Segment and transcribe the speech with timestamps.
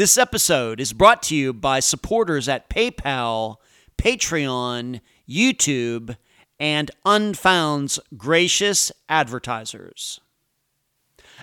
[0.00, 3.56] This episode is brought to you by supporters at PayPal,
[3.98, 6.16] Patreon, YouTube,
[6.58, 10.18] and Unfound's gracious advertisers.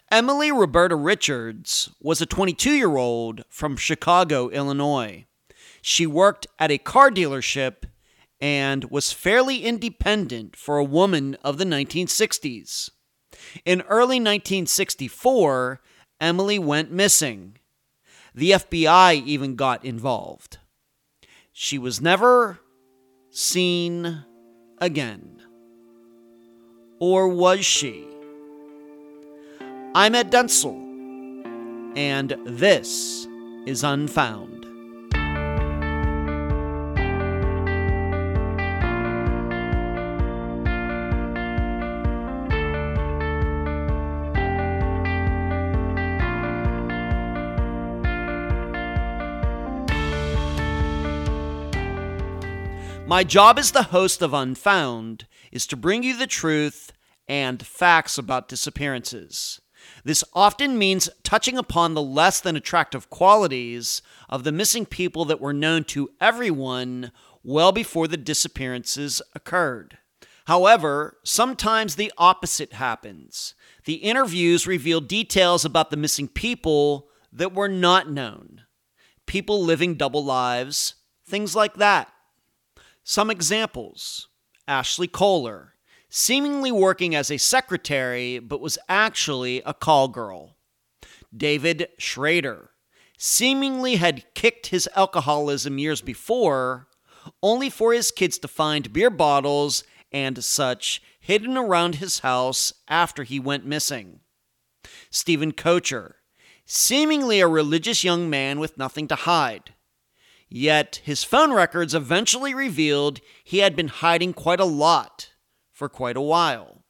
[0.09, 5.27] Emily Roberta Richards was a 22 year old from Chicago, Illinois.
[5.83, 7.83] She worked at a car dealership
[8.41, 12.89] and was fairly independent for a woman of the 1960s.
[13.65, 15.79] In early 1964,
[16.19, 17.59] Emily went missing.
[18.37, 20.59] The FBI even got involved.
[21.51, 22.59] She was never
[23.31, 24.25] seen
[24.77, 25.41] again.
[26.99, 28.05] Or was she?
[29.95, 30.77] I'm Ed Dentzel,
[31.97, 33.27] and this
[33.65, 34.56] is Unfound.
[53.07, 56.91] My job as the host of Unfound is to bring you the truth
[57.25, 59.61] and facts about disappearances.
[60.03, 65.39] This often means touching upon the less than attractive qualities of the missing people that
[65.39, 67.13] were known to everyone
[67.43, 69.99] well before the disappearances occurred.
[70.47, 73.55] However, sometimes the opposite happens.
[73.85, 78.63] The interviews reveal details about the missing people that were not known.
[79.25, 82.11] People living double lives, things like that.
[83.09, 84.27] Some examples
[84.67, 85.75] Ashley Kohler,
[86.09, 90.57] seemingly working as a secretary, but was actually a call girl.
[91.35, 92.71] David Schrader,
[93.17, 96.89] seemingly had kicked his alcoholism years before,
[97.41, 103.23] only for his kids to find beer bottles and such hidden around his house after
[103.23, 104.19] he went missing.
[105.09, 106.15] Stephen Kocher,
[106.65, 109.75] seemingly a religious young man with nothing to hide.
[110.49, 115.31] Yet his phone records eventually revealed he had been hiding quite a lot
[115.71, 116.83] for quite a while.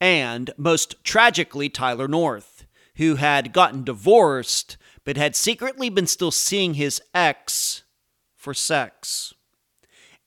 [0.00, 6.74] And most tragically, Tyler North, who had gotten divorced but had secretly been still seeing
[6.74, 7.82] his ex
[8.36, 9.34] for sex.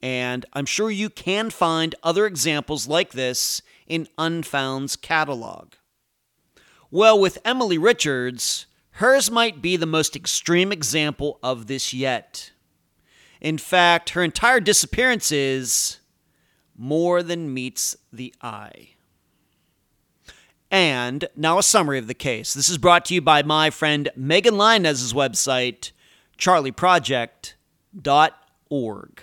[0.02, 5.74] And I'm sure you can find other examples like this in Unfound's catalog.
[6.92, 12.52] Well, with Emily Richards, hers might be the most extreme example of this yet.
[13.46, 16.00] In fact, her entire disappearance is
[16.76, 18.96] more than meets the eye.
[20.72, 22.56] And now a summary of the case.
[22.56, 25.92] This is brought to you by my friend Megan Linez's website,
[26.40, 29.22] charleyproject.org.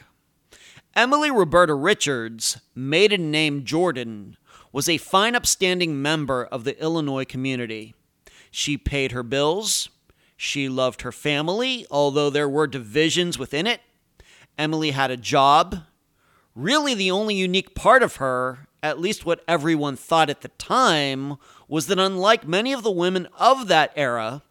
[0.95, 4.37] Emily Roberta Richards, maiden name Jordan,
[4.71, 7.93] was a fine, upstanding member of the Illinois community.
[8.53, 9.89] She paid her bills.
[10.37, 13.81] She loved her family, although there were divisions within it.
[14.59, 15.85] Emily had a job.
[16.55, 21.37] Really, the only unique part of her, at least what everyone thought at the time,
[21.69, 24.43] was that unlike many of the women of that era,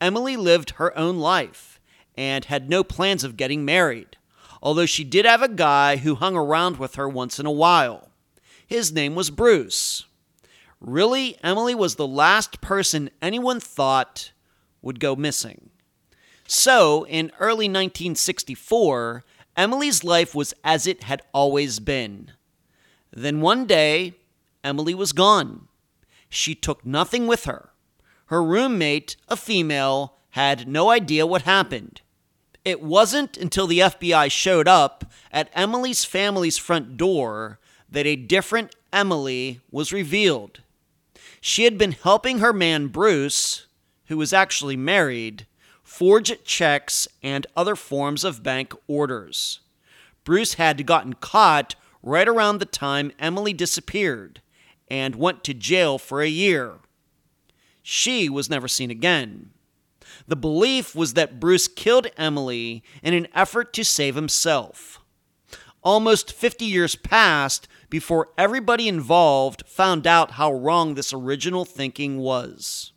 [0.00, 1.80] Emily lived her own life
[2.16, 4.16] and had no plans of getting married,
[4.62, 8.10] although she did have a guy who hung around with her once in a while.
[8.66, 10.04] His name was Bruce.
[10.80, 14.32] Really, Emily was the last person anyone thought
[14.82, 15.70] would go missing.
[16.46, 19.24] So, in early 1964,
[19.58, 22.30] Emily's life was as it had always been.
[23.10, 24.14] Then one day,
[24.62, 25.66] Emily was gone.
[26.28, 27.70] She took nothing with her.
[28.26, 32.02] Her roommate, a female, had no idea what happened.
[32.64, 37.58] It wasn't until the FBI showed up at Emily's family's front door
[37.90, 40.60] that a different Emily was revealed.
[41.40, 43.66] She had been helping her man Bruce,
[44.06, 45.46] who was actually married,
[45.98, 49.58] forge checks, and other forms of bank orders.
[50.22, 54.40] Bruce had gotten caught right around the time Emily disappeared
[54.88, 56.74] and went to jail for a year.
[57.82, 59.50] She was never seen again.
[60.28, 65.00] The belief was that Bruce killed Emily in an effort to save himself.
[65.82, 72.92] Almost 50 years passed before everybody involved found out how wrong this original thinking was.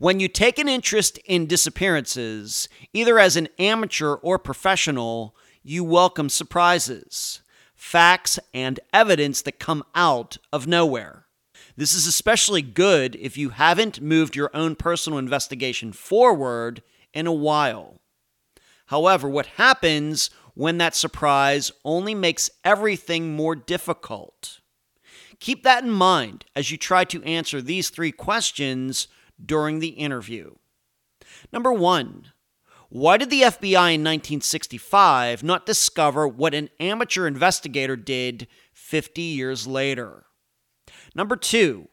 [0.00, 6.30] When you take an interest in disappearances, either as an amateur or professional, you welcome
[6.30, 7.42] surprises,
[7.74, 11.26] facts, and evidence that come out of nowhere.
[11.76, 16.82] This is especially good if you haven't moved your own personal investigation forward
[17.12, 18.00] in a while.
[18.86, 24.60] However, what happens when that surprise only makes everything more difficult?
[25.40, 29.06] Keep that in mind as you try to answer these three questions
[29.44, 30.54] during the interview.
[31.52, 32.32] Number one,
[32.92, 39.64] Why did the FBI in 1965 not discover what an amateur investigator did 50 years
[39.68, 40.24] later?
[41.14, 41.88] Number two,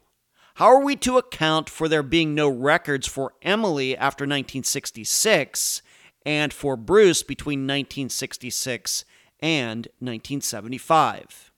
[0.56, 5.84] how are we to account for there being no records for Emily after 1966
[6.26, 9.06] and for Bruce between 1966
[9.40, 11.52] and 1975?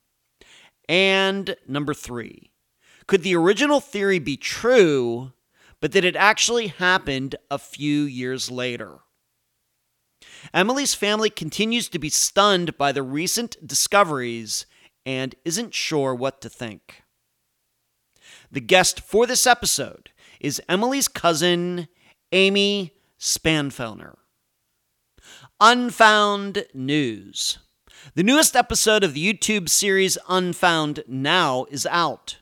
[0.86, 2.50] And number three,
[3.06, 5.32] could the original theory be true,
[5.80, 8.98] but that it actually happened a few years later?
[10.52, 14.66] Emily's family continues to be stunned by the recent discoveries
[15.06, 17.02] and isn't sure what to think.
[18.50, 20.10] The guest for this episode
[20.40, 21.88] is Emily's cousin,
[22.32, 24.16] Amy Spanfelner.
[25.60, 27.58] Unfound News.
[28.14, 32.39] The newest episode of the YouTube series Unfound Now is out.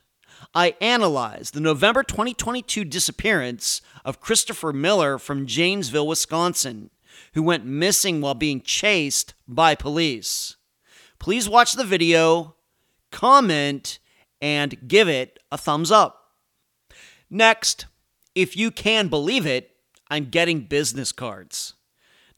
[0.58, 6.90] I analyze the November 2022 disappearance of Christopher Miller from Janesville, Wisconsin,
[7.34, 10.56] who went missing while being chased by police.
[11.20, 12.56] Please watch the video,
[13.12, 14.00] comment,
[14.42, 16.32] and give it a thumbs up.
[17.30, 17.86] Next,
[18.34, 19.70] if you can believe it,
[20.10, 21.74] I'm getting business cards.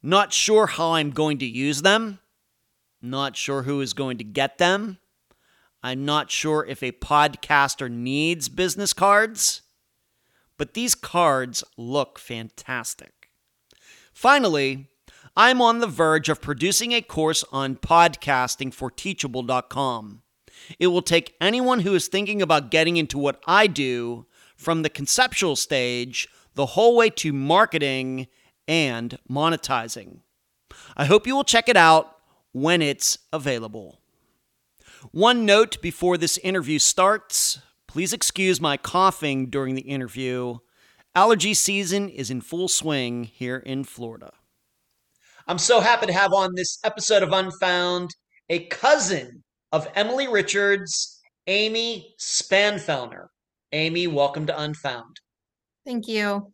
[0.02, 2.18] Not sure how I'm going to use them.
[3.00, 4.98] Not sure who is going to get them.
[5.82, 9.62] I'm not sure if a podcaster needs business cards.
[10.58, 13.30] But these cards look fantastic.
[14.12, 14.88] Finally,
[15.36, 20.22] I'm on the verge of producing a course on podcasting for teachable.com.
[20.78, 24.26] It will take anyone who is thinking about getting into what I do
[24.56, 28.26] from the conceptual stage the whole way to marketing
[28.68, 30.18] and monetizing.
[30.96, 32.18] I hope you will check it out
[32.52, 33.99] when it's available.
[35.12, 37.60] One note before this interview starts
[37.90, 40.58] please excuse my coughing during the interview.
[41.12, 44.32] Allergy season is in full swing here in Florida.
[45.48, 48.10] I'm so happy to have on this episode of Unfound
[48.48, 49.42] a cousin
[49.72, 53.26] of Emily Richards, Amy Spanfelner.
[53.72, 55.16] Amy, welcome to Unfound.
[55.84, 56.52] Thank you.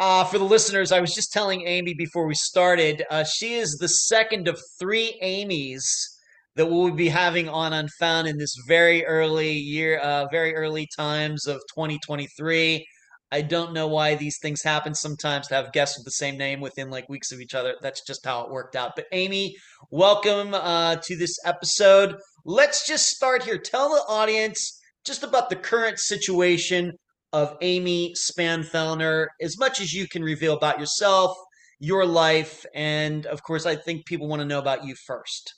[0.00, 3.76] Uh, for the listeners, I was just telling Amy before we started, uh, she is
[3.76, 6.11] the second of three Amy's
[6.56, 11.46] that we'll be having on Unfound in this very early year, uh, very early times
[11.46, 12.86] of 2023.
[13.30, 16.60] I don't know why these things happen sometimes to have guests with the same name
[16.60, 17.76] within like weeks of each other.
[17.80, 18.92] That's just how it worked out.
[18.94, 19.56] But Amy,
[19.90, 22.16] welcome uh, to this episode.
[22.44, 23.56] Let's just start here.
[23.56, 26.92] Tell the audience just about the current situation
[27.32, 31.34] of Amy Spanfelner, as much as you can reveal about yourself,
[31.80, 35.54] your life, and of course, I think people want to know about you first.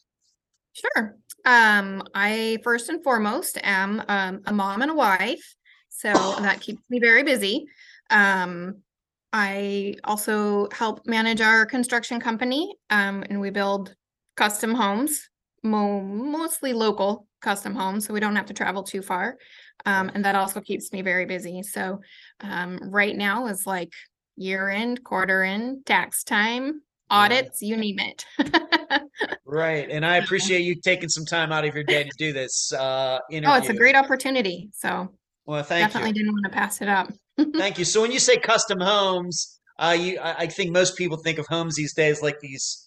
[0.75, 1.17] Sure.
[1.44, 5.55] Um, I first and foremost am um, a mom and a wife.
[5.88, 7.67] So that keeps me very busy.
[8.11, 8.82] Um,
[9.32, 13.94] I also help manage our construction company, um, and we build
[14.37, 15.29] custom homes,
[15.62, 19.37] mo- mostly local custom homes, so we don't have to travel too far.
[19.87, 21.62] Um, and that also keeps me very busy.
[21.62, 22.00] So
[22.41, 23.93] um, right now is like
[24.37, 28.25] year end, quarter end, tax time, audits, you name it.
[29.44, 29.88] right.
[29.90, 33.19] And I appreciate you taking some time out of your day to do this uh,
[33.31, 33.54] interview.
[33.54, 34.70] Oh, it's a great opportunity.
[34.72, 35.08] So
[35.46, 36.14] well, thank definitely you.
[36.14, 37.12] didn't want to pass it up.
[37.56, 37.84] thank you.
[37.84, 41.46] So when you say custom homes, uh, you I, I think most people think of
[41.48, 42.80] homes these days like these.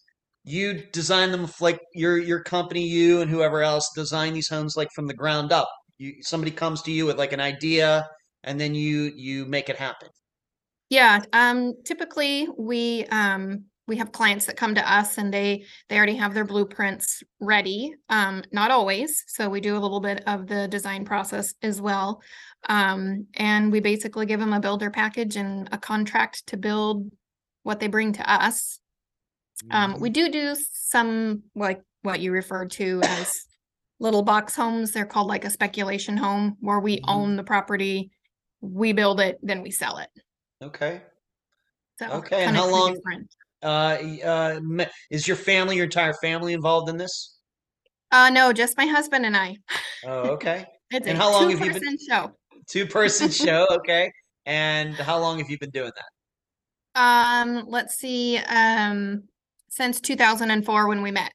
[0.43, 4.87] You design them like your your company, you and whoever else design these homes like
[4.95, 5.69] from the ground up.
[5.97, 8.07] You somebody comes to you with like an idea,
[8.43, 10.07] and then you you make it happen.
[10.89, 11.19] Yeah.
[11.33, 11.73] Um.
[11.83, 16.33] Typically, we um we have clients that come to us and they they already have
[16.33, 21.05] their blueprints ready um, not always so we do a little bit of the design
[21.05, 22.21] process as well.
[22.69, 27.11] Um, and we basically give them a builder package and a contract to build
[27.63, 28.79] what they bring to us.
[29.71, 33.45] Um, we do do some like what you referred to as
[33.99, 37.09] little box homes they're called like a speculation home where we mm-hmm.
[37.09, 38.11] own the property
[38.61, 40.09] we build it then we sell it.
[40.61, 41.01] Okay.
[41.99, 43.33] So okay and how long different.
[43.63, 44.59] Uh, uh,
[45.09, 47.37] is your family, your entire family involved in this?
[48.11, 49.57] Uh, no, just my husband and I.
[50.05, 50.65] Oh, okay.
[50.91, 51.97] it's and how long have you been?
[52.09, 52.31] Show.
[52.67, 54.11] Two person show, okay.
[54.45, 57.01] And how long have you been doing that?
[57.01, 58.37] Um, let's see.
[58.37, 59.23] Um,
[59.69, 61.31] since 2004 when we met.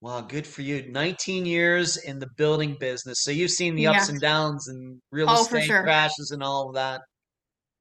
[0.00, 0.90] Wow, good for you.
[0.90, 3.22] 19 years in the building business.
[3.22, 4.12] So you've seen the ups yeah.
[4.12, 5.82] and downs and real oh, estate sure.
[5.82, 7.02] crashes and all of that.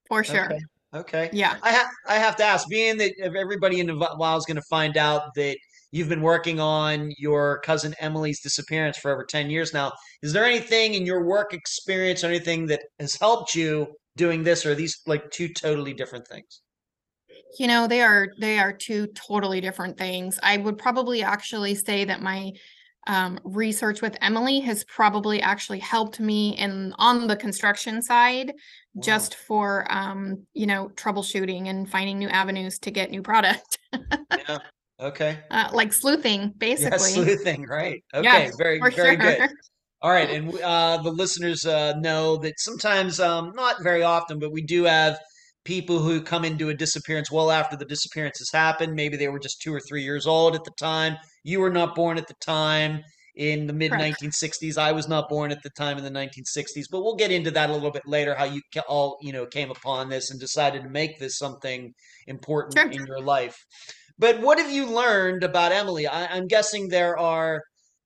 [0.08, 0.46] For sure.
[0.46, 0.60] Okay.
[0.94, 1.30] Okay.
[1.32, 1.58] Yeah.
[1.62, 4.64] I have I have to ask, being that everybody in the while is going to
[4.70, 5.58] find out that
[5.92, 9.92] you've been working on your cousin Emily's disappearance for over 10 years now.
[10.22, 14.66] Is there anything in your work experience or anything that has helped you doing this
[14.66, 16.62] or are these like two totally different things?
[17.58, 20.40] You know, they are they are two totally different things.
[20.44, 22.52] I would probably actually say that my
[23.08, 28.54] um, research with Emily has probably actually helped me in on the construction side,
[28.96, 29.02] Wow.
[29.04, 33.78] just for um, you know troubleshooting and finding new avenues to get new product,
[34.36, 34.60] Yeah.
[35.00, 35.40] Okay.
[35.52, 36.98] uh, like sleuthing, Yeah, basically.
[37.00, 38.04] sleuthing, right.
[38.14, 39.50] Okay, Yeah, very, very good.
[40.02, 44.52] All right, and uh, the listeners uh, know that sometimes, um, not very often, but
[44.52, 45.18] we do have
[45.66, 48.94] people who come into a disappearance well after the disappearance has happened.
[48.94, 51.18] Maybe they were just two or three years old at the time.
[51.44, 53.02] You were not born at the time
[53.36, 54.78] in the mid 1960s.
[54.78, 56.86] I was not born at the time in the 1960s.
[56.92, 58.36] But we'll get into that a little bit later.
[58.36, 61.94] How you all you know came upon this and decided to make this something
[62.28, 62.90] important Sure.
[62.90, 63.58] in your life.
[64.18, 66.06] But what have you learned about Emily?
[66.06, 67.62] I, I'm guessing there are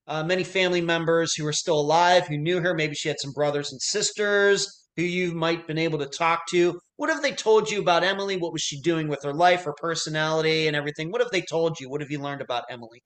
[0.08, 2.74] uh, many family members who are still alive who knew her.
[2.76, 6.42] Maybe she had some brothers and sisters who you might have been able to talk
[6.52, 6.80] to.
[6.98, 8.38] What have they told you about Emily?
[8.38, 11.12] What was she doing with her life, her personality, and everything?
[11.12, 11.90] What have they told you?
[11.90, 13.02] What have you learned about Emily?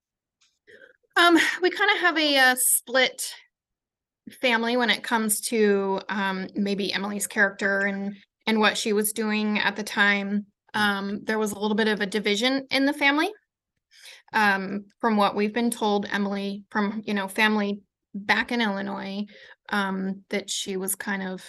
[1.15, 3.33] Um, we kind of have a, uh split
[4.41, 8.15] family when it comes to um, maybe Emily's character and
[8.45, 10.45] and what she was doing at the time.
[10.73, 13.29] Um, there was a little bit of a division in the family.
[14.33, 17.81] Um, from what we've been told, Emily from you know family
[18.13, 19.25] back in Illinois,
[19.69, 21.43] um, that she was kind of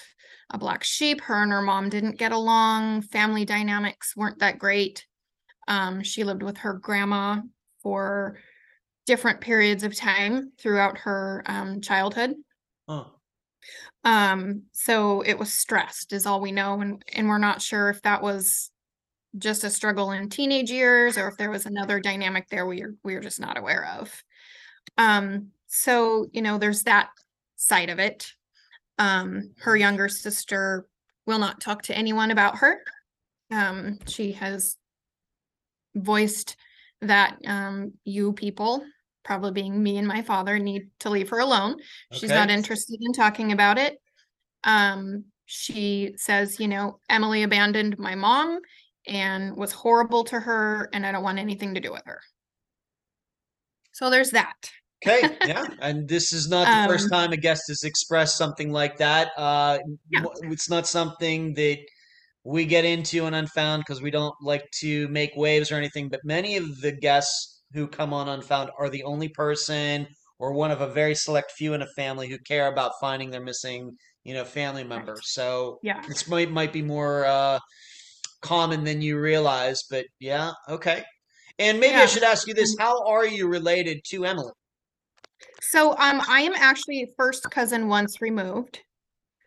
[0.50, 1.20] a black sheep.
[1.22, 3.02] Her and her mom didn't get along.
[3.02, 5.06] Family dynamics weren't that great.
[5.66, 7.40] Um, she lived with her grandma
[7.82, 8.38] for
[9.06, 12.34] different periods of time throughout her um, childhood.
[12.88, 13.20] Oh,
[14.04, 18.00] Um, so it was stressed, is all we know, and and we're not sure if
[18.02, 18.70] that was
[19.37, 22.94] just a struggle in teenage years or if there was another dynamic there we are
[23.04, 24.25] we're just not aware of.
[24.96, 27.10] Um, so you know, there's that
[27.58, 28.32] side of it.
[28.98, 30.86] Um, her younger sister
[31.26, 32.80] will not talk to anyone about her.
[33.50, 34.76] Um, she has
[35.94, 36.56] voiced
[37.02, 38.82] that um, you people,
[39.24, 41.76] probably being me and my father, need to leave her alone.
[42.12, 44.00] She's not interested in talking about it.
[44.64, 48.60] Um, she says, you know, Emily abandoned my mom
[49.06, 52.20] and was horrible to her, and I don't want anything to do with her.
[53.92, 54.70] So there's that.
[55.02, 55.66] Okay, yeah.
[55.80, 59.30] And this is not the first Um, time a guest has expressed something like that.
[59.36, 59.78] Uh,
[60.10, 60.24] Yeah.
[60.50, 61.78] it's not something that
[62.44, 66.08] we get into on Unfound because we don't like to make waves or anything.
[66.08, 70.06] But many of the guests who come on Unfound are the only person
[70.38, 73.42] or one of a very select few in a family who care about finding their
[73.42, 75.14] missing, you know, family member.
[75.14, 75.24] Right.
[75.24, 76.02] So Yeah.
[76.06, 77.58] this might might be more uh,
[78.42, 79.82] common than you realize.
[79.90, 81.04] But yeah, okay.
[81.58, 84.52] And maybe I should ask you this: Um, How are you related to Emily?
[85.60, 88.80] So um I am actually first cousin once removed.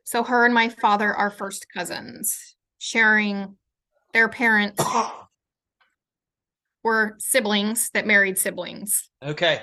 [0.04, 3.56] So her and my father are first cousins, sharing
[4.14, 4.84] their parents
[6.84, 9.10] were siblings that married siblings.
[9.24, 9.62] Okay.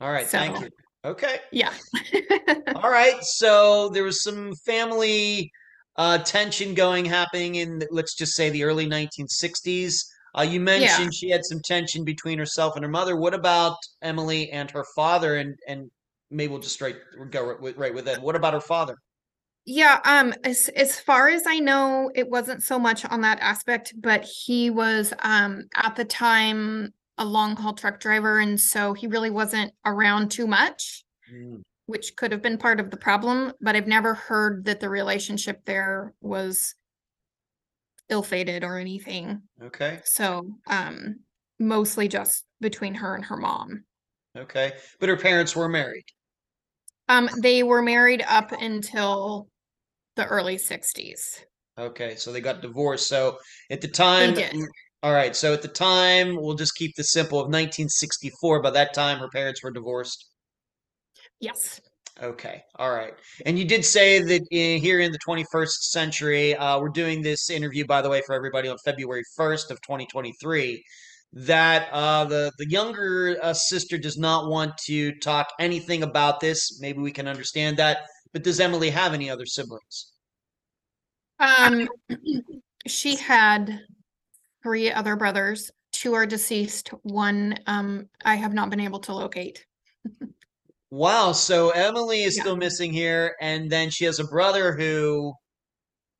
[0.00, 0.26] All right.
[0.26, 0.68] Thank you.
[1.04, 1.38] Okay.
[1.52, 1.72] yeah.
[2.74, 3.22] All right.
[3.22, 5.50] So there was some family
[5.96, 10.04] uh, tension going happening in, let's just say, the early 1960s.
[10.36, 10.80] Uh, you Yeah.
[10.80, 13.16] mentioned she had some tension between herself and her mother.
[13.16, 15.36] What about Emily and her father?
[15.36, 15.90] And and
[16.30, 18.20] maybe we'll just straight we'll go right with, right with that.
[18.22, 18.96] What about her father?
[19.66, 23.94] Yeah, um, as as far as I know, it wasn't so much on that aspect,
[23.96, 29.06] but he was um at the time a long haul truck driver, and so he
[29.06, 33.52] really wasn't around too much, Mm, which could have been part of the problem.
[33.60, 36.74] But I've never heard that the relationship there was
[38.10, 39.42] ill-fated or anything.
[39.62, 40.00] okay.
[40.04, 41.20] So, um,
[41.58, 43.84] mostly just between her and her mom.
[44.36, 44.72] Okay.
[45.00, 46.04] But her parents were married.
[47.08, 49.48] Um, they were married up until
[50.16, 51.44] the early 60s.
[51.78, 52.16] Okay.
[52.16, 53.08] So they got divorced.
[53.08, 53.38] So
[53.70, 54.56] at the They time, did.
[55.02, 55.34] all right.
[55.36, 58.62] So at the time, we'll just keep this simple of 1964.
[58.62, 60.30] By that time, her parents were divorced.
[61.40, 61.80] Yes.
[62.22, 63.12] Okay, all right.
[63.44, 67.50] And you did say that in, here in the 21st century, uh, we're doing this
[67.50, 70.84] interview, by the way, for everybody on February 1st of 2023,
[71.32, 76.80] that uh, the the younger uh, sister does not want to talk anything about this.
[76.80, 78.06] Maybe we can understand that.
[78.32, 80.12] But does Emily have any other siblings?
[81.40, 81.88] Um,
[82.86, 83.80] she had
[84.62, 85.72] three other brothers.
[85.90, 86.90] Two are deceased.
[87.02, 89.66] One, um, I have not been able to locate.
[90.94, 92.42] Wow, so Emily is Yeah.
[92.42, 95.34] still missing here, and then she has a brother who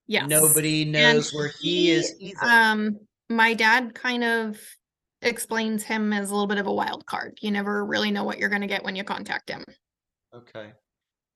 [0.09, 0.26] Yes.
[0.28, 2.40] nobody And knows where he is either.
[2.49, 4.61] um, my dad kind of
[5.23, 7.38] explains him as a little bit of a wild card.
[7.40, 9.64] You never really know what you're going to get when you contact him.
[10.35, 10.73] Okay,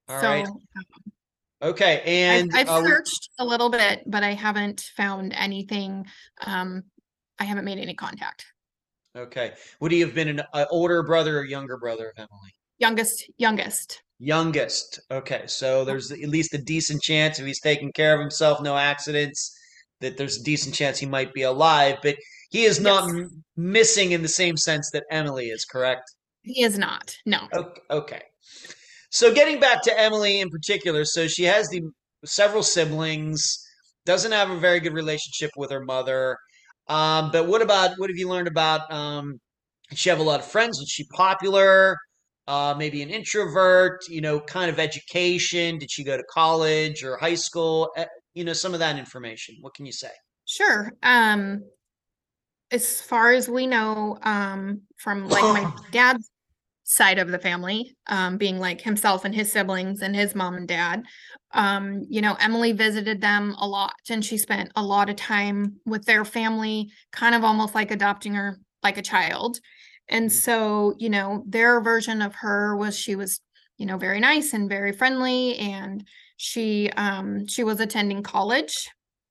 [0.09, 0.49] all so right.
[1.63, 6.07] Okay, I've, and I've uh, searched a little bit, but I haven't found anything
[6.45, 6.83] um,
[7.39, 8.47] I haven't made any contact.
[9.15, 9.55] Okay.
[9.81, 12.58] Would he have been an uh, older brother or younger brother of Emily?
[12.79, 14.03] Youngest, youngest.
[14.21, 15.01] Youngest.
[15.11, 15.43] Okay.
[15.47, 19.57] So there's at least a decent chance if he's taking care of himself, no accidents,
[20.01, 22.17] that there's a decent chance he might be alive, but
[22.51, 23.15] he is not Yes.
[23.17, 26.03] m- missing in the same sense that Emily is, correct?
[26.43, 27.15] He is not.
[27.27, 27.49] No.
[27.53, 27.81] Okay.
[27.91, 28.23] okay.
[29.11, 31.83] So getting back to Emily in particular, so she has the
[32.25, 33.65] several siblings,
[34.05, 36.37] doesn't have a very good relationship with her mother.
[36.89, 38.91] Um, but what about what have you learned about?
[38.93, 39.41] Um,
[39.95, 40.79] she have a lot of friends?
[40.79, 41.97] Was she popular?
[42.49, 44.01] Uh, maybe an introvert?
[44.09, 45.79] You know, kind of education.
[45.79, 47.91] Did she go to college or high school?
[47.97, 49.57] Eh, You know, some of that information.
[49.61, 50.11] What can you say?
[50.47, 50.93] Sure.
[51.03, 51.65] Um,
[52.71, 56.31] as far as we know, um, from like my dad's
[56.85, 60.67] side of the family, um, being like himself and his siblings and his mom and
[60.69, 61.03] dad,
[61.53, 65.81] um, you know, Emily visited them a lot and she spent a lot of time
[65.85, 69.61] with their family, kind of almost like adopting her like a child.
[70.09, 70.33] And Mhm.
[70.33, 73.41] so, you know, their version of her was she was,
[73.77, 78.89] you know, very nice and very friendly and she um she was attending college.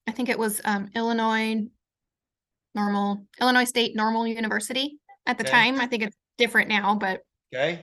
[0.07, 1.67] I think it was um Illinois
[2.75, 5.51] Normal Illinois State Normal University at the Okay.
[5.51, 5.79] time.
[5.79, 7.21] I think it's different now, but
[7.53, 7.81] Okay.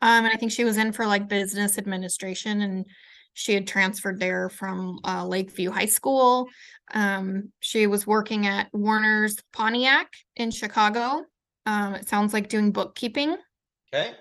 [0.00, 2.86] um, and I think she was in for like business administration, and
[3.34, 6.48] she had transferred there from uh, Lakeview High School.
[6.92, 11.24] Um, she was working at Warner's Pontiac in Chicago.
[11.66, 13.36] Um, it sounds like doing bookkeeping.
[13.92, 14.16] Okay.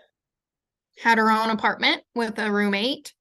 [1.00, 3.14] Had her own apartment with a roommate.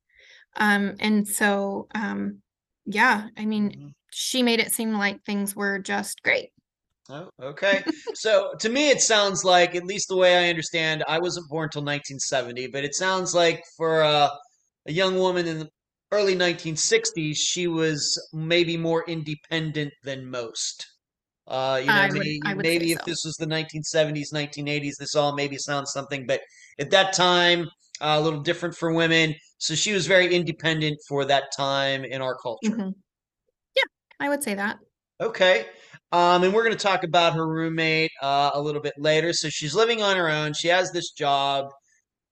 [0.57, 2.43] Um, and so, um,
[2.87, 3.93] yeah, I mean, Mhm.
[4.13, 6.51] she made it seem like things were just great.
[7.11, 7.85] Oh, okay.
[8.15, 11.65] So to me, it sounds like, at least the way I understand, I wasn't born
[11.67, 14.29] until 1970, but it sounds like for uh,
[14.87, 15.69] a young woman in the
[16.13, 20.87] early 1960s, she was maybe more independent than most.
[21.51, 23.05] Uh, you know, would- maybe, maybe if so.
[23.07, 26.41] this was the 1970s, 1980s, this all maybe sounds something, but
[26.79, 27.65] at that time,
[28.01, 29.35] uh, a little different for women.
[29.59, 32.71] So she was very independent for that time in our culture.
[32.71, 32.95] Mhm.
[33.77, 33.83] Yeah,
[34.21, 34.79] I would say that.
[35.21, 35.67] Okay.
[36.13, 39.33] Um, and we're going to talk about her roommate uh, a little bit later.
[39.33, 40.55] So she's living on her own.
[40.55, 41.67] She has this job,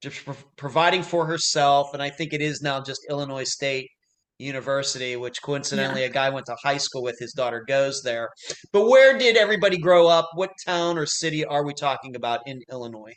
[0.00, 1.92] just pro- providing for herself.
[1.92, 3.90] And I think it is now just Illinois State
[4.38, 7.18] University, which coincidentally a guy went to high school with.
[7.18, 8.28] His daughter goes there.
[8.72, 10.30] But where did everybody grow up?
[10.34, 13.14] What town or city are we talking about in Illinois?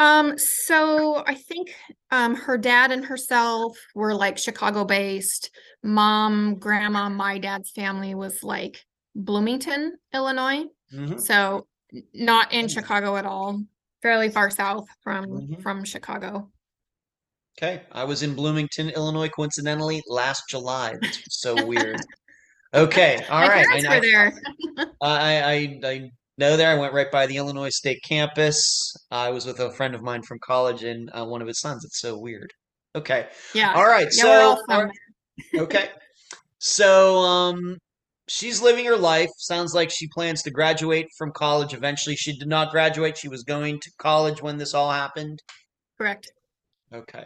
[0.00, 1.74] Um, so I think
[2.10, 5.50] um her dad and herself were like Chicago based.
[5.82, 10.64] Mom, grandma, my dad's family was like Bloomington, Illinois.
[10.94, 11.20] Mhm.
[11.20, 11.66] So
[12.14, 13.62] not in Chicago at all.
[14.00, 15.62] Fairly far south from Mhm.
[15.62, 16.50] from Chicago.
[17.60, 17.82] Okay.
[17.92, 20.94] I was in Bloomington, Illinois, coincidentally, last July.
[21.00, 22.00] That's so weird.
[22.74, 23.24] Okay.
[23.30, 23.66] All My right.
[23.86, 24.40] I- were there.
[25.00, 26.70] I, I I know there.
[26.70, 28.94] I went right by the Illinois State campus.
[29.10, 31.82] I was with a friend of mine from college and uh, one of his sons.
[31.86, 32.52] It's so weird.
[32.94, 33.28] Okay.
[33.54, 33.72] Yeah.
[33.72, 34.08] All right.
[34.12, 34.90] Yeah, all So
[35.62, 35.88] okay.
[36.58, 37.78] So um
[38.28, 39.30] she's living her life.
[39.38, 42.16] Sounds like she plans to graduate from college eventually.
[42.16, 43.16] She did not graduate.
[43.16, 45.38] She was going to college when this all happened.
[45.96, 46.30] correct.
[46.92, 47.24] Okay.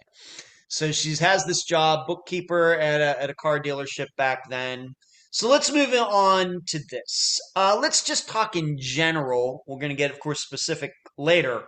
[0.69, 4.95] So she has this job, bookkeeper at a at a car dealership back then.
[5.31, 7.41] So let's move on to this.
[7.57, 9.65] Uh, let's just talk in general.
[9.67, 11.65] We're going to get, of course, specific later,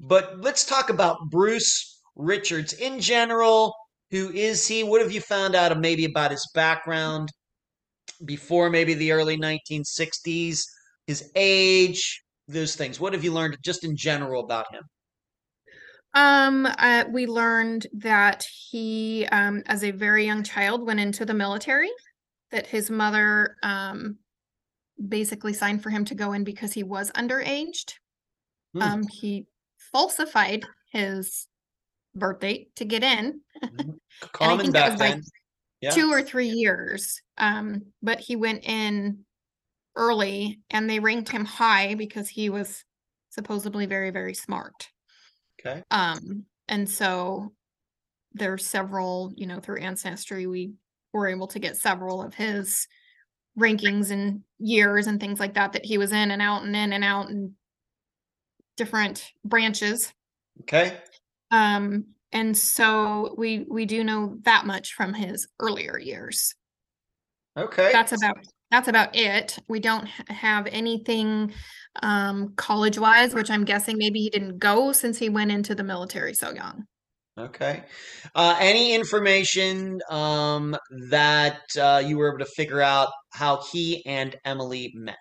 [0.00, 3.74] but let's talk about Bruce Richards in general.
[4.10, 4.84] Who is he?
[4.84, 7.30] What have you found out of maybe about his background
[8.24, 10.62] before maybe the early 1960s?
[11.06, 13.00] His age, those things.
[13.00, 14.82] What have you learned just in general about him?
[16.16, 21.34] Um, uh, we learned that he, um, as a very young child, went into the
[21.34, 21.90] military,
[22.50, 24.16] that his mother, um,
[25.08, 27.92] basically signed for him to go in because he was underaged.
[28.72, 28.82] Hmm.
[28.82, 29.46] Um, he
[29.92, 31.48] falsified his
[32.14, 33.42] birth date to get in,
[34.32, 35.22] Common think that back then.
[35.82, 35.90] Yeah.
[35.90, 37.20] two or three years.
[37.36, 39.26] Um, but he went in
[39.94, 42.84] early and they ranked him high because he was
[43.28, 44.88] supposedly very, very smart.
[45.66, 45.82] Okay.
[45.90, 47.52] Um, and so
[48.32, 50.72] there's several, you know, through ancestry, we
[51.12, 52.86] were able to get several of his
[53.58, 56.92] rankings and years and things like that that he was in and out and in
[56.92, 57.52] and out and
[58.76, 60.12] different branches.
[60.62, 60.96] Okay.
[61.50, 66.54] Um, and so we we do know that much from his earlier years.
[67.56, 67.90] Okay.
[67.92, 68.36] That's about
[68.70, 69.58] that's about it.
[69.68, 71.52] We don't have anything
[72.02, 75.84] um college wise, which I'm guessing maybe he didn't go since he went into the
[75.84, 76.86] military so young.
[77.38, 77.84] Okay.
[78.34, 80.74] Uh, any information um,
[81.10, 85.16] that uh, you were able to figure out how he and Emily met?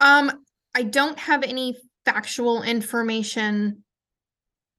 [0.00, 0.30] Um,
[0.74, 3.82] I don't have any factual information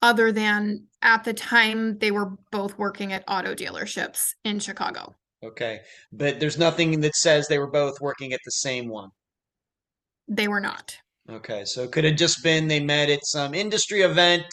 [0.01, 5.15] other than at the time they were both working at auto dealerships in Chicago.
[5.43, 5.79] Okay.
[6.11, 9.09] But there's nothing that says they were both working at the same one.
[10.27, 10.95] They were not.
[11.29, 11.63] Okay.
[11.65, 14.45] So it could have just been they met at some industry event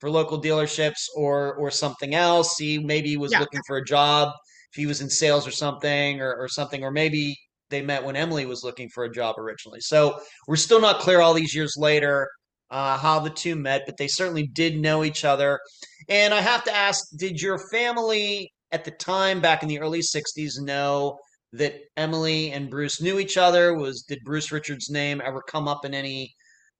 [0.00, 2.56] for local dealerships or or something else.
[2.58, 3.40] He maybe was Yeah.
[3.40, 4.32] looking for a job
[4.72, 7.36] if he was in sales or something or, or something, or maybe
[7.70, 9.80] they met when Emily was looking for a job originally.
[9.80, 12.28] So we're still not clear all these years later
[12.70, 15.58] uh, how the two met, but they certainly did know each other.
[16.08, 20.00] And I have to ask, did your family at the time back in the early
[20.00, 21.18] 60s know
[21.52, 23.74] that Emily and Bruce knew each other?
[23.74, 26.34] Was did Bruce Richards' name ever come up in any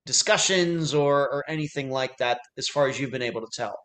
[0.07, 3.77] discussions or or anything like that as far as you've been able to tell?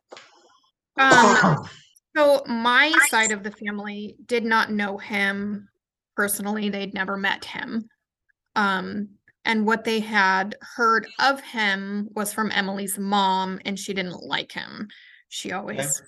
[0.98, 1.68] Um,
[2.16, 5.68] so my side of the family did not know him
[6.16, 6.70] personally.
[6.70, 7.90] They'd never met him.
[8.56, 9.10] Um,
[9.44, 14.52] and what they had heard of him was from Emily's mom, and she didn't like
[14.52, 14.88] him.
[15.30, 16.02] She always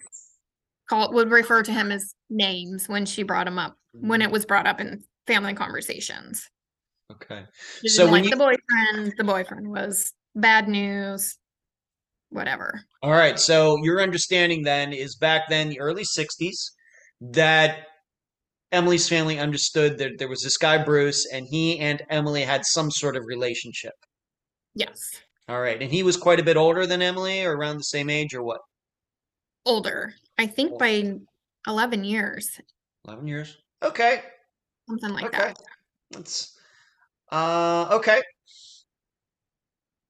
[0.90, 4.34] call would refer to him as names when she brought him up when it mm-hmm.
[4.34, 6.48] was brought up in family conversations.
[7.12, 7.44] Okay.
[7.82, 9.14] She So when like you- the boyfriend.
[9.18, 11.38] The boyfriend was bad news.
[12.30, 12.82] Whatever.
[13.02, 13.40] All right.
[13.40, 16.72] So your understanding then is back then, the early 60s,
[17.22, 17.86] that
[18.74, 22.92] Emily's family understood that there was this guy, Bruce, and he and Emily had some
[22.92, 23.94] sort of relationship.
[24.76, 25.00] Yes.
[25.48, 25.82] All right.
[25.82, 28.44] And he was quite a bit older than Emily or around the same age or
[28.44, 28.60] what?
[29.66, 30.14] Older.
[30.38, 31.20] I think by
[31.68, 32.60] 11 years,
[33.06, 33.58] 11 years.
[33.84, 34.24] Okay.
[34.90, 35.38] something like Okay.
[35.38, 35.58] that.
[36.12, 36.58] That's
[37.32, 38.22] uh okay.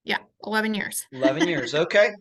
[0.03, 1.05] Yeah, 11 years.
[1.11, 1.75] 11 years.
[1.75, 2.11] Okay.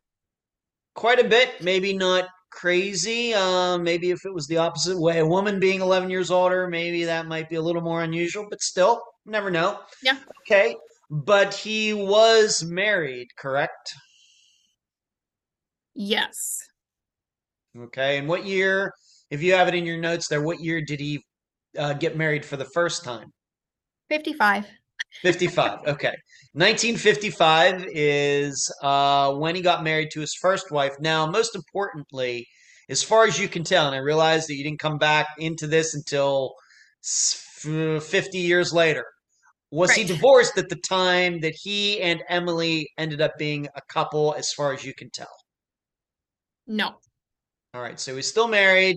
[0.94, 1.60] Quite a bit.
[1.62, 3.34] Maybe not crazy.
[3.34, 7.04] Uh, maybe if it was the opposite way, a woman being 11 years older, maybe
[7.04, 9.80] that might be a little more unusual, but still, never know.
[10.02, 10.18] Yeah.
[10.40, 10.74] Okay.
[11.10, 13.94] But he was married, correct?
[15.94, 16.65] Yes.
[17.84, 18.18] Okay.
[18.18, 18.92] And what year,
[19.30, 21.20] if you have it in your notes there, what year did he
[21.78, 23.32] uh, get married for the first time?
[24.08, 24.66] 55.
[25.22, 25.80] 55.
[25.86, 26.14] Okay.
[26.52, 30.94] 1955 is uh, when he got married to his first wife.
[31.00, 32.46] Now, most importantly,
[32.88, 35.66] as far as you can tell, and I realize that you didn't come back into
[35.66, 36.54] this until
[37.02, 39.04] 50 years later,
[39.70, 44.34] was he divorced at the time that he and Emily ended up being a couple,
[44.38, 45.34] as far as you can tell?
[46.66, 46.94] No.
[47.76, 48.00] All right.
[48.00, 48.96] So he's still married,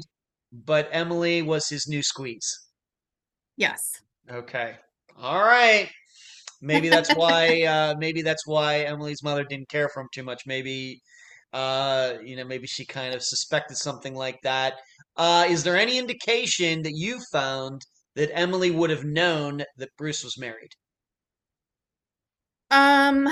[0.53, 2.49] but Emily was his new squeeze.
[3.57, 4.01] Yes.
[4.31, 4.77] Okay.
[5.17, 5.89] All right.
[6.61, 10.43] Maybe that's why uh maybe that's why Emily's mother didn't care for him too much.
[10.47, 11.01] Maybe
[11.51, 14.75] uh you know, maybe she kind of suspected something like that.
[15.17, 17.81] Uh is there any indication that you found
[18.15, 20.71] that Emily would have known that Bruce was married?
[22.71, 23.27] Um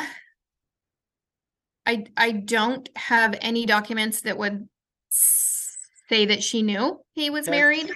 [1.85, 4.67] I I don't have any documents that would
[6.09, 7.49] say that she knew he was Okay.
[7.49, 7.91] married.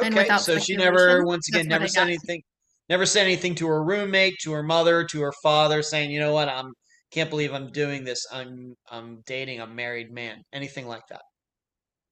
[0.00, 2.06] And Okay, without so she never speculation, once again that's what never I said got.
[2.06, 2.42] anything
[2.88, 6.32] never said anything to her roommate, to her mother, to her father saying, "You know
[6.32, 6.48] what?
[6.48, 6.72] I'm
[7.10, 8.24] can't believe I'm doing this.
[8.30, 11.22] I'm I'm dating a married man." Anything like that.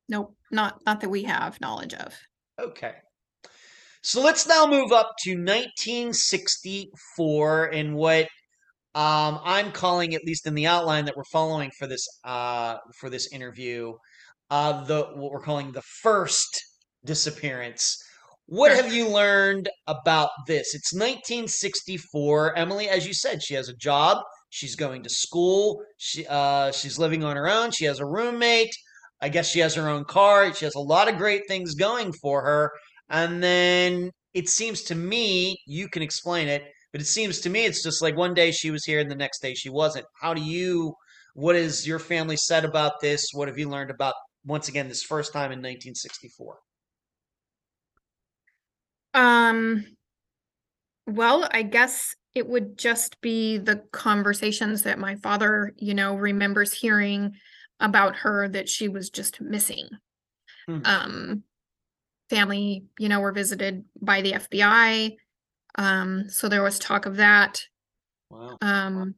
[0.09, 2.19] Nope, not not that we have knowledge of.
[2.59, 2.97] Okay.
[4.03, 8.29] So let's now move up to 1964 and what
[8.97, 13.11] um, I'm calling, at least in the outline that we're following for this uh, for
[13.11, 13.93] this interview,
[14.51, 16.49] uh, the what we're calling the first
[17.05, 17.95] disappearance.
[18.47, 20.75] What have you learned about this?
[20.75, 22.57] It's 1964.
[22.57, 24.17] Emily, as you said, she has a job.
[24.49, 25.83] She's going to school.
[25.99, 27.73] She uh, she's living on her own.
[27.73, 28.75] She has a roommate.
[29.21, 30.55] I guess she has her own car.
[30.55, 32.71] She has a lot of great things going for her.
[33.11, 36.63] And then it seems to me, you can explain it,
[36.97, 39.15] but it seems to me it's just like one day she was here and the
[39.15, 40.07] next day she wasn't.
[40.19, 40.95] How do you,
[41.35, 43.33] what has your family said about this?
[43.35, 44.15] What have you learned about,
[44.47, 46.57] once again, this first time in 1964?
[49.13, 49.85] Um,
[51.07, 56.73] well, I guess it would just be the conversations that my father, you know, remembers
[56.73, 57.35] hearing
[57.79, 59.87] about her that she was just missing.
[60.67, 60.81] Hmm.
[60.87, 61.43] Um,
[62.31, 65.17] family, you know, were visited by the FBI.
[65.77, 67.63] Um, so there was talk of that.
[68.31, 68.59] Wow.
[68.61, 69.15] Um,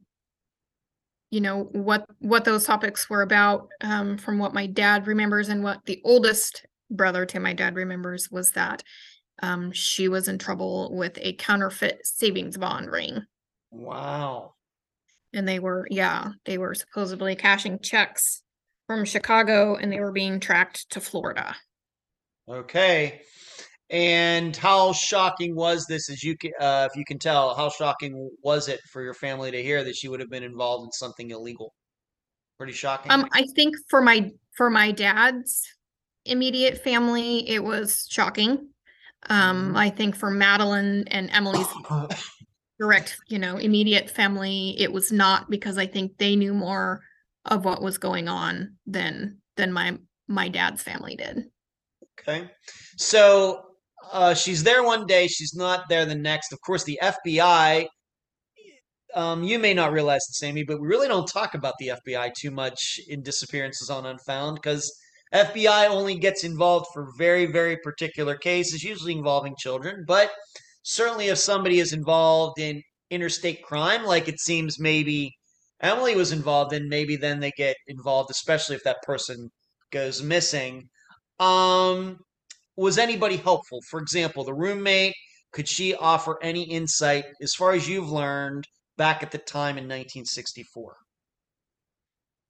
[1.31, 5.63] you know, what what those topics were about, um, from what my dad remembers and
[5.63, 8.83] what the oldest brother to my dad remembers was that
[9.41, 13.25] um, she was in trouble with a counterfeit savings bond ring.
[13.71, 14.55] Wow.
[15.33, 18.41] And they were, yeah, they were supposedly cashing checks
[18.87, 21.55] from Chicago and they were being tracked to Florida.
[22.47, 23.21] Okay.
[23.89, 28.29] And how shocking was this, as you can, uh, if you can tell, how shocking
[28.43, 31.31] was it for your family to hear that she would have been involved in something
[31.31, 31.73] illegal?
[32.57, 33.11] Pretty shocking.
[33.11, 35.63] Um, I think for my for my dad's
[36.25, 38.69] immediate family, it was shocking.
[39.29, 39.77] Um, Mhm.
[39.77, 41.67] I think for Madeline and Emily's
[42.79, 47.01] direct, you know, immediate family, it was not because I think they knew more
[47.45, 49.97] of what was going on than than my
[50.27, 51.45] my dad's family did.
[52.19, 52.49] Okay.
[52.97, 53.68] So
[54.11, 56.51] uh, she's there one day, she's not there the next.
[56.51, 57.87] Of course, the FBI,
[59.15, 62.33] um, you may not realize this, Amy, but we really don't talk about the FBI
[62.33, 64.91] too much in Disappearances on Unfound because
[65.33, 70.03] FBI only gets involved for very, very particular cases, usually involving children.
[70.07, 70.31] But
[70.83, 75.31] certainly, if somebody is involved in interstate crime, like it seems maybe
[75.81, 79.49] Emily was involved in, maybe then they get involved, especially if that person
[79.91, 80.89] goes missing.
[81.39, 82.17] Um,
[82.79, 83.81] was anybody helpful?
[83.89, 85.15] For example, the roommate,
[85.51, 88.65] could she offer any insight as far as you've learned
[88.97, 90.95] back at the time in 1964?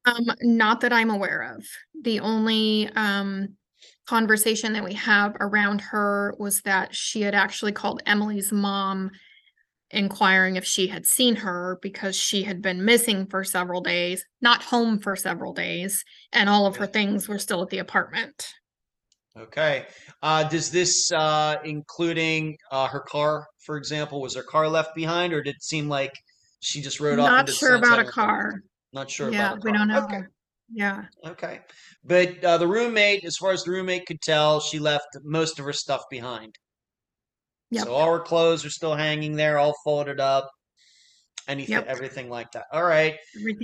[0.06, 1.66] Um, not that I'm aware of.
[2.02, 3.56] The only um
[4.08, 9.12] conversation that we have around her was that she had actually called Emily's mom
[9.92, 14.64] inquiring if she had seen her because she had been missing for several days, not
[14.64, 18.54] home for several days, and all of her things were still at the apartment.
[19.40, 19.86] Okay.
[20.22, 25.34] Uh, does this, uh, including uh, her car, for example, was her car left behind,
[25.34, 26.12] or did it seem like
[26.60, 27.28] she just rode off?
[27.30, 28.54] Not into the sure about sunset a with- car.
[28.92, 29.78] Not sure Yeah, about a we car.
[29.78, 30.04] don't know.
[30.06, 30.22] Okay.
[30.72, 31.04] Yeah.
[31.26, 31.60] Okay.
[32.04, 35.66] But uh, the roommate, as far as the roommate could tell, she left most of
[35.66, 36.56] her stuff behind.
[37.72, 37.86] Yep.
[37.86, 40.50] So all her clothes are still hanging there, all folded up.
[41.50, 41.88] Anything, Yep.
[41.88, 42.66] everything like that.
[42.72, 43.18] All right.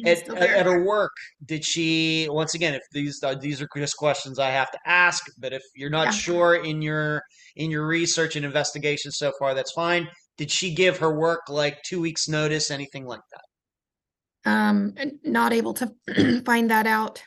[0.07, 1.11] At, at, her work,
[1.45, 2.27] did she?
[2.31, 5.61] Once again, if these are these are just questions I have to ask, but if
[5.75, 6.11] you're not Yeah.
[6.11, 7.21] sure in your
[7.55, 10.09] in your research and investigation so far, that's fine.
[10.35, 14.51] Did she give her work like two weeks notice, anything like that?
[14.51, 15.93] Um, and not able to
[16.43, 17.21] find that out.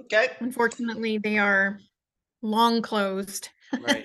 [0.00, 0.30] Okay.
[0.40, 1.78] Unfortunately, they are
[2.42, 3.50] long closed.
[3.80, 4.04] Right.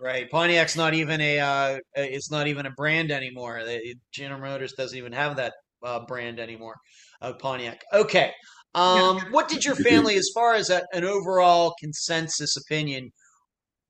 [0.00, 0.30] Right.
[0.30, 3.62] Pontiac's not even a uh, it's not even a brand anymore.
[4.12, 6.76] General Motors doesn't even have that uh, brand anymore
[7.20, 7.82] of Pontiac.
[7.92, 8.32] Okay.
[8.74, 13.10] Um, what did your family, as far as a, an overall consensus opinion,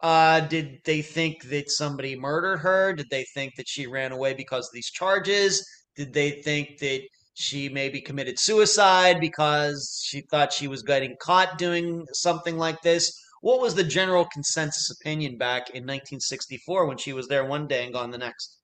[0.02, 2.94] uh, did they think that somebody murdered her?
[2.94, 5.62] Did they think that she ran away because of these charges?
[5.96, 7.02] Did they think that
[7.34, 13.12] she maybe committed suicide because she thought she was getting caught doing something like this?
[13.40, 17.84] What was the general consensus opinion back in 1964 when she was there one day
[17.84, 18.58] and gone the next?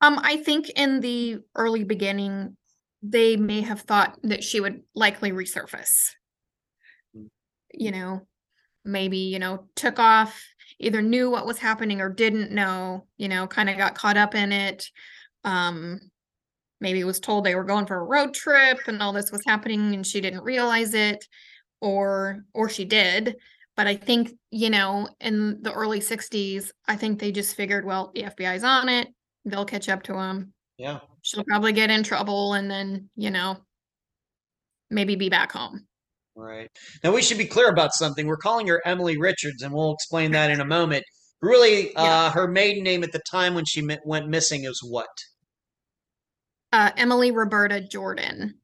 [0.00, 2.56] Um, I think in the early beginning,
[3.02, 6.10] they may have thought that she would likely resurface.
[7.16, 7.28] Mm.
[7.72, 8.26] You know,
[8.84, 10.40] maybe, you know, took off,
[10.78, 14.34] either knew what was happening or didn't know, you know, kind of got caught up
[14.34, 14.88] in it.
[15.44, 16.00] Um,
[16.80, 19.94] maybe was told they were going for a road trip and all this was happening
[19.94, 21.24] and she didn't realize it,
[21.80, 23.36] or or she did.
[23.76, 28.10] But I think, you know, in the early 60s, I think they just figured, well,
[28.12, 29.06] the FBI's on it,
[29.44, 30.52] they'll catch up to him.
[30.78, 30.98] Yeah.
[31.22, 33.56] She'll probably get in trouble and then, you know,
[34.90, 35.86] maybe be back home.
[36.34, 36.68] Right.
[37.04, 38.26] Now we should be clear about something.
[38.26, 41.04] We're calling her Emily Richards, and we'll explain that in a moment.
[41.40, 45.06] Really, uh, her maiden name at the time when she went missing is what?
[46.72, 48.54] Uh, Emily Roberta Jordan.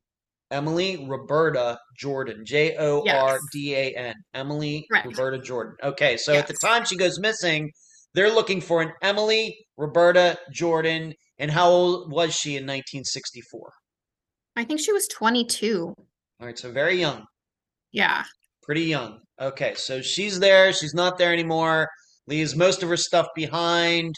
[0.50, 2.44] Emily Roberta Jordan.
[2.44, 4.14] J O R D A N.
[4.34, 5.06] Emily Correct.
[5.06, 5.74] Roberta Jordan.
[5.82, 7.70] Okay, so at the time she goes missing,
[8.14, 11.14] they're looking for an Emily Roberta Jordan.
[11.38, 13.72] And how old was she in 1964?
[14.56, 15.92] I think she was 22.
[16.40, 17.24] All right, so very young.
[17.90, 18.24] Yeah.
[18.62, 19.18] pretty young.
[19.40, 20.72] Okay, so she's there.
[20.72, 21.88] She's not there anymore.
[22.26, 24.14] Leaves most of her stuff behind,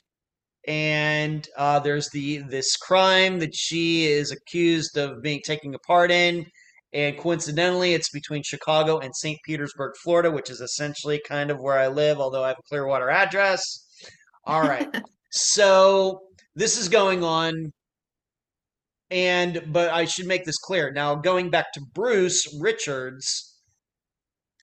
[0.67, 6.11] and uh, there's the this crime that she is accused of being taking a part
[6.11, 6.47] in.
[6.93, 9.39] And coincidentally, it's between Chicago and St.
[9.45, 13.11] Petersburg, Florida, which is essentially kind of where I live, although I have a Clearwater
[13.11, 13.63] address.
[14.45, 14.89] All right.
[15.31, 16.21] so
[16.55, 17.73] this is going on.
[19.11, 20.91] And, but I should make this clear.
[20.91, 23.57] Now, going back to Bruce Richards,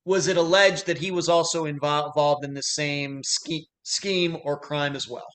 [0.06, 4.96] was it alleged that he was also involved in the same ske- scheme or crime
[4.96, 5.28] as well?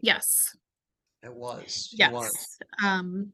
[0.00, 0.56] Yes.
[1.22, 1.90] It was.
[1.92, 2.12] Yes.
[2.12, 2.58] was.
[2.84, 3.32] Um,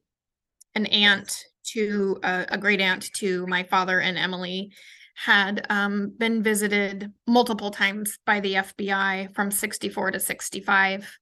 [0.75, 4.73] an aunt to uh, a great aunt to my father and Emily
[5.17, 11.19] had um, been visited multiple times by the FBI from 64 to 65.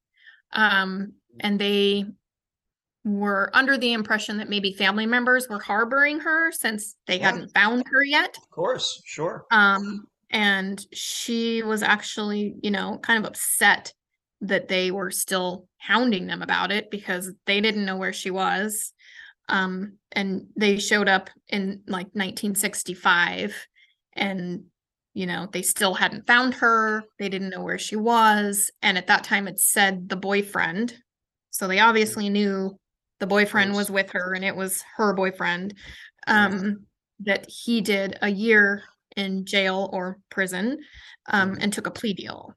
[0.52, 2.06] Um, and they
[3.04, 7.32] were under the impression that maybe family members were harboring her since they Yeah.
[7.32, 8.34] hadn't found her yet.
[8.38, 9.02] Of course.
[9.04, 9.44] Sure.
[9.50, 13.92] Um, and she was actually, you know, kind of upset
[14.42, 18.92] that they were still hounding them about it because they didn't know where she was.
[19.48, 23.56] Um, and they showed up in like 1965
[24.14, 24.64] and
[25.14, 27.04] you know, they still hadn't found her.
[27.18, 28.70] They didn't know where she was.
[28.80, 30.96] And at that time, it said the boyfriend.
[31.50, 32.78] So they obviously knew
[33.20, 35.74] the boyfriend was with her and it was her boyfriend.
[36.26, 36.86] Um,
[37.24, 38.82] that he did a year
[39.16, 40.78] in jail or prison
[41.28, 42.56] um, and took a plea deal.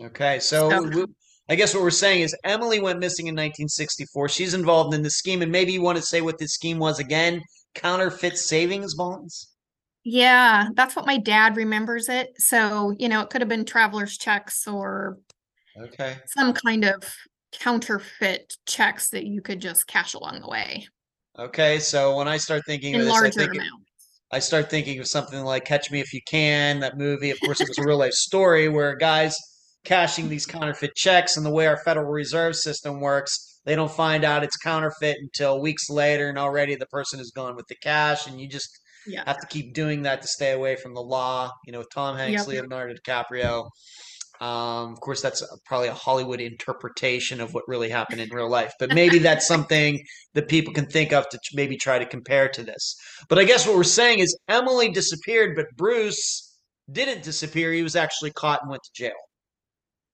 [0.00, 1.06] Okay, so, So-
[1.48, 4.28] I guess what we're saying is Emily went missing in 1964.
[4.28, 7.00] She's involved in the scheme, and maybe you want to say what this scheme was
[7.00, 7.42] again:
[7.74, 9.48] counterfeit savings bonds.
[10.04, 12.28] Yeah, that's what my dad remembers it.
[12.38, 15.18] So, you know, it could have been traveler's checks or
[15.76, 16.18] Okay.
[16.26, 17.02] some kind of
[17.52, 20.86] counterfeit checks that you could just cash along the way
[21.38, 23.84] Okay, so when I start thinking of in this, I larger think amounts.
[24.32, 27.30] I start thinking of something like Catch Me If You Can, that movie.
[27.30, 29.36] Of course, it was a real life story where guys
[29.84, 34.24] cashing these counterfeit checks, and the way our Federal Reserve System works, they don't find
[34.24, 38.26] out it's counterfeit until weeks later, and already the person is gone with the cash,
[38.26, 38.70] and you just
[39.06, 39.24] Yeah.
[39.26, 41.50] have to keep doing that to stay away from the law.
[41.64, 42.48] You know, Tom Hanks, Yep.
[42.48, 43.68] Leonardo DiCaprio.
[44.40, 48.72] Um, of course, that's probably a Hollywood interpretation of what really happened in real life,
[48.78, 52.62] but maybe that's something that people can think of to maybe try to compare to
[52.62, 52.96] this.
[53.28, 56.56] But I guess what we're saying is Emily disappeared, but Bruce
[56.90, 57.72] didn't disappear.
[57.72, 59.12] He was actually caught and went to jail.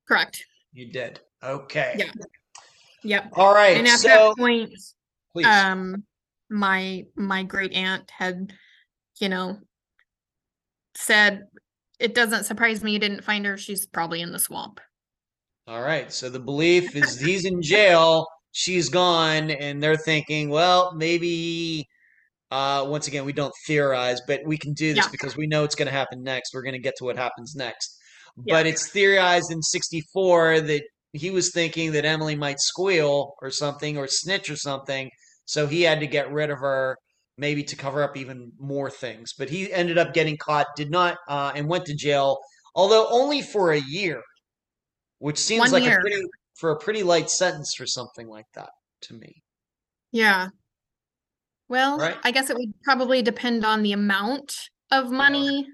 [0.07, 0.45] Correct.
[0.73, 1.21] You did.
[1.42, 1.95] Okay.
[1.99, 2.11] Yeah.
[3.03, 3.33] Yep.
[3.35, 3.77] All right.
[3.77, 4.73] And at so, that point,
[5.33, 5.47] please.
[5.47, 6.05] um,
[6.51, 8.53] my my great aunt had,
[9.21, 9.59] you know,
[10.97, 11.47] said,
[11.99, 13.57] "It doesn't surprise me you didn't find her.
[13.57, 14.81] She's probably in the swamp."
[15.69, 16.12] All right.
[16.12, 21.88] So the belief is he's in jail, she's gone, and they're thinking, well, maybe.
[22.53, 25.11] Uh, once again, we don't theorize, but we can do this Yeah.
[25.11, 26.55] because we know it's going to happen next.
[26.55, 27.99] We're going to get to what happens next.
[28.44, 28.55] Yeah.
[28.55, 33.96] But it's theorized in '64 that he was thinking that Emily might squeal or something
[33.96, 35.11] or snitch or something,
[35.46, 36.96] so he had to get rid of her,
[37.38, 39.33] maybe to cover up even more things.
[39.38, 42.38] But he ended up getting caught, did not, uh, and went to jail,
[42.75, 44.22] although only for a year,
[45.18, 46.22] which seems One like a pretty
[46.59, 48.70] for a pretty light sentence for something like that
[49.03, 49.42] to me.
[50.12, 50.49] Yeah.
[51.68, 52.16] Well, Right.
[52.22, 54.55] I guess it would probably depend on the amount
[54.90, 55.66] of money.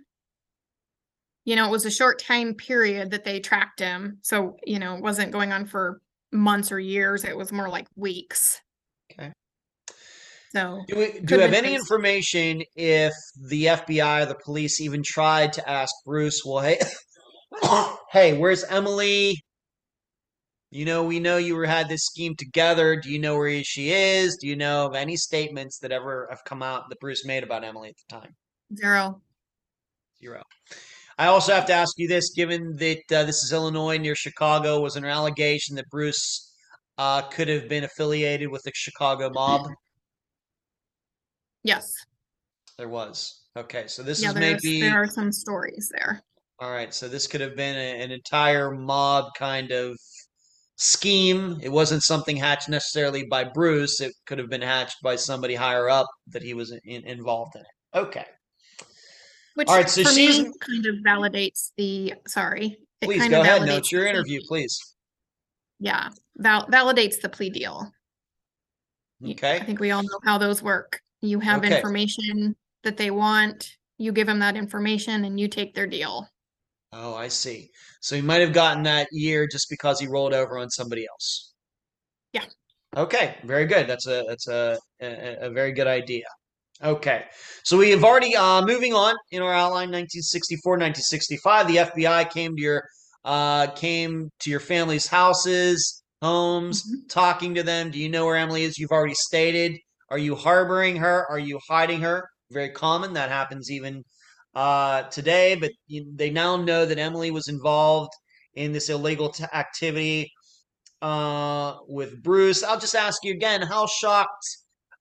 [1.45, 4.19] You know, it was a short time period that they tracked him.
[4.23, 6.01] So, you know, it wasn't going on for
[6.31, 7.25] months or years.
[7.25, 8.61] It was more like weeks.
[9.13, 9.33] Okay.
[10.53, 13.15] So, Do we do you have any information if
[13.49, 16.79] the FBI or the police even tried to ask Bruce, well, hey,
[18.13, 19.43] hey, where's Emily?
[20.71, 22.97] You know, we know you were had this scheme together.
[22.97, 24.39] Do you know where she is?
[24.41, 27.65] Do you know of any statements that ever have come out that Bruce made about
[27.65, 28.35] Emily at the time?
[28.75, 29.21] zero.
[30.19, 30.43] Zero.
[31.23, 34.81] I also have to ask you this, given that uh, this is Illinois near Chicago,
[34.81, 36.53] was an allegation that Bruce
[36.99, 39.69] uh, could have been affiliated with the Chicago mob?
[41.63, 41.87] Yes.
[42.77, 43.43] There was.
[43.57, 46.21] Okay, so this Yeah, is maybe there are some stories there.
[46.59, 46.93] all right.
[46.93, 49.97] So this could have been a, an entire mob kind of
[50.75, 51.61] scheme.
[51.63, 54.01] It wasn't something hatched necessarily by Bruce.
[54.01, 57.61] It could have been hatched by somebody higher up that he was in, involved in
[57.61, 57.99] it.
[57.99, 58.27] Okay,
[59.55, 62.79] Which All right, so for she's- me kind of validates the sorry.
[63.01, 63.63] It please kind go of ahead.
[63.63, 64.41] No, validates it's your the interview.
[64.49, 64.79] Please.
[65.81, 66.09] Yeah.
[66.37, 67.93] Val- validates the plea deal.
[69.25, 69.57] Okay.
[69.57, 71.01] I think we all know how those work.
[71.21, 71.77] You have Okay.
[71.77, 76.29] information that they want, you give them that information and you take their deal.
[76.93, 77.71] Oh, I see.
[78.01, 81.53] So he might have gotten that year just because he rolled over on somebody else.
[82.33, 82.45] Yeah.
[82.97, 83.87] Okay, very good.
[83.87, 86.25] That's a that's a a, a very good idea.
[86.83, 87.25] Okay,
[87.63, 89.93] so we have already uh, moving on in our outline.
[89.93, 91.69] 1964, 1965.
[91.69, 92.83] The FBI came to your
[93.25, 97.09] uh, came to your family's houses, homes, Mhm.
[97.09, 97.93] talking to them.
[97.93, 98.79] Do you know where Emily is?
[98.79, 99.79] You've already stated.
[100.11, 101.25] Are you harboring her?
[101.31, 102.29] Are you hiding her?
[102.51, 103.13] Very common.
[103.13, 104.03] That happens even
[104.57, 108.11] uh, today, but you, they now know that Emily was involved
[108.55, 110.31] in this illegal t- activity
[111.01, 112.63] uh, with Bruce.
[112.65, 114.45] I'll just ask you again: How shocked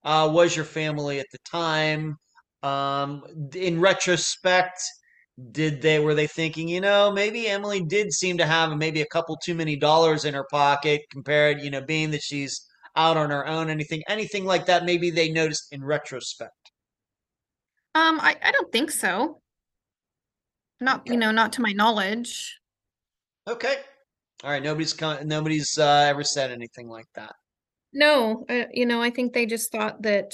[0.04, 2.18] uh, was your family at the time?
[2.64, 3.24] Um,
[3.56, 4.82] in retrospect,
[5.52, 9.08] did they were they thinking, you know, maybe Emily did seem to have maybe a
[9.08, 13.30] couple too many dollars in her pocket compared, you know, being that she's out on
[13.30, 14.86] her own, anything, anything like that?
[14.86, 16.52] Maybe they noticed in retrospect.
[17.96, 19.42] Um, I, I don't think so.
[20.80, 22.60] Not, you know, not to my knowledge.
[23.48, 23.76] Okay.
[24.44, 24.64] All right.
[24.64, 27.34] Nobody's con- nobody's uh, ever said anything like that.
[27.94, 30.34] No, uh, you know, I think they just thought that,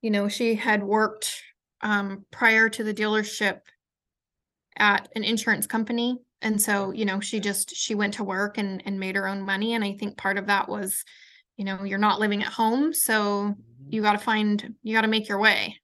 [0.00, 1.42] you know, she had worked
[1.80, 3.60] um prior to the dealership
[4.76, 6.18] at an insurance company.
[6.40, 9.42] And so, you know, she just she went to work and and made her own
[9.42, 9.74] money.
[9.74, 11.04] And I think part of that was,
[11.56, 12.92] you know, you're not living at home.
[12.92, 13.56] So Mhm.
[13.90, 15.78] you gotta find you gotta make your way.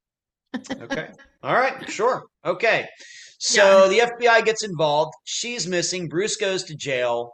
[0.80, 1.10] Okay.
[1.42, 1.88] All right.
[1.90, 2.24] Sure.
[2.44, 2.88] Okay.
[3.40, 5.14] So the FBI gets involved.
[5.22, 6.08] She's missing.
[6.08, 7.30] Bruce goes to jail.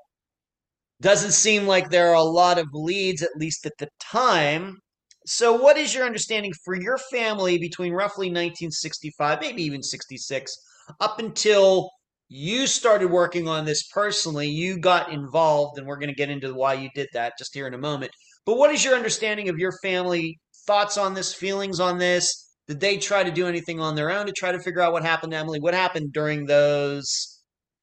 [1.04, 4.78] Doesn't seem like there are a lot of leads, at least at the time.
[5.26, 10.56] So, what is your understanding for your family between roughly 1965, maybe even 66,
[11.00, 11.90] up until
[12.30, 14.48] you started working on this personally?
[14.48, 17.66] You got involved, and we're going to get into why you did that just here
[17.66, 18.10] in a moment.
[18.46, 22.56] But what is your understanding of your family thoughts on this, feelings on this?
[22.66, 25.02] Did they try to do anything on their own to try to figure out what
[25.04, 25.60] happened to Emily?
[25.60, 27.42] What happened during those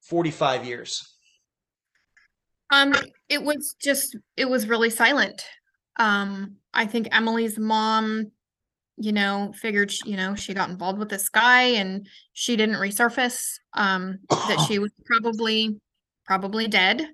[0.09, 1.10] 45 years?
[2.71, 2.93] Um,
[3.29, 5.43] it was just it was really silent.
[5.97, 8.31] Um, I think Emily's mom,
[8.97, 12.75] you know, figured sh- you know she got involved with this guy and she didn't
[12.75, 13.45] resurface.
[13.73, 15.79] Um, that she was probably
[16.25, 17.05] probably dead,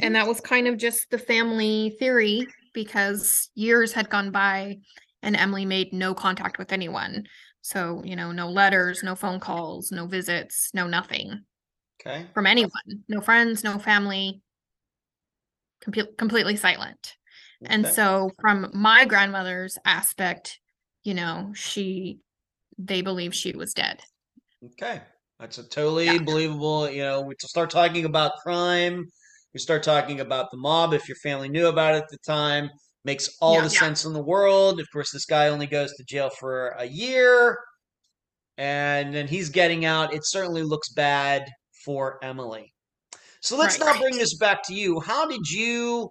[0.00, 4.78] and that was kind of just the family theory because years had gone by
[5.22, 7.24] and Emily made no contact with anyone.
[7.62, 11.44] So you know, no letters, no phone calls, no visits, no nothing
[12.00, 12.26] Okay.
[12.34, 14.42] from anyone, no friends, no family,
[15.86, 17.14] compu- completely silent.
[17.66, 20.60] And so from my grandmother's aspect,
[21.02, 22.18] you know, she
[22.76, 24.02] they believe she was dead.
[24.64, 25.00] Okay.
[25.38, 26.18] That's a totally Yeah.
[26.18, 26.90] believable.
[26.90, 29.08] You know, we start talking about crime,
[29.54, 30.92] we start talking about the mob.
[30.92, 32.68] If your family knew about it at the time,
[33.04, 33.68] makes all Yeah.
[33.68, 33.80] the Yeah.
[33.80, 34.80] sense in the world.
[34.80, 37.58] Of course, this guy only goes to jail for a year
[38.58, 40.12] and then he's getting out.
[40.12, 41.50] It certainly looks bad
[41.84, 42.73] for Emily.
[43.44, 43.94] So let's Right.
[43.94, 45.00] now bring this back to you.
[45.00, 46.08] How did you,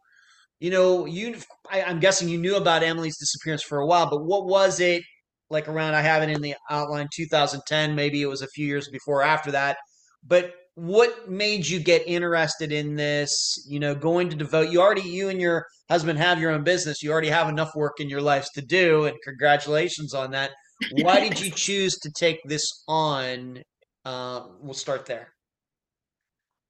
[0.59, 1.37] you know, you,
[1.71, 5.01] I, I'm guessing you knew about Emily's disappearance for a while, but what was it
[5.49, 5.95] like around?
[5.95, 9.23] I have it in the outline 2010, maybe it was a few years before or
[9.23, 9.77] after that.
[10.23, 13.65] But what made you get interested in this?
[13.67, 17.01] You know, going to devote, you already, you and your husband have your own business.
[17.01, 20.51] You already have enough work in your lives to do, and congratulations on that.
[20.91, 23.63] Why did you choose to take this on?
[24.05, 25.32] Uh, we'll start there.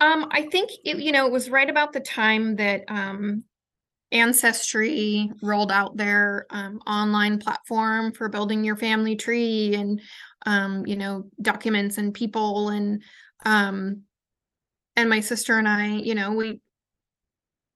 [0.03, 3.43] Um, I think it, you know, it was right about the time that um
[4.11, 10.01] Ancestry rolled out their um, online platform for building your family tree and
[10.45, 13.01] um, you know, documents and people and
[13.45, 14.01] um
[14.95, 16.59] and my sister and I, you know, we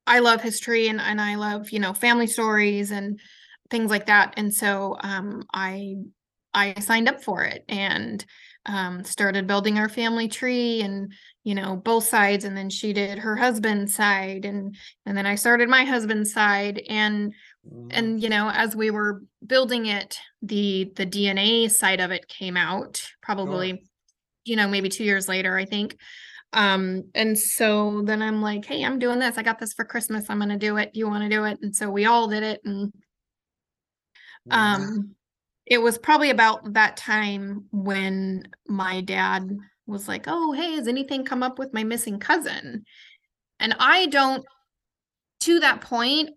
[0.06, 3.20] I love history and and I love, you know, family stories and
[3.70, 4.34] things like that.
[4.38, 5.96] And so um I
[6.54, 8.26] I signed up for it and
[8.68, 11.14] um started building our family tree and
[11.44, 15.36] you know both sides and then she did her husband's side and and then I
[15.36, 17.90] started my husband's side and Mhm.
[17.92, 22.58] and you know as we were building it the the DNA side of it came
[22.58, 23.84] out probably
[24.46, 25.98] you know maybe 2 years later I think.
[26.54, 29.38] Um and so then I'm like hey I'm doing this.
[29.38, 30.30] I got this for Christmas.
[30.30, 30.92] I'm going to do it.
[30.96, 31.60] You want to do it?
[31.62, 32.94] And so we all did it and
[34.50, 35.16] um
[35.70, 41.24] it was probably about that time when my dad was like oh hey has anything
[41.24, 42.86] come up with my missing cousin?
[43.60, 44.46] And I don't
[45.42, 46.32] to that point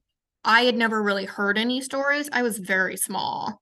[0.44, 2.28] I had never really heard any stories.
[2.32, 3.60] I was very small.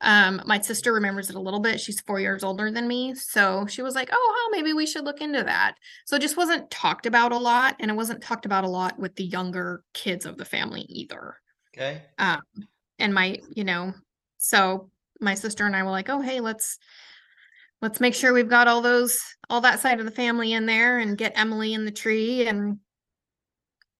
[0.00, 1.80] Um my sister remembers it a little bit.
[1.80, 3.14] She's 4 years older than me.
[3.14, 5.74] So she was like oh how maybe we should look into that.
[6.06, 8.98] So it just wasn't talked about a lot and it wasn't talked about a lot
[8.98, 11.36] with the younger kids of the family either.
[11.74, 12.02] Okay.
[12.18, 12.40] um
[12.98, 13.94] and my you know
[14.42, 14.90] so
[15.20, 16.78] my sister and i were like oh hey let's
[17.80, 20.98] let's make sure we've got all those all that side of the family in there
[20.98, 22.78] and get emily in the tree and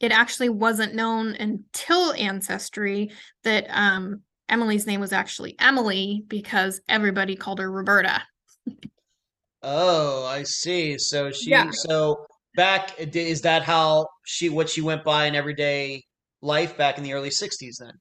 [0.01, 3.11] it actually wasn't known until ancestry
[3.45, 8.21] that um emily's name was actually emily because everybody called her roberta
[9.63, 10.99] Oh, I see.
[10.99, 11.71] So she, Yeah.
[11.71, 12.27] so
[12.57, 16.03] back, is that how she, what she went by in everyday
[16.41, 17.93] life back in the early 60s then?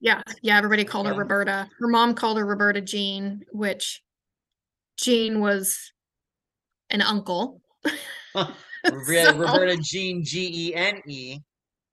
[0.00, 4.02] Yeah yeah everybody called her roberta her mom called her roberta jean which
[4.96, 5.92] jean was
[6.90, 7.60] an uncle.
[8.34, 11.38] Roberta, So- Roberta Jean, G E N E,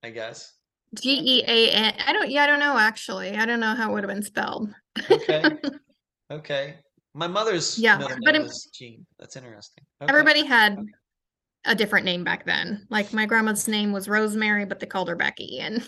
[0.03, 0.53] I guess.
[1.01, 1.93] G E A N.
[2.05, 2.29] I don't.
[2.29, 2.77] Yeah, I don't know.
[2.77, 4.69] Actually, I don't know how it would have been spelled.
[5.09, 5.43] Okay.
[6.31, 6.75] Okay.
[7.13, 9.05] My mother's Yeah, middle but name it- Jean.
[9.19, 9.83] That's interesting.
[10.01, 10.09] Okay.
[10.09, 10.77] Everybody had
[11.65, 12.85] a different name back then.
[12.89, 15.87] Like my grandma's name was Rosemary, but they called her Becky, and.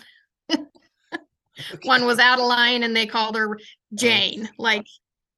[1.84, 3.58] One was Adeline, and they called her
[3.94, 4.48] Jane.
[4.58, 4.86] Like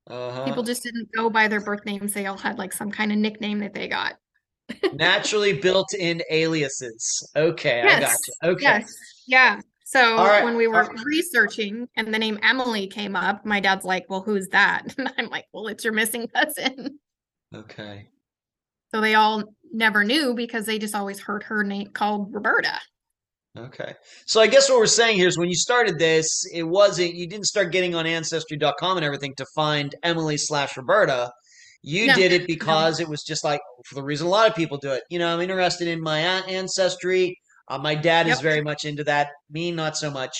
[0.09, 0.45] Uh-huh.
[0.45, 3.19] people just didn't go by their birth names; they all had like some kind of
[3.19, 4.15] nickname that they got.
[4.93, 7.29] Naturally built-in aliases.
[7.37, 8.49] Okay, I got Yes, you.
[8.51, 8.63] Okay.
[8.63, 8.95] Yes.
[9.27, 9.61] Yeah.
[9.85, 11.05] So right, when we were right.
[11.05, 15.29] researching and the name Emily came up, my dad's like, "Well, who's that?" And I'm
[15.29, 16.99] like, "Well, it's your missing cousin."
[17.55, 18.09] Okay.
[18.93, 22.81] So they all never knew because they just always heard her name called Roberta.
[23.59, 23.95] Okay.
[24.27, 27.27] So I guess what we're saying here is when you started this, it wasn't, you
[27.27, 31.31] didn't start getting on ancestry.com and everything to find Emily slash Roberta.
[31.83, 34.55] You No, did it because it was just like, for the reason a lot of
[34.57, 35.03] people do it.
[35.09, 37.39] You know, I'm interested in my ancestry.
[37.69, 39.29] Uh, my dad is very much into that.
[39.51, 40.37] Me, not so much.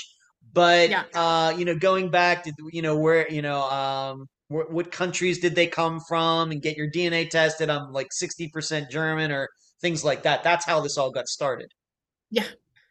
[0.53, 1.05] But, Yeah.
[1.15, 5.39] uh, you know, going back to, you know, where, you know, um, wh- what countries
[5.39, 7.71] did they come from and get your DNA tested?
[7.71, 9.49] I'm like 60% German or
[9.81, 10.43] things like that.
[10.43, 11.69] That's how this all got started.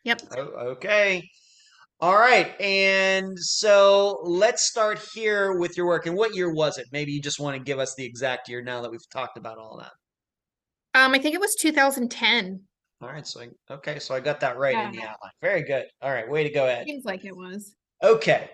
[0.05, 0.21] Yep.
[0.37, 1.27] Oh, okay.
[1.99, 2.59] All right.
[2.61, 6.05] And so let's start here with your work.
[6.05, 6.85] And what year was it?
[6.91, 9.57] Maybe you just want to give us the exact year now that we've talked about
[9.57, 10.99] all that.
[10.99, 12.61] Um, I think it was 2010.
[13.01, 13.25] All right.
[13.25, 13.97] So, I, okay.
[13.97, 15.31] So I got that right in the outline.
[15.41, 15.85] Very good.
[16.01, 16.29] All right.
[16.29, 16.85] Way to go, Ed.
[16.85, 17.75] Seems like it was.
[18.03, 18.49] Okay.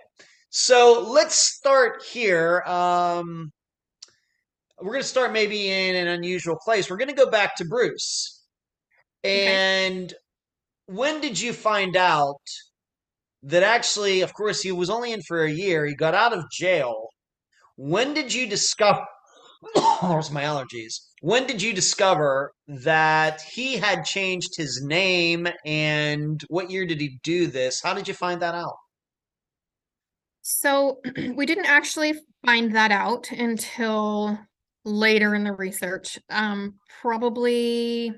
[0.49, 2.61] So let's start here.
[2.61, 3.51] Um,
[4.79, 6.89] we're going to start maybe in an unusual place.
[6.89, 8.43] We're going to go back to Bruce.
[9.25, 10.07] Okay.
[10.91, 12.41] When did you find out
[13.43, 15.85] that actually, of course, he was only in for a year.
[15.85, 17.07] He got out of jail.
[17.77, 19.05] When did you discover?
[20.01, 20.95] There's my allergies.
[21.21, 27.19] When did you discover that he had changed his name and what year did he
[27.23, 27.81] do this?
[27.81, 28.75] How did you find that out?
[30.41, 30.99] So
[31.35, 32.15] we didn't actually
[32.45, 34.37] find that out until
[34.83, 36.19] later in the research.
[36.29, 38.13] Um, probably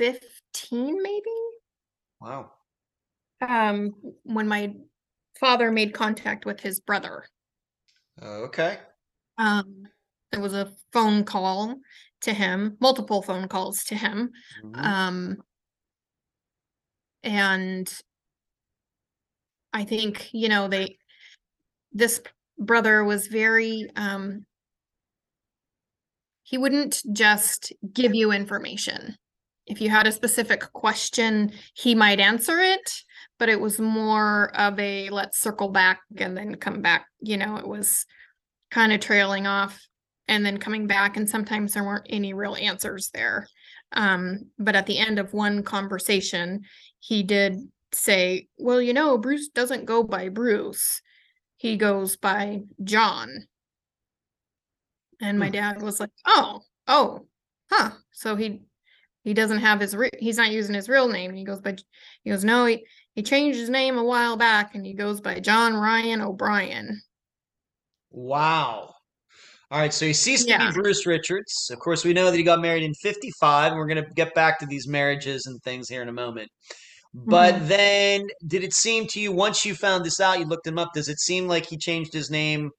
[0.00, 1.30] 2015, maybe.
[2.20, 2.52] Wow.
[3.40, 4.74] Um, when my
[5.38, 7.24] father made contact with his brother.
[8.22, 8.78] Okay.
[9.38, 9.84] Um,
[10.32, 11.76] it was a phone call
[12.22, 14.30] to him, multiple phone calls to him.
[14.62, 14.76] Mhm.
[14.76, 15.42] Um,
[17.22, 18.02] and
[19.72, 20.98] I think, you know, they,
[21.92, 22.20] this
[22.58, 24.46] brother was very, um,
[26.42, 29.16] he wouldn't just give you information.
[29.70, 32.92] If you had a specific question, he might answer it,
[33.38, 37.06] but it was more of a let's circle back and then come back.
[37.20, 38.04] You know, it was
[38.72, 39.80] kind of trailing off
[40.26, 41.16] and then coming back.
[41.16, 43.46] And sometimes there weren't any real answers there.
[43.92, 46.62] Um, but at the end of one conversation,
[46.98, 47.56] he did
[47.92, 51.00] say, Well, you know, Bruce doesn't go by Bruce,
[51.58, 53.46] he goes by John.
[55.20, 55.52] And my Hmm.
[55.52, 57.26] dad was like, Oh, oh,
[57.70, 57.92] huh.
[58.10, 58.62] So he
[59.22, 61.34] he doesn't have his re- he's not using his real name.
[61.34, 61.76] He goes by
[62.22, 65.40] he goes, No, he, he changed his name a while back and he goes by
[65.40, 67.00] John Ryan O'Brien.
[68.10, 68.94] Wow.
[69.72, 71.70] All right, so he ceased to be Bruce Richards.
[71.70, 74.34] Of course, we know that he got married in 55, and we're going to get
[74.34, 76.50] back to these marriages and things here in a moment.
[77.14, 80.76] But then, did it seem to you, once you found this out, you looked him
[80.76, 82.70] up, does it seem like he changed his name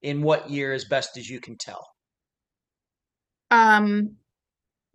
[0.00, 1.86] in what year, as best as you can tell?
[3.50, 4.16] Um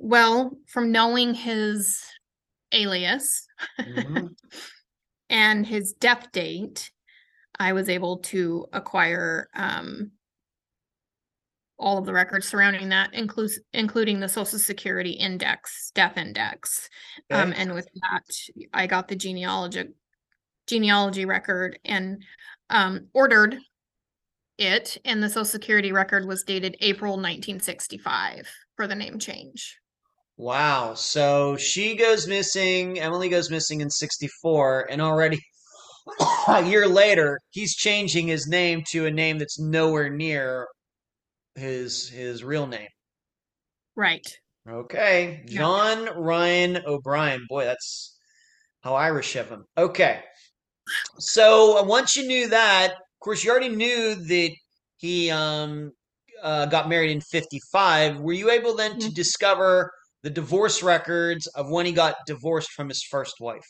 [0.04, 2.04] well, from knowing his
[2.74, 3.48] alias
[3.80, 4.36] Mhm.
[5.30, 6.92] and his death date,
[7.58, 10.12] I was able to acquire um,
[11.80, 16.90] all of the records surrounding that, includes including the Social Security Index, death index.
[17.32, 18.24] Um, and with that,
[18.74, 19.86] I got the genealogy
[20.68, 22.24] genealogy record and
[22.70, 23.58] um, ordered
[24.58, 29.78] it, and the Social Security record was dated April 1965 for the name change.
[30.38, 30.94] Wow.
[30.96, 35.40] So she goes missing, Emily goes missing in 64, and already
[36.48, 40.68] a year later, he's changing his name to a name that's nowhere near
[41.56, 42.90] his his real name.
[43.96, 44.26] Right.
[44.70, 45.44] Okay.
[45.48, 45.60] Yeah.
[45.60, 47.46] John Ryan O'Brien.
[47.50, 48.18] Boy, that's
[48.82, 49.66] how Irish of him.
[49.78, 50.24] Okay.
[51.20, 54.52] So uh, once you knew that, of course, you already knew that
[54.98, 55.92] he um
[56.42, 58.20] uh, got married in 55.
[58.20, 59.16] Were you able then to Mhm.
[59.16, 59.92] discover
[60.24, 63.68] the divorce records of when he got divorced from his first wife?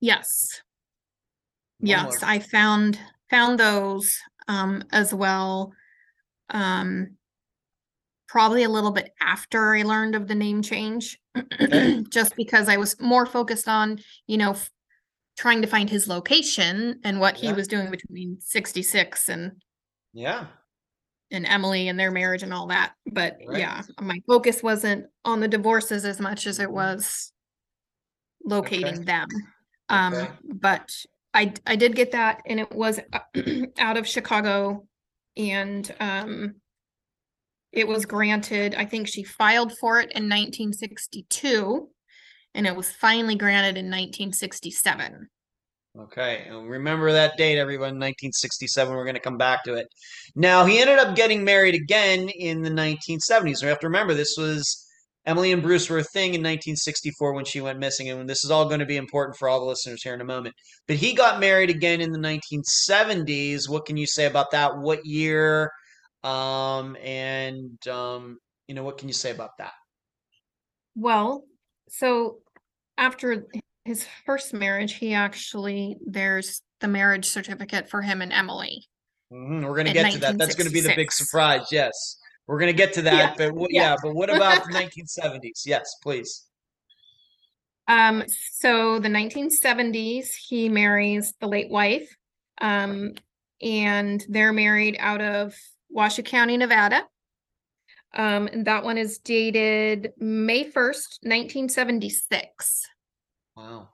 [0.00, 0.62] Yes.
[1.80, 2.28] One Yes, more.
[2.30, 2.98] I found
[3.30, 5.72] found those um as well.
[6.50, 7.16] Um
[8.28, 11.18] probably a little bit after I learned of the name change.
[12.10, 14.70] Just because I was more focused on, you know, f-
[15.38, 19.52] trying to find his location and what he was doing between 66 and
[20.12, 20.48] Yeah.
[21.30, 22.94] And Emily and their marriage and all that.
[23.10, 23.58] But Right.
[23.60, 26.72] yeah, my focus wasn't on the divorces as much as it Mhm.
[26.72, 27.32] was
[28.44, 29.28] locating them.
[29.30, 29.46] Okay.
[29.88, 30.90] Um, but
[31.34, 32.98] I I did get that, and it was
[33.78, 34.86] out of Chicago,
[35.36, 36.54] and um,
[37.72, 38.74] it was granted.
[38.74, 41.90] I think she filed for it in 1962,
[42.54, 45.28] and it was finally granted in 1967.
[45.98, 48.94] Okay, and remember that date, everyone, 1967.
[48.94, 49.88] We're going to come back to it.
[50.36, 53.62] Now, he ended up getting married again in the 1970s.
[53.62, 54.86] We have to remember this was
[55.26, 58.50] Emily and Bruce were a thing in 1964 when she went missing, and this is
[58.50, 60.54] all going to be important for all the listeners here in a moment.
[60.86, 63.68] But he got married again in the 1970s.
[63.68, 64.78] What can you say about that?
[64.78, 65.70] What year?
[66.22, 68.38] Um, and um,
[68.68, 69.72] you know, what can you say about that?
[70.94, 71.42] Well,
[71.88, 72.38] so
[72.96, 73.46] after
[73.88, 78.86] his first marriage, he actually there's the marriage certificate for him and Emily.
[79.32, 80.38] Mhm, We're going to get to that.
[80.38, 81.16] That's going to be the big 1966.
[81.18, 81.66] surprise.
[81.72, 83.36] Yes, we're going to get to that.
[83.38, 83.90] But what, yeah.
[83.90, 85.62] yeah, but what about the 1970s?
[85.66, 86.44] Yes, please.
[87.88, 92.14] Um, so the 1970s, he marries the late wife.
[92.60, 93.14] Um,
[93.62, 95.54] and they're married out of
[95.88, 97.02] Washoe County, Nevada.
[98.14, 102.86] Um, and that one is dated May 1st, 1976.
[103.58, 103.88] Wow.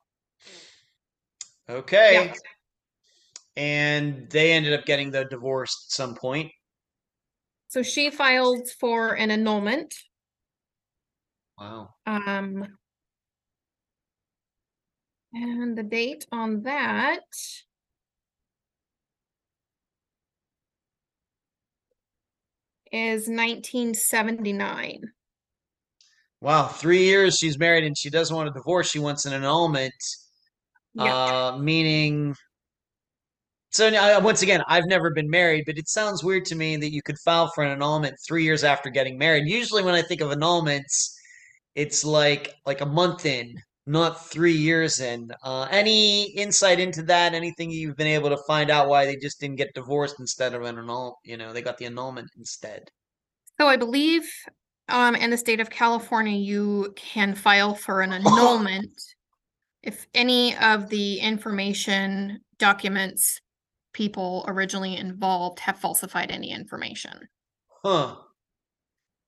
[1.70, 2.12] Okay.
[2.12, 2.34] Yeah.
[3.56, 6.52] And they ended up getting the divorce at some point.
[7.68, 9.94] So she filed for an annulment.
[11.58, 11.94] Wow.
[12.04, 12.76] Um,
[15.32, 17.20] and the date on that
[22.92, 25.13] is 1979.
[26.44, 26.66] Wow.
[26.66, 28.90] Three years she's married and she doesn't want a divorce.
[28.90, 29.94] She wants an annulment.
[30.92, 31.04] Yeah.
[31.04, 32.34] Uh, meaning.
[33.70, 36.92] So now, once again, I've never been married, but it sounds weird to me that
[36.92, 39.48] you could file for an annulment three years after getting married.
[39.48, 41.14] Usually, when I think of annulments,
[41.76, 43.54] it's like like a month in,
[43.86, 45.30] not three years in.
[45.42, 47.32] Uh, any insight into that?
[47.32, 50.60] Anything you've been able to find out why they just didn't get divorced instead of
[50.60, 51.16] an annul?
[51.24, 52.90] You know, they got the annulment instead.
[53.58, 54.28] So I believe
[54.88, 59.00] um in the state of California, you can file for an annulment
[59.82, 63.40] if any of the information documents
[63.92, 67.28] people originally involved have falsified any information.
[67.82, 68.16] Huh.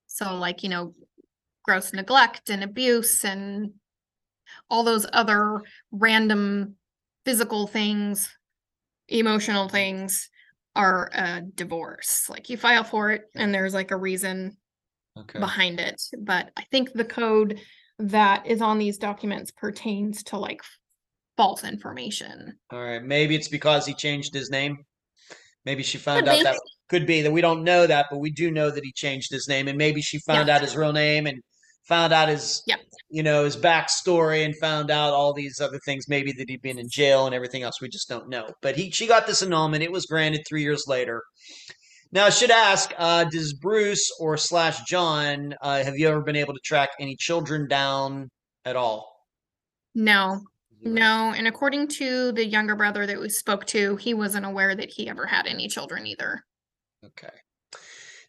[0.07, 0.95] So like, you know,
[1.63, 3.73] gross neglect and abuse and
[4.71, 5.61] all those other
[5.93, 6.77] random
[7.25, 8.35] physical things,
[9.09, 10.31] emotional things
[10.75, 12.29] are a divorce.
[12.29, 14.57] Like you file for it and there's like a reason
[15.17, 15.39] Okay.
[15.39, 16.01] behind it.
[16.19, 17.61] But I think the code
[17.99, 20.61] that is on these documents pertains to like
[21.37, 22.59] false information.
[22.71, 23.03] All right.
[23.03, 24.77] Maybe it's because he changed his name.
[25.65, 26.43] Maybe she found Could out be.
[26.45, 29.33] that could be that we don't know that, but we do know that he changed
[29.33, 30.55] his name, and maybe she found Yeah.
[30.57, 31.41] out his real name and
[31.89, 32.77] found out his, Yeah.
[33.11, 36.09] you know, his backstory and found out all these other things.
[36.09, 37.81] Maybe that he'd been in jail and everything else.
[37.81, 38.53] We just don't know.
[38.63, 39.83] But he, she got this annulment.
[39.83, 41.23] It was granted three years later.
[42.17, 46.35] Now, I should ask: uh, Does Bruce or slash John uh, have you ever been
[46.35, 48.31] able to track any children down
[48.65, 49.13] at all?
[49.95, 50.41] No,
[50.81, 51.35] no.
[51.37, 55.11] And according to the younger brother that we spoke to, he wasn't aware that he
[55.11, 56.41] ever had any children either.
[57.05, 57.35] Okay.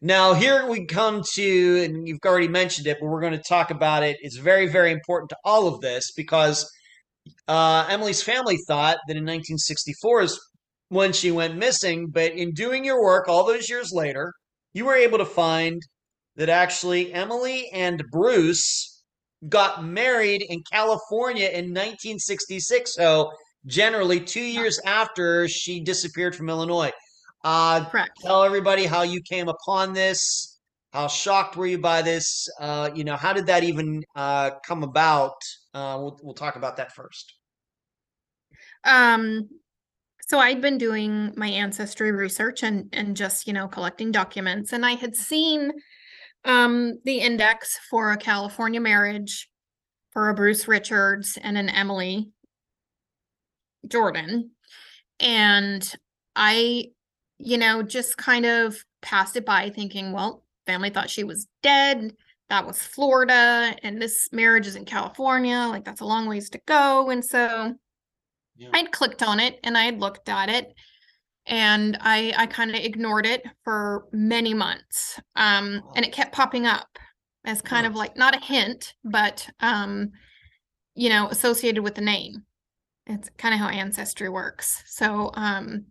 [0.01, 3.71] Now, here we come to, and you've already mentioned it, but we're going to talk
[3.71, 4.17] about it.
[4.19, 6.69] It's very, very important to all of this because
[7.47, 10.47] uh, Emily's family thought that in 1964 is
[10.89, 12.07] when she went missing.
[12.09, 14.33] But in doing your work all those years later,
[14.73, 15.81] you were able to find
[16.35, 19.01] that actually Emily and Bruce
[19.49, 22.95] got married in California in 1966.
[22.95, 23.31] So,
[23.65, 26.91] generally, two years after she disappeared from Illinois.
[27.43, 28.11] Uh, Correct.
[28.21, 30.59] tell everybody how you came upon this.
[30.93, 32.47] How shocked were you by this?
[32.59, 35.35] Uh, you know, how did that even uh, come about?
[35.73, 37.33] Uh, we'll, we'll talk about that first.
[38.83, 39.49] Um,
[40.28, 44.86] so I'd been doing my ancestry research and and just, you know, collecting documents and
[44.86, 45.71] I had seen
[46.45, 49.49] um the index for a California marriage
[50.11, 52.30] for a Bruce Richards and an Emily
[53.88, 54.51] Jordan.
[55.19, 55.95] And
[56.36, 56.88] I,
[57.39, 62.13] you know, just kind of passed it by thinking, well, family thought she was dead.
[62.49, 66.61] That was Florida and this marriage is in California, like that's a long ways to
[66.65, 67.75] go and so
[68.58, 68.70] Yeah.
[68.74, 70.74] I'd clicked on it and I had looked at it
[71.45, 75.20] and I I kind of ignored it for many months.
[75.36, 76.88] Um and it kept popping up
[77.45, 80.12] as kind of like not a hint, but um
[80.95, 82.43] you know, associated with the name.
[83.05, 84.84] It's kind of how ancestry works.
[84.88, 85.86] So um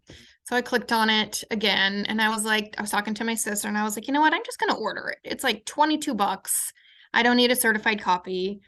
[0.45, 3.35] so I clicked on it again and I was like I was talking to my
[3.35, 4.33] sister and I was like, "You know what?
[4.33, 5.19] I'm just going to order it.
[5.25, 6.73] It's like 22 bucks.
[7.13, 8.61] I don't need a certified copy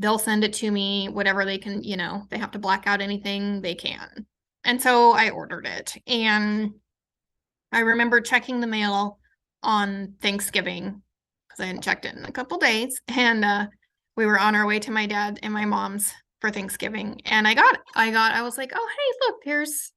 [0.00, 3.00] they'll send it to me whatever they can you know they have to black out
[3.00, 4.26] anything they can
[4.64, 6.72] and so i ordered it and
[7.70, 9.18] i remember checking the mail
[9.62, 11.00] on thanksgiving
[11.48, 13.66] because i hadn't checked it in a couple days and uh,
[14.16, 17.20] we were on our way to my dad and my mom's for Thanksgiving.
[17.26, 19.92] And I got I got I was like, "Oh, hey, look, here's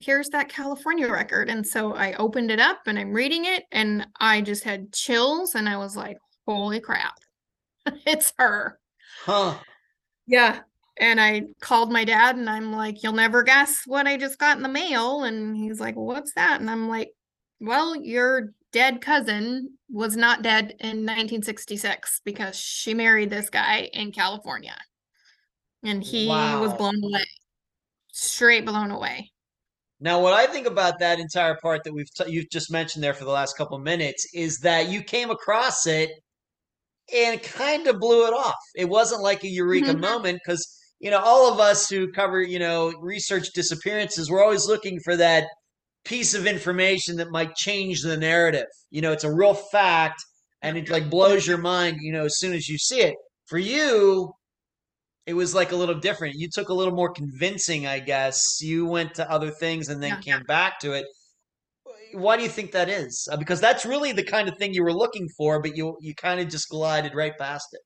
[0.00, 4.06] here's that California record." And so I opened it up and I'm reading it and
[4.20, 7.14] I just had chills and I was like, "Holy crap.
[8.06, 8.78] it's her."
[9.26, 9.58] Huh.
[10.26, 10.60] Yeah.
[10.96, 14.56] And I called my dad and I'm like, "You'll never guess what I just got
[14.56, 17.12] in the mail." And he's like, well, "What's that?" And I'm like,
[17.60, 24.12] "Well, your dead cousin was not dead in 1966 because she married this guy in
[24.12, 24.76] California."
[25.84, 27.24] And he was blown away.
[28.12, 29.32] Straight blown away.
[30.00, 33.14] Now, what I think about that entire part that we've t you've just mentioned there
[33.14, 36.10] for the last couple of minutes is that you came across it
[37.12, 38.54] and kind of blew it off.
[38.74, 40.00] It wasn't like a eureka Mhm.
[40.00, 40.66] moment because,
[41.00, 45.16] you know, all of us who cover, you know, research disappearances, we're always looking for
[45.16, 45.46] that
[46.04, 48.66] piece of information that might change the narrative.
[48.90, 50.22] You know, it's a real fact
[50.62, 53.16] and it like blows your mind, you know, as soon as you see it.
[53.46, 54.32] For you,
[55.26, 56.34] it was like a little different.
[56.36, 58.40] You took a little more convincing, I guess.
[58.60, 60.36] You went to other things and then Yeah.
[60.36, 61.06] came back to it.
[62.14, 63.28] Why do you think that is?
[63.30, 66.14] Uh, Because that's really the kind of thing you were looking for, but you you
[66.14, 67.80] kind of just glided right past it.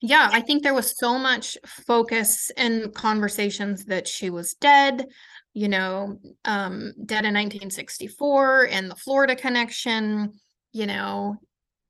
[0.00, 1.56] Yeah, I think there was so much
[1.86, 5.06] focus and conversations that she was dead,
[5.54, 10.32] you know, um, dead in 1964 and the Florida connection,
[10.72, 11.36] you know,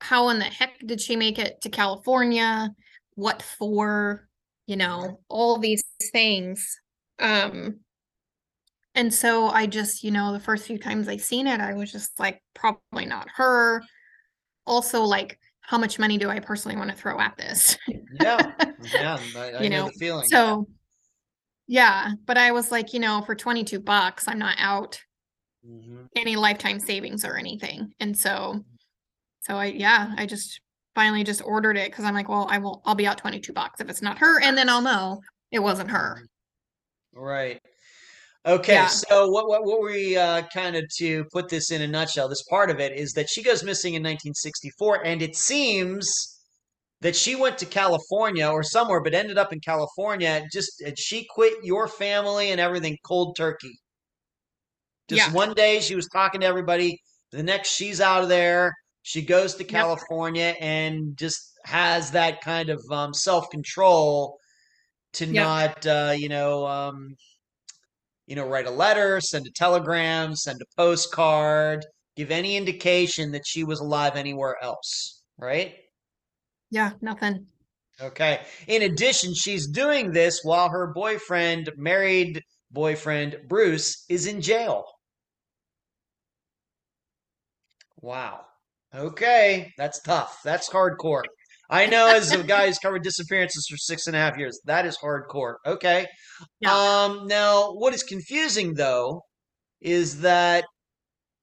[0.00, 2.70] how in the heck did she make it to California?
[3.14, 4.28] What for?
[4.66, 5.82] You know, all these
[6.12, 6.78] things.
[7.18, 7.80] Um,
[8.96, 11.92] and so I just, you know, the first few times I seen it, I was
[11.92, 13.82] just like, probably not her.
[14.66, 17.76] Also, like, how much money do I personally want to throw at this?
[18.10, 18.52] Yeah,
[19.00, 20.28] yeah, I, I you know know, the feeling.
[20.30, 20.66] so
[21.68, 25.00] yeah, but I was like, you know, for 22 bucks, I'm not out
[25.62, 26.06] Mhm.
[26.14, 27.92] any lifetime savings or anything.
[28.00, 28.64] And so,
[29.40, 30.60] so I, yeah, I just
[30.94, 33.80] finally just ordered it because I'm like, well, I will, I'll be out 22 bucks
[33.80, 34.40] if it's not her.
[34.42, 35.20] And then I'll know
[35.52, 36.22] it wasn't her.
[37.12, 37.60] Right.
[38.46, 38.86] Okay, Yeah.
[38.86, 42.44] so what what what we uh, kind of to put this in a nutshell, this
[42.44, 46.08] part of it is that she goes missing in 1964, and it seems
[47.00, 50.44] that she went to California or somewhere, but ended up in California.
[50.52, 53.80] Just and she quit your family and everything cold turkey.
[55.08, 55.32] Just Yeah.
[55.32, 56.98] one day she was talking to everybody.
[57.32, 58.72] The next she's out of there.
[59.02, 59.86] She goes to Yep.
[59.86, 64.38] California and just has that kind of um, self control
[65.14, 65.34] to Yep.
[65.34, 67.16] not, uh, you know, um,
[68.26, 71.84] you know, write a letter, send a telegram, send a postcard,
[72.16, 75.74] give any indication that she was alive anywhere else, right?
[76.70, 76.92] Yeah.
[77.00, 77.46] Nothing.
[78.00, 78.40] Okay.
[78.66, 84.84] In addition, she's doing this while her boyfriend, married boyfriend, Bruce, is in jail.
[88.02, 88.40] Wow.
[88.94, 89.72] Okay.
[89.78, 90.40] That's tough.
[90.44, 91.22] That's hardcore.
[91.70, 94.86] I know as a guy who's covered disappearances for six and a half years, that
[94.86, 95.56] is hardcore.
[95.66, 96.06] Okay.
[96.60, 96.72] Yeah.
[96.74, 99.22] Um, now, what is confusing though
[99.80, 100.64] is that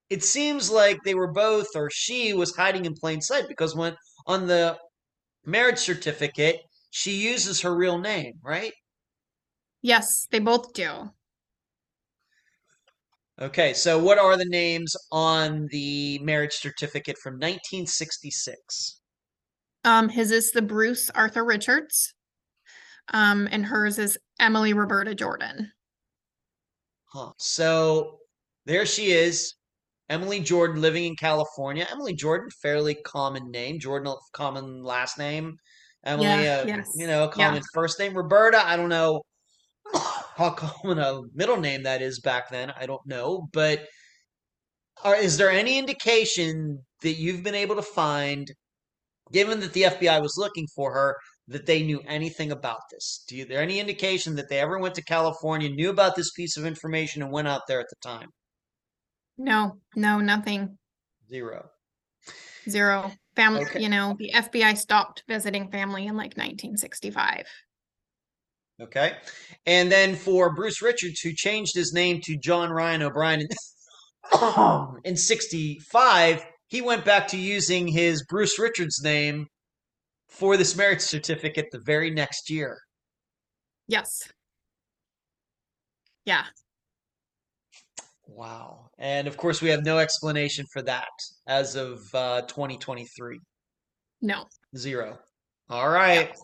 [0.10, 3.96] it seems like they were both, or she was hiding in plain sight because when
[4.28, 4.78] on the
[5.46, 6.60] marriage certificate,
[6.92, 8.74] she uses her real name, right?
[9.82, 11.12] Yes, they both do.
[13.42, 19.02] Okay, so what are the names on the marriage certificate from 1966?
[19.84, 22.14] Um, his is the Bruce Arthur Richards.
[23.14, 25.72] Um, and hers is Emily Roberta Jordan.
[27.06, 27.32] Huh.
[27.38, 28.20] So
[28.66, 29.56] there she is,
[30.10, 31.86] Emily Jordan living in California.
[31.92, 33.80] Emily Jordan, fairly common name.
[33.80, 35.58] Jordan, a common last name.
[36.06, 36.92] Emily, Yeah, uh, yes.
[36.96, 37.48] you know, a Yeah.
[37.48, 38.16] common first name.
[38.16, 39.22] Roberta, I don't know
[39.94, 42.72] how common a middle name that is back then.
[42.80, 43.86] I don't know, but
[45.04, 48.50] are, is there any indication that you've been able to find,
[49.32, 51.16] given that the FBI was looking for her,
[51.48, 53.24] that they knew anything about this?
[53.28, 56.58] Do you, there any indication that they ever went to California, knew about this piece
[56.58, 58.30] of information, and went out there at the time?
[59.38, 60.78] No, no, nothing.
[61.30, 61.70] Zero.
[62.70, 63.12] Zero.
[63.36, 63.82] Family, Okay.
[63.82, 67.46] you know, the FBI stopped visiting family in like 1965.
[68.82, 69.14] Okay.
[69.66, 73.48] And then for Bruce Richards, who changed his name to John Ryan O'Brien in,
[75.04, 79.46] in 65, he went back to using his Bruce Richards name
[80.28, 82.80] for this marriage certificate the very next year.
[83.88, 84.28] Yes.
[86.26, 86.46] Yeah.
[88.26, 88.90] Wow.
[88.98, 91.14] And of course, we have no explanation for that
[91.46, 93.40] as of uh, 2023.
[94.24, 94.46] No.
[94.76, 95.20] Zero.
[95.70, 96.36] All right.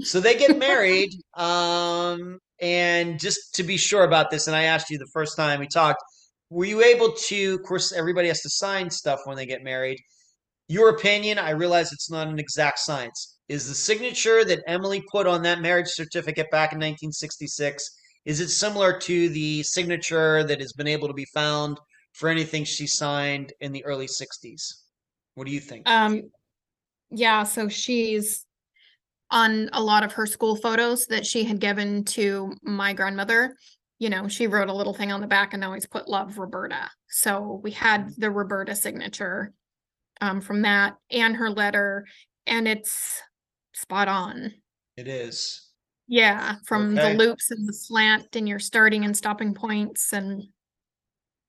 [0.00, 1.10] So they get married.
[1.34, 5.60] Um, and just to be sure about this, and I asked you the first time
[5.60, 6.02] we talked,
[6.50, 9.98] were you able to, of course, everybody has to sign stuff when they get married.
[10.68, 13.38] Your opinion, I realize it's not an exact science.
[13.48, 17.88] is the signature that Emily put on that marriage certificate back in 1966
[18.26, 21.78] is it similar to the signature that has been able to be found
[22.12, 24.82] for anything she signed in the early 60s?
[25.34, 25.88] What do you think?
[25.88, 26.22] Um,
[27.10, 28.44] yeah, so she's
[29.30, 33.54] on a lot of her school photos that she had given to my grandmother.
[33.98, 36.90] You know, she wrote a little thing on the back and always put love Roberta.
[37.08, 39.52] So we had the Roberta signature
[40.20, 42.06] um, from that and her letter,
[42.46, 43.22] and it's
[43.72, 44.52] spot on.
[44.96, 45.62] It is.
[46.08, 47.12] Yeah, from Okay.
[47.12, 50.42] the loops and the slant and your starting and stopping points, and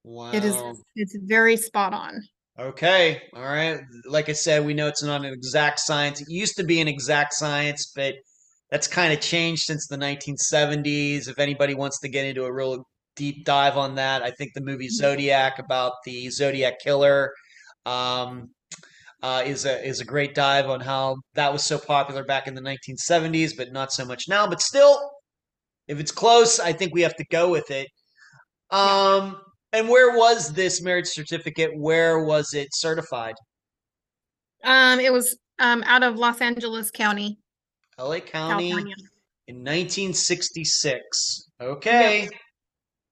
[0.04, 0.32] Wow.
[0.32, 0.56] it is
[0.96, 2.22] it's very spot on.
[2.58, 3.24] Okay.
[3.36, 3.82] All right.
[4.06, 6.22] Like I said, we know it's not an exact science.
[6.22, 8.16] It used to be an exact science, but
[8.72, 11.28] that's kind of changed since the 1970s.
[11.28, 12.84] If anybody wants to get into a real
[13.16, 17.32] deep dive on that, I think the movie Zodiac about the Zodiac killer
[17.86, 18.50] um,
[19.24, 22.56] uh, is a is a great dive on how that was so popular back in
[22.56, 24.48] the 1970s, but not so much now.
[24.48, 25.12] But still,
[25.88, 27.88] if it's close, I think we have to go with it.
[28.70, 29.38] Um,
[29.74, 31.72] and where was this marriage certificate?
[31.76, 33.36] Where was it certified?
[34.64, 37.40] Um, it was um out of Los Angeles County,
[38.00, 38.96] LA County California.
[39.48, 41.50] in 1966.
[41.60, 42.30] Okay.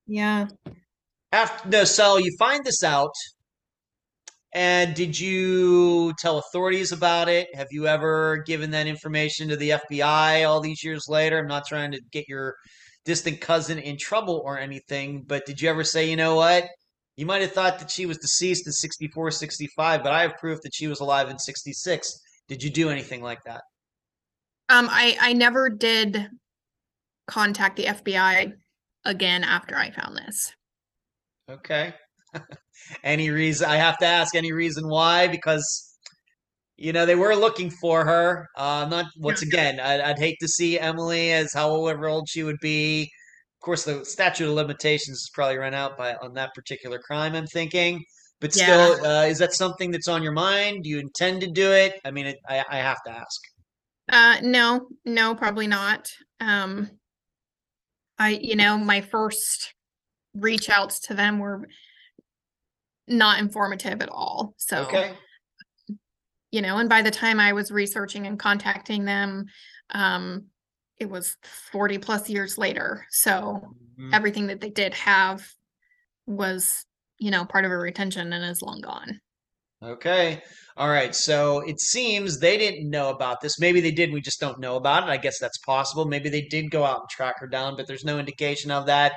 [0.07, 0.47] Yeah.
[1.31, 3.13] After no, so you find this out,
[4.53, 7.47] and did you tell authorities about it?
[7.55, 11.39] Have you ever given that information to the FBI all these years later?
[11.39, 12.55] I'm not trying to get your
[13.03, 16.67] distant cousin in trouble or anything, but did you ever say, you know what?
[17.17, 20.59] You might have thought that she was deceased in 64, 65, but I have proof
[20.63, 22.09] that she was alive in 66.
[22.47, 23.61] Did you do anything like that?
[24.69, 26.27] Um, I I never did
[27.27, 28.53] contact the FBI
[29.03, 30.53] again after I found this.
[31.49, 31.93] Okay.
[33.03, 33.69] any reason?
[33.69, 35.27] I have to ask any reason why?
[35.27, 35.97] Because
[36.77, 38.47] you know they were looking for her.
[38.57, 39.79] Uh, not once again.
[39.79, 43.03] I'd, I'd hate to see Emily as however old she would be.
[43.03, 47.35] Of course, the statute of limitations is probably run out by on that particular crime.
[47.35, 48.03] I'm thinking,
[48.41, 50.83] but still, uh, is that something that's on your mind?
[50.83, 51.99] Do you intend to do it?
[52.03, 53.41] I mean, it, I, I have to ask.
[54.09, 56.11] Uh, no, no, probably not.
[56.39, 56.91] Um,
[58.17, 59.73] I, you know, my first
[60.35, 61.67] reach outs to them were
[63.07, 64.53] not informative at all.
[64.57, 65.13] So, Okay.
[66.51, 69.45] you know, and by the time I was researching and contacting them,
[69.89, 70.45] um,
[70.97, 71.35] it was
[71.71, 73.05] 40 plus years later.
[73.09, 74.13] So Mhm.
[74.13, 75.45] everything that they did have
[76.25, 76.85] was,
[77.19, 79.19] you know, part of a retention and is long gone.
[79.81, 80.41] Okay.
[80.77, 81.15] All right.
[81.15, 83.59] So it seems they didn't know about this.
[83.59, 84.11] Maybe they did.
[84.11, 85.09] We just don't know about it.
[85.09, 86.05] I guess that's possible.
[86.05, 89.13] Maybe they did go out and track her down, but there's no indication of that.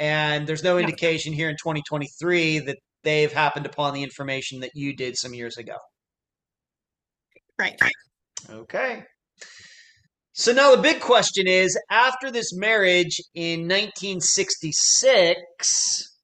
[0.00, 0.78] And there's no No.
[0.78, 5.56] indication here in 2023 that they've happened upon the information that you did some years
[5.56, 5.76] ago.
[7.58, 7.78] Right.
[8.50, 9.04] Okay.
[10.32, 16.17] So now the big question is after this marriage in 1966,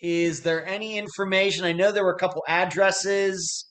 [0.00, 1.64] is there any information?
[1.64, 3.66] I know there were a couple addresses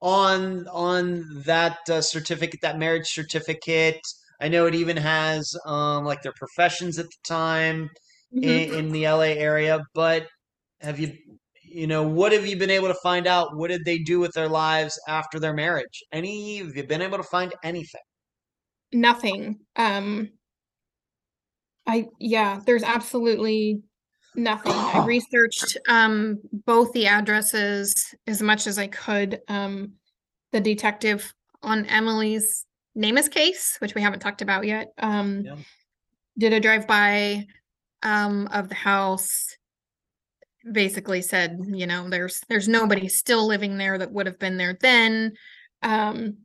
[0.00, 4.00] on on that uh, certificate, that marriage certificate.
[4.40, 7.90] I know it even has um, like their professions at the time
[8.30, 8.42] Mhm.
[8.42, 9.80] in, in the LA area.
[9.94, 10.28] But
[10.80, 11.14] have you,
[11.64, 13.56] you know, what have you been able to find out?
[13.56, 16.02] What did they do with their lives after their marriage?
[16.12, 16.58] Any?
[16.58, 18.02] Have you been able to find anything?
[18.92, 19.60] Nothing.
[19.76, 20.32] Um,
[21.86, 23.82] I, yeah, there's absolutely
[24.36, 24.72] nothing.
[24.72, 29.40] I researched um both the addresses as much as I could.
[29.48, 29.92] Um,
[30.52, 31.32] the detective
[31.62, 32.64] on Emily's
[32.96, 35.56] NamUs case, which we haven't talked about yet, um, Yeah.
[36.38, 37.46] did a drive-by
[38.02, 39.56] um of the house.
[40.70, 44.76] Basically said, you know, there's there's nobody still living there that would have been there
[44.80, 45.32] then.
[45.82, 46.38] Um,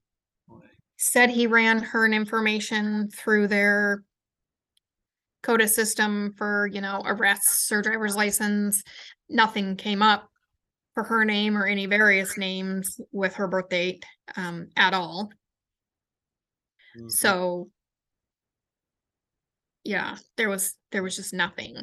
[0.97, 4.03] said he ran her information through their
[5.43, 8.83] CODA system for, you know, arrests or driver's license.
[9.29, 10.29] Nothing came up
[10.93, 15.31] for her name or any various names with her birth date um, at all.
[16.97, 17.09] Mhm.
[17.11, 17.69] So
[19.83, 21.75] yeah, there was there was just nothing.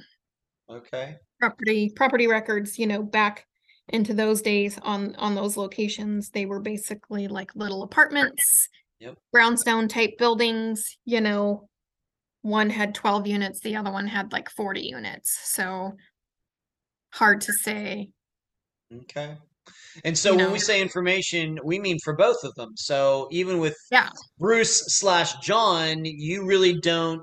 [0.70, 1.16] okay.
[1.40, 3.46] Property property records, you know, back
[3.88, 8.68] into those days on on those locations, they were basically like little apartments.
[9.00, 9.16] Yep.
[9.32, 11.68] Brownstone type buildings, you know,
[12.42, 15.38] one had 12 units, the other one had like 40 units.
[15.54, 15.92] So
[17.12, 18.08] hard to say.
[19.02, 19.36] Okay.
[20.04, 20.52] And so You when know.
[20.52, 22.70] we say information, we mean for both of them.
[22.76, 24.08] So even with Yeah.
[24.38, 27.22] Bruce slash John, you really don't,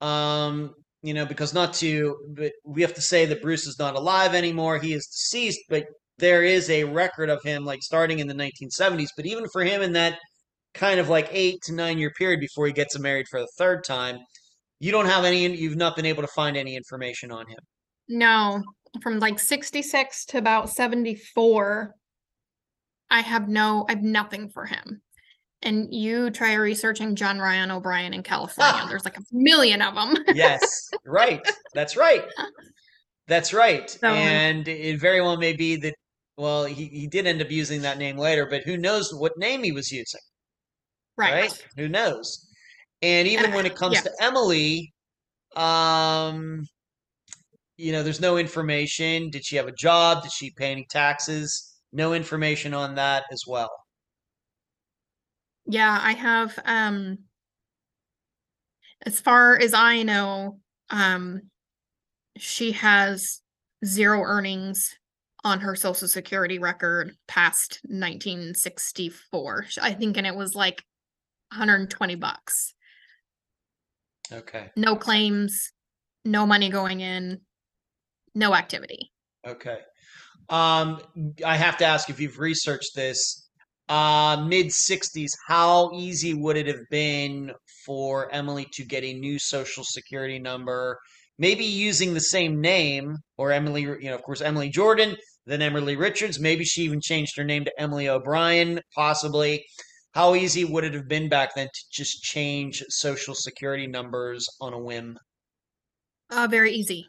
[0.00, 0.72] um,
[1.02, 4.34] you know, because not to, but we have to say that Bruce is not alive
[4.34, 4.78] anymore.
[4.78, 5.84] He is deceased, but
[6.18, 9.08] there is a record of him like starting in the 1970s.
[9.16, 10.18] But even for him in that
[10.76, 13.82] kind of like eight to nine year period before he gets married for the third
[13.84, 14.18] time.
[14.78, 17.58] You don't have any, you've not been able to find any information on him.
[18.08, 18.62] No,
[19.02, 21.94] from like 66 to about 74,
[23.10, 25.00] I have no, I have nothing for him.
[25.62, 28.80] And you try researching John Ryan O'Brien in California.
[28.82, 28.86] Ah!
[28.88, 30.22] There's like a million of them.
[30.34, 30.60] yes,
[31.06, 31.40] right.
[31.74, 32.24] That's right.
[33.26, 33.88] That's right.
[33.90, 35.94] So- um, and it very well may be that,
[36.36, 39.62] well, he, he did end up using that name later, but who knows what name
[39.62, 40.20] he was using,
[41.16, 41.32] Right.
[41.50, 41.66] right?
[41.76, 42.48] Who knows?
[43.02, 44.00] And even And- when it comes yeah.
[44.02, 44.92] to Emily,
[45.54, 46.66] um,
[47.76, 49.30] you know, there's no information.
[49.30, 50.22] Did she have a job?
[50.22, 51.74] Did she pay any taxes?
[51.92, 53.70] No information on that as well.
[55.66, 57.18] Yeah, I have um
[59.04, 60.60] as far as I know,
[60.90, 61.42] um
[62.38, 63.40] she has
[63.84, 64.94] zero earnings
[65.44, 69.66] on her social security record past 1964.
[69.80, 70.82] I think and it was like
[71.56, 72.74] 120 bucks.
[74.32, 74.70] Okay.
[74.76, 75.72] No claims,
[76.24, 77.40] no money going in,
[78.34, 79.10] no activity.
[79.46, 79.78] Okay.
[80.48, 81.00] Um,
[81.44, 83.48] I have to ask if you've researched this.
[83.88, 87.52] Uh, mid 60s, how easy would it have been
[87.84, 90.98] for Emily to get a new social security number?
[91.38, 95.94] Maybe using the same name, or Emily, you know, of course, Emily Jordan, then Emily
[95.94, 96.40] Richards.
[96.40, 99.64] Maybe she even changed her name to Emily O'Brien, possibly.
[100.16, 104.72] How easy would it have been back then to just change social security numbers on
[104.72, 105.18] a whim?
[106.30, 107.06] Uh very easy.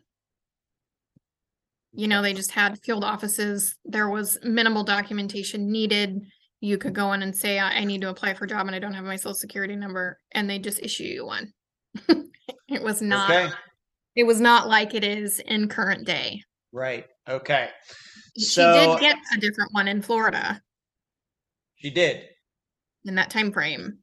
[1.94, 3.74] You know, they just had field offices.
[3.86, 6.20] There was minimal documentation needed.
[6.60, 8.76] You could go in and say, I, I need to apply for a job and
[8.76, 11.54] I don't have my social security number, and they just issue you one.
[12.10, 13.54] it was not Okay.
[14.18, 16.42] it was not like it is in current day.
[16.74, 17.06] Right.
[17.30, 17.70] Okay.
[18.38, 20.60] she So- did get a different one in Florida
[21.78, 22.26] She did.
[23.08, 24.00] In that time frame.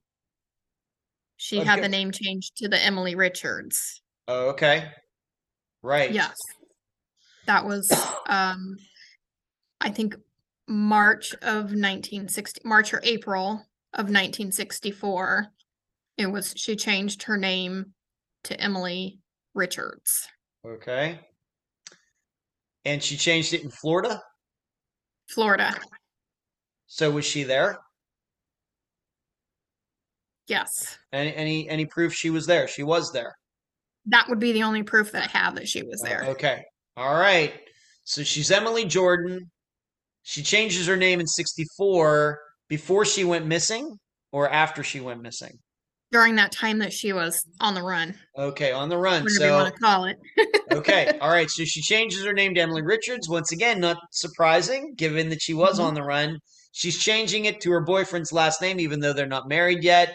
[1.37, 4.03] She had the name changed to the Emily Richards.
[4.29, 4.91] Oh, okay.
[5.83, 6.11] Right.
[6.11, 6.35] Yes.
[7.47, 7.91] That was
[8.29, 8.77] um
[9.81, 10.17] I think
[10.67, 15.49] March of 1960 March or April of 1964.
[16.17, 17.93] It was she changed her name
[18.45, 19.19] to Emily
[19.55, 20.29] Richards.
[20.65, 21.19] Okay.
[22.85, 24.21] And she changed it in Florida.
[25.29, 25.75] Florida.
[26.87, 27.79] So was she there?
[30.47, 30.99] Yes.
[31.13, 32.69] Any any any proof she was there?
[32.69, 33.35] She was there.
[34.07, 36.23] That would be the only proof that I have that she was Uh, there.
[36.31, 36.63] okay.
[36.97, 37.55] All right.
[38.05, 39.51] So she's Emily Jordan.
[40.23, 42.39] She changes her name in 64
[42.69, 43.97] before she went missing
[44.33, 45.59] or after she went missing?
[46.13, 49.23] During that time that she was on the run, Okay, on the run.
[49.25, 50.17] whatever you want to call it.
[50.73, 51.49] okay, all right.
[51.51, 53.29] So she changes her name to Emily Richards.
[53.29, 55.85] Once again, not surprising given that she was Mhm.
[55.85, 56.39] on the run.
[56.73, 60.15] She's changing it to her boyfriend's last name, even though they're not married yet.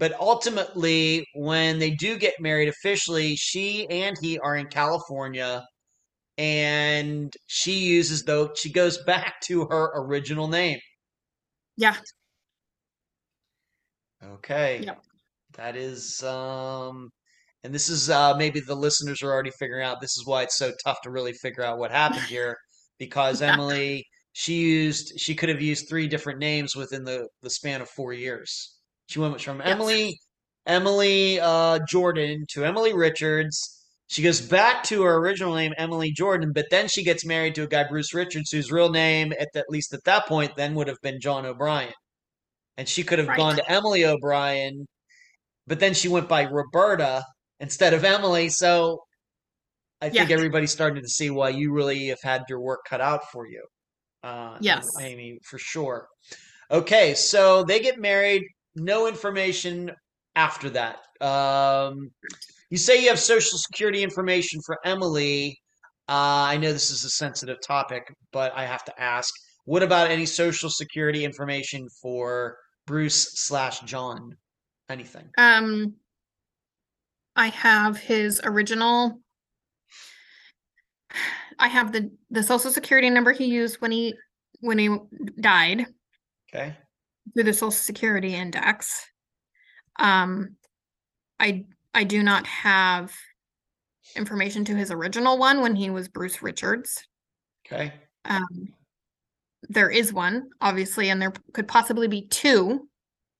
[0.00, 5.64] But ultimately, when they do get married officially, she and he are in California.
[6.38, 10.80] And she uses, though, she goes back to her original name.
[11.76, 11.96] Yeah.
[14.22, 14.80] Okay.
[14.84, 15.02] Yep.
[15.54, 17.10] That is um
[17.64, 20.56] and this is uh maybe the listeners are already figuring out this is why it's
[20.58, 22.56] so tough to really figure out what happened here
[22.98, 23.54] because Yeah.
[23.54, 27.88] Emily she used she could have used three different names within the the span of
[27.90, 28.79] 4 years.
[29.10, 29.68] She went from Yes.
[29.68, 30.18] Emily
[30.66, 33.76] Emily uh Jordan to Emily Richards.
[34.06, 37.62] She goes back to her original name Emily Jordan, but then she gets married to
[37.62, 40.88] a guy Bruce Richards whose real name at, at least at that point then would
[40.88, 41.92] have been John O'Brien
[42.76, 43.36] and she could have Right.
[43.36, 44.86] gone to Emily O'Brien,
[45.66, 47.24] but then she went by Roberta
[47.58, 48.48] instead of Emily.
[48.48, 49.02] So
[50.00, 53.20] I think everybody's starting to see why you really have had your work cut out
[53.32, 53.64] for you.
[54.22, 54.88] Uh, Yes.
[55.00, 56.06] Amy, for sure.
[56.70, 58.42] Okay, so they get married.
[58.76, 59.90] No information
[60.36, 60.98] after that.
[61.20, 62.10] Um,
[62.70, 65.58] you say you have social security information for Emily.
[66.08, 68.02] Uh, I know this is a sensitive topic,
[68.32, 69.32] but I have to ask:
[69.64, 72.56] What about any social security information for
[72.86, 74.36] Bruce slash John?
[74.88, 75.28] Anything?
[75.38, 75.94] Um,
[77.36, 79.20] I have his original.
[81.58, 84.14] I have the the social security number he used when he
[84.60, 84.96] when he
[85.40, 85.86] died
[86.52, 86.76] Okay.
[87.34, 89.06] Through the social security index.
[89.98, 90.56] Um,
[91.38, 93.12] I I do not have
[94.16, 97.04] information to his original one when he was Bruce Richards.
[97.66, 97.92] Okay.
[98.24, 98.74] Um,
[99.68, 102.88] there is one, obviously, and there could possibly be two,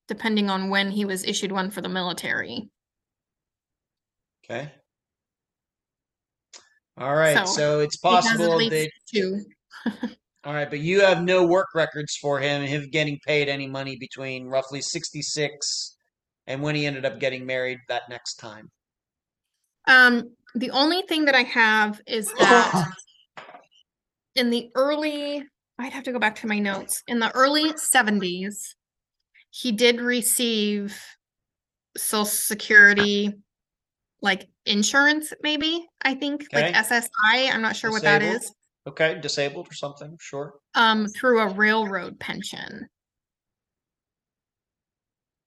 [0.09, 2.69] depending on when he was issued one for the military.
[4.45, 4.71] Okay.
[6.97, 7.47] All right.
[7.47, 9.45] So, So, it's at possible least that two.
[10.45, 13.97] All right, but you have no work records for him, him getting paid any money
[13.97, 15.97] between roughly 66
[16.47, 18.71] and when he ended up getting married that next time.
[19.87, 22.87] Um, the only thing that I have is that
[24.35, 25.45] in the early,
[25.79, 27.03] I'd have to go back to my notes.
[27.07, 28.55] In the early 70s,
[29.51, 30.99] he did receive
[31.97, 33.35] Social Security,
[34.23, 35.87] like insurance, maybe.
[36.03, 37.09] I think like SSI.
[37.53, 38.43] I'm not sure what that Disabled?
[38.43, 38.53] is.
[38.87, 40.55] Okay, disabled or something, sure.
[40.75, 42.89] Um, through a railroad pension.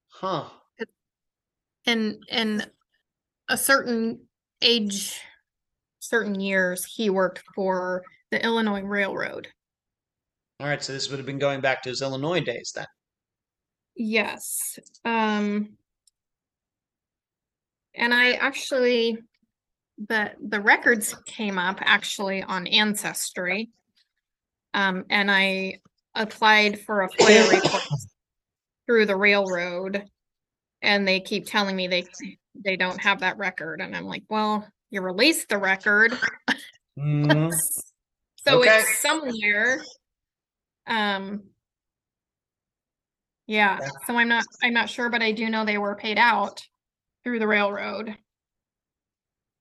[0.08, 0.48] Huh.
[1.86, 2.64] in in
[3.50, 4.26] a certain
[4.62, 5.20] age
[6.00, 9.48] certain years he worked for the illinois railroad
[10.60, 12.86] All right, so this would have been going back to his Illinois days then.
[13.96, 15.76] yes um
[17.94, 19.18] and i actually
[20.08, 23.70] the the records came up actually on ancestry
[24.74, 25.78] um and i
[26.16, 28.08] applied for a FOIA request
[28.86, 30.04] through the railroad
[30.82, 32.04] and they keep telling me they
[32.64, 36.12] they don't have that record and i'm like well you released the record
[36.98, 37.52] Mhm.
[38.44, 38.68] so Okay.
[38.68, 39.82] it's somewhere
[40.86, 41.42] um
[43.46, 43.88] yeah Yeah.
[44.06, 46.62] so i'm not i'm not sure but i do know they were paid out
[47.22, 48.16] through the railroad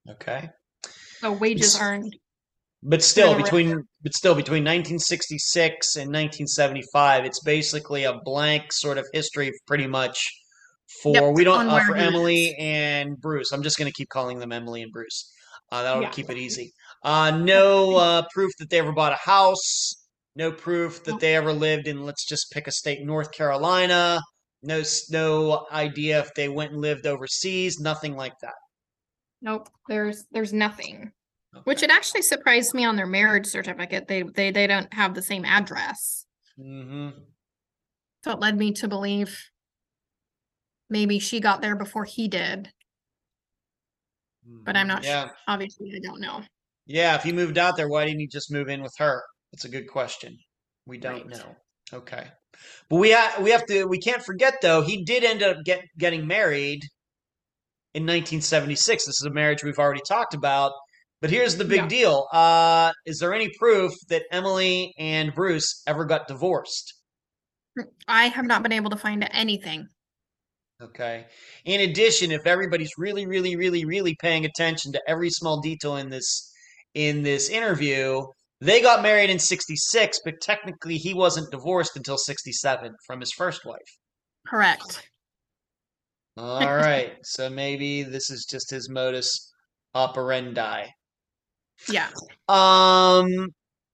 [0.09, 0.49] Okay.
[1.19, 2.15] so wages earned
[2.83, 9.05] But still between but still between 1966 and 1975, it's basically a blank sort of
[9.13, 10.17] history pretty much
[11.01, 12.55] for Yep, we don't uh, for Emily is.
[12.59, 13.51] and Bruce.
[13.51, 15.31] I'm just going to keep calling them Emily and Bruce.
[15.71, 16.09] Uh, that'll Yeah.
[16.09, 16.73] keep it easy.
[17.03, 19.93] Uh, no uh, proof that they ever bought a house.
[20.35, 22.03] No proof that they ever lived in.
[22.03, 24.19] Let's just pick a state, North Carolina.
[24.61, 27.79] No, no idea if they went and lived overseas.
[27.79, 28.55] Nothing like that.
[29.43, 31.11] Nope there's there's nothing
[31.65, 35.21] which it actually surprised me on their marriage certificate they they they don't have the
[35.21, 36.25] same address
[36.57, 37.09] hmm
[38.23, 39.39] so it led me to believe
[40.89, 42.71] maybe she got there before he did
[44.65, 45.27] but i'm not Yeah.
[45.27, 46.41] sure obviously i don't know
[46.85, 49.23] Yeah, if he moved out there, why didn't he just move in with her?
[49.53, 50.37] That's a good question.
[50.85, 51.29] We don't Right.
[51.29, 51.55] know.
[51.93, 52.27] Okay.
[52.89, 55.79] But we ha- we have to we can't forget though, he did end up get
[55.97, 56.81] getting married
[57.93, 59.05] in 1976.
[59.05, 60.71] This is a marriage we've already talked about.
[61.21, 61.87] But here's the big Yeah.
[61.87, 62.27] deal.
[62.33, 66.93] Uh is there any proof that Emily and Bruce ever got divorced?
[68.07, 69.87] i have not been able to find anything
[70.81, 71.25] Okay.
[71.65, 76.09] In addition, if everybody's really, really, really, really paying attention to every small detail in
[76.09, 76.51] this
[76.93, 78.21] in this interview,
[78.59, 83.65] they got married in 66, but technically he wasn't divorced until 67 from his first
[83.65, 83.79] wife.
[84.45, 85.07] correct
[86.37, 87.13] All right.
[87.23, 89.51] So maybe this is just his modus
[89.95, 90.87] operandi.
[91.89, 92.07] yeah
[92.47, 93.49] Um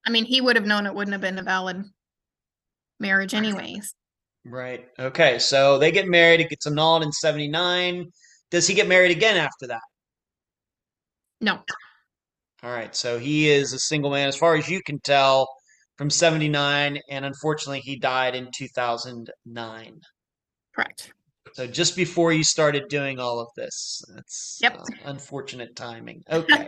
[0.07, 1.83] I mean, he would have known it wouldn't have been a valid
[2.99, 3.93] marriage anyways.
[4.45, 4.87] right.
[4.97, 5.39] Okay.
[5.39, 8.05] So they get married, it gets annulled in 79.
[8.51, 9.81] Does he get married again after that?
[11.41, 11.59] No,
[12.63, 15.47] All right, so he is a single man, as far as you can tell,
[15.97, 20.01] from 79, and unfortunately, he died in 2009.
[20.75, 21.13] correct.
[21.53, 24.01] So just before you started doing all of this.
[24.13, 24.77] That's Yep.
[24.79, 26.23] uh, unfortunate timing.
[26.31, 26.67] Okay.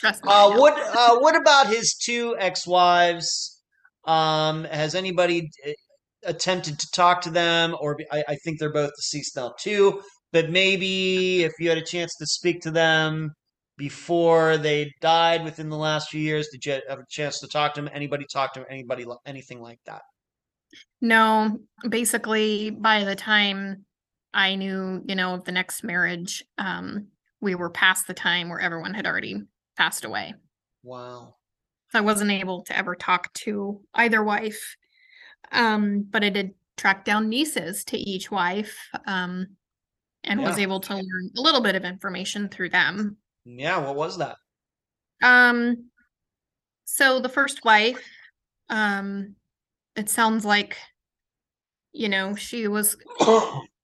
[0.00, 0.30] Trust me.
[0.30, 3.62] I uh, what uh, what about his two ex-wives?
[4.04, 5.70] Um, has anybody uh,
[6.24, 10.02] attempted to talk to them, or I, I think they're both deceased now too.
[10.32, 13.32] But maybe if you had a chance to speak to them
[13.76, 17.74] before they died within the last few years, did you have a chance to talk
[17.74, 17.90] to them?
[17.92, 18.68] Anybody talk to them?
[18.70, 20.02] Anybody anything like that?
[21.00, 23.84] No, basically, by the time
[24.32, 27.08] I knew, you know, of the next marriage, um,
[27.40, 29.42] we were past the time where everyone had already
[29.76, 30.34] passed away.
[30.82, 31.36] Wow.
[31.90, 34.76] So I wasn't able to ever talk to either wife.
[35.52, 38.76] Um, but I did track down nieces to each wife,
[39.06, 39.46] um,
[40.24, 43.16] and was able to learn a little bit of information through them.
[43.44, 43.78] Yeah.
[43.78, 44.36] What was that?
[45.22, 45.90] Um,
[46.84, 48.04] so the first wife,
[48.68, 49.36] um,
[49.96, 50.76] it sounds like,
[51.92, 52.96] you know, she was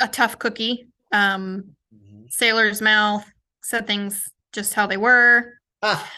[0.00, 0.86] a tough cookie.
[1.12, 2.30] Um, Mhm.
[2.30, 3.28] sailor's mouth,
[3.62, 5.54] said things just how they were.
[5.82, 6.10] Ah,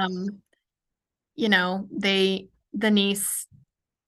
[0.00, 0.42] Um,
[1.36, 3.46] you know, they the niece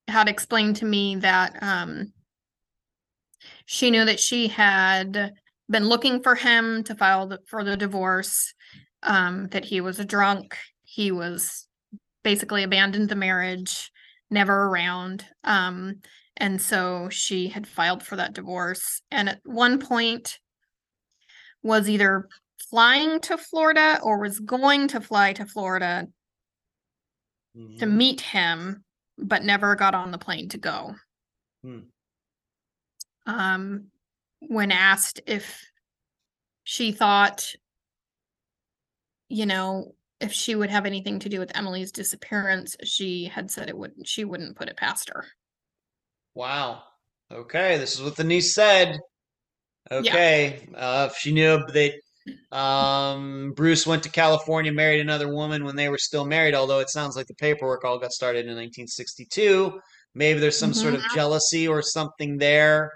[0.07, 2.13] had explained to me that um
[3.65, 5.33] she knew that she had
[5.69, 8.53] been looking for him to file the, for the divorce,
[9.03, 11.67] um, that he was a drunk, he was
[12.23, 13.91] basically abandoned the marriage,
[14.29, 15.25] never around.
[15.43, 16.01] Um,
[16.41, 19.03] and so she had filed for that divorce.
[19.11, 20.39] And at one point
[21.61, 22.27] was either
[22.67, 26.07] flying to Florida or was going to fly to Florida
[27.53, 27.91] to Mhm.
[27.91, 28.83] meet him,
[29.19, 30.95] but never got on the plane to go.
[31.61, 31.81] Hmm.
[33.27, 33.91] Um,
[34.39, 35.63] when asked if
[36.63, 37.53] she thought,
[39.29, 43.69] you know, if she would have anything to do with Emily's disappearance, she had said
[43.69, 45.27] it wouldn't, she wouldn't put it past her.
[46.35, 46.83] Wow.
[47.31, 48.97] Okay, this is what the niece said.
[49.89, 55.75] Okay, uh, if she knew that um, Bruce went to California, married another woman when
[55.75, 59.79] they were still married, although it sounds like the paperwork all got started in 1962.
[60.13, 62.91] Maybe there's some sort of jealousy or something there.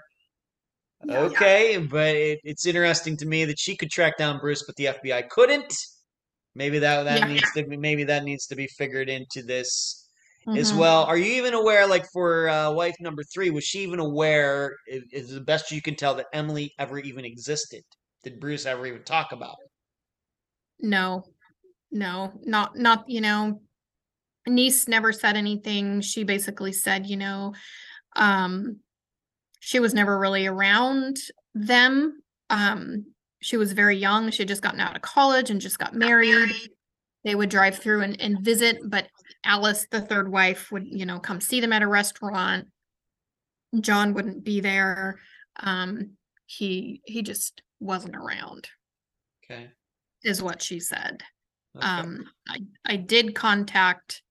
[1.04, 1.20] Yeah.
[1.20, 4.86] Okay, but it, it's interesting to me that she could track down Bruce, but the
[4.86, 5.72] FBI couldn't.
[6.54, 7.34] Maybe that that Yeah.
[7.34, 10.05] needs to be maybe that needs to be figured into this
[10.54, 10.78] as Mhm.
[10.78, 11.04] well.
[11.04, 14.76] Are you even aware, like for uh, wife number three, was she even aware?
[14.86, 17.82] Is, is the best you can tell that Emily ever even existed?
[18.22, 19.70] Did Bruce ever even talk about it?
[20.86, 21.24] No,
[21.90, 23.62] no, not, not, you know,
[24.46, 26.00] niece never said anything.
[26.00, 27.54] She basically said, you know,
[28.14, 28.80] um,
[29.60, 31.16] she was never really around
[31.54, 32.22] them.
[32.50, 33.06] Um,
[33.40, 34.30] she was very young.
[34.30, 36.52] She had just gotten out of college and just got married.
[37.26, 39.08] They would drive through and, and visit, but
[39.44, 42.68] Alice, the third wife, would, you know, come see them at a restaurant.
[43.80, 45.18] John wouldn't be there.
[45.58, 46.12] Um,
[46.46, 48.68] he he just wasn't around,
[49.44, 49.70] Okay.
[50.22, 51.24] is what she said.
[51.76, 51.84] okay.
[51.84, 54.22] Um, I I did contact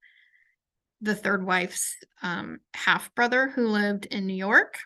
[1.01, 4.79] the third wife's um half brother who lived in New York.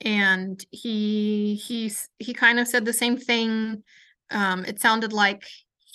[0.00, 3.84] And he he's he kind of said the same thing.
[4.32, 5.44] Um, it sounded like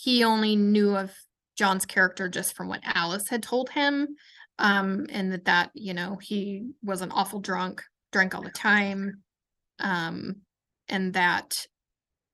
[0.05, 1.11] he only knew of
[1.57, 4.09] John's character just from what Alice had told him.
[4.59, 9.23] Um, and that that, you know, he was an awful drunk, drank all the time.
[9.79, 10.35] Um,
[10.87, 11.65] and that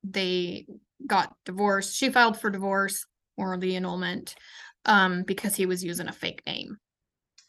[0.03, 0.65] they
[1.07, 1.95] got divorced.
[1.95, 3.06] She filed for divorce
[3.38, 4.35] or the annulment
[4.85, 6.76] um because he was using a fake name.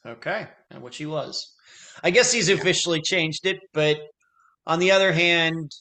[0.07, 1.53] Okay, and what she was.
[2.05, 3.99] I guess he's officially changed it, but
[4.69, 5.73] on the other hand,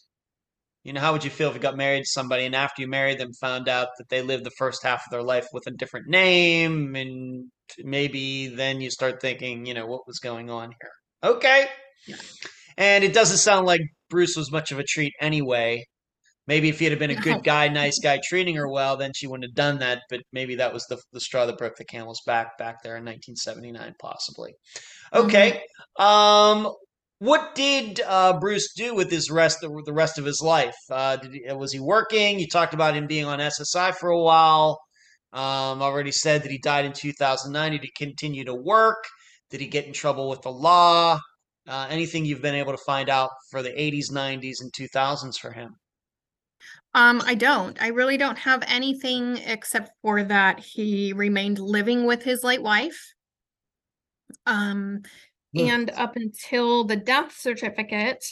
[0.84, 2.88] you know, how would you feel if you got married to somebody and after you
[2.88, 5.72] married them found out that they lived the first half of their life with a
[5.72, 7.52] different name and
[7.84, 11.32] maybe then you start thinking, you know, what was going on here?
[11.32, 11.68] Okay.
[12.08, 12.16] Yeah.
[12.78, 15.86] And it doesn't sound like Bruce was much of a treat anyway.
[16.48, 19.28] Maybe if he had been a good guy, nice guy, treating her well, then she
[19.28, 20.02] wouldn't have done that.
[20.10, 23.06] But maybe that was the, the straw that broke the camel's back back there in
[23.06, 24.54] 1979, possibly.
[25.14, 25.62] Okay.
[26.00, 26.74] Um,
[27.22, 30.76] what did uh, Bruce do with his rest the rest of his life?
[30.90, 32.40] Uh, he, was he working?
[32.40, 34.80] You talked about him being on SSI for a while.
[35.32, 37.74] Um, already said that he died in 2009.
[37.74, 39.04] Did he continue to work?
[39.52, 41.20] Did he get in trouble with the law?
[41.68, 45.52] Uh, anything you've been able to find out for the 80s, 90s, and 2000s for
[45.52, 45.76] him?
[46.96, 47.80] Um, I don't.
[47.80, 53.14] I really don't have anything except for that he remained living with his late wife.
[54.48, 55.04] Um,
[55.54, 55.68] Hmm.
[55.68, 58.26] and up until the death certificate,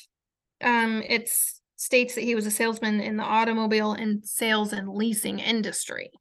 [0.62, 1.30] um, it
[1.76, 6.12] states that he was a salesman in the automobile and sales and leasing industry.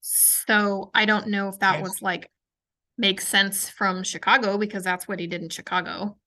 [0.00, 2.30] So I don't know if that was like
[2.98, 6.18] makes sense from Chicago because that's what he did in Chicago.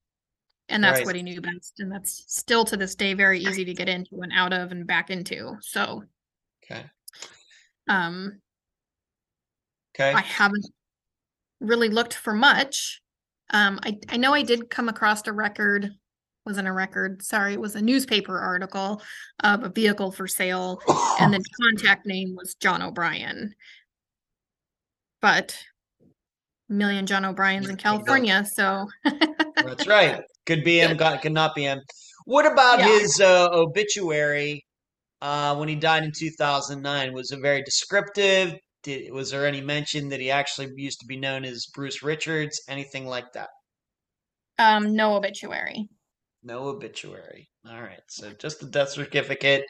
[0.69, 1.05] And that's Right.
[1.05, 1.79] what he knew best.
[1.79, 4.87] And that's still to this day very easy to get into and out of and
[4.87, 5.57] back into.
[5.61, 6.03] So
[6.63, 6.89] Okay.
[7.87, 8.41] um
[9.93, 10.13] Okay.
[10.13, 10.65] I haven't
[11.59, 13.01] really looked for much.
[13.51, 15.91] Um, I, I know I did come across a record,
[16.45, 19.01] wasn't a record, sorry, it was a newspaper article
[19.43, 20.81] of a vehicle for sale,
[21.19, 23.53] and the contact name was John O'Brien.
[25.21, 25.57] But
[26.69, 28.87] a million John O'Briens in California, so
[29.55, 30.21] That's right.
[30.45, 31.81] Could be him, got- could not be him.
[32.25, 32.99] What about Yeah.
[32.99, 34.65] his uh, obituary
[35.21, 37.13] uh, when he died in 2009?
[37.13, 38.55] Was it very descriptive?
[38.85, 42.61] Did, was there any mention that he actually used to be known as Bruce Richards?
[42.69, 43.49] Anything like that?
[44.57, 45.89] um, no obituary.
[46.43, 47.49] No obituary.
[47.67, 48.01] All right.
[48.07, 49.65] So just the death certificate.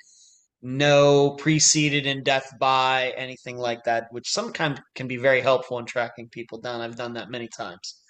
[0.61, 5.85] No preceded in death by anything like that, which sometimes can be very helpful in
[5.85, 6.81] tracking people down.
[6.81, 8.01] I've done that many times.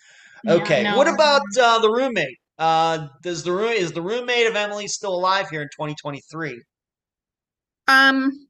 [0.43, 0.85] Yeah, Okay.
[0.95, 2.37] What about uh, the roommate?
[2.57, 6.61] Uh, does the room is the roommate of Emily still alive here in 2023?
[7.87, 8.44] Um,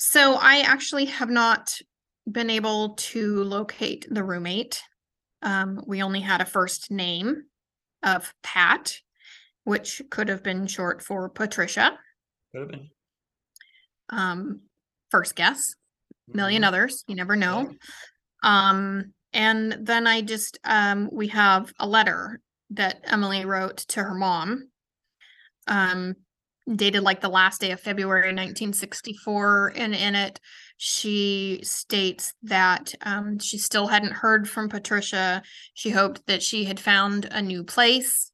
[0.00, 1.76] so I actually have not
[2.30, 4.80] been able to locate the roommate.
[5.42, 7.46] Um, we only had a first name
[8.04, 9.00] of Pat,
[9.64, 11.98] which could have been short for Patricia.
[12.52, 12.90] Could have been.
[14.10, 14.60] Um,
[15.10, 15.74] first guess,
[16.32, 16.66] 1000000 Mhm.
[16.66, 17.74] others, you never know.
[18.44, 24.14] Um, and then I just um we have a letter that Emily wrote to her
[24.14, 24.70] mom.
[25.66, 26.14] Um,
[26.76, 29.72] dated like the last day of February 1964.
[29.76, 30.40] And in it,
[30.76, 35.42] she states that um, she still hadn't heard from Patricia.
[35.74, 38.30] She hoped that she had found a new place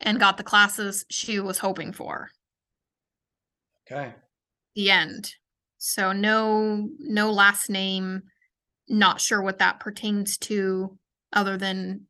[0.00, 2.30] and got the classes she was hoping for.
[3.90, 4.14] Okay.
[4.74, 5.30] The end.
[5.78, 8.22] So no no last name,
[8.88, 10.98] not sure what that pertains to
[11.32, 12.06] other than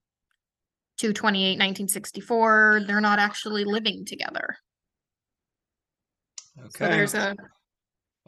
[0.98, 2.82] 228 1964.
[2.86, 4.56] They're not actually living together.
[6.58, 6.68] Okay.
[6.78, 7.34] So there's a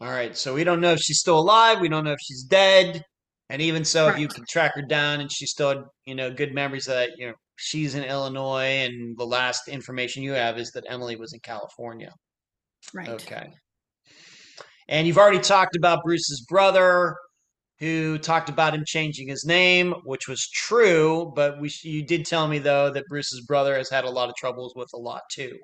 [0.00, 0.36] All right.
[0.36, 1.80] So we don't know if she's still alive.
[1.80, 3.02] We don't know if she's dead.
[3.48, 6.32] And even so, if you can track her down and she still had, you know,
[6.32, 10.72] good memories that, you know, she's in Illinois and the last information you have is
[10.72, 12.12] that Emily was in California.
[12.92, 13.08] right.
[13.08, 13.48] Okay.
[14.88, 17.14] And you've already talked about Bruce's brother,
[17.78, 21.32] who talked about him changing his name, which was true.
[21.34, 24.34] But we, you did tell me though that Bruce's brother has had a lot of
[24.36, 25.56] troubles with a lot too.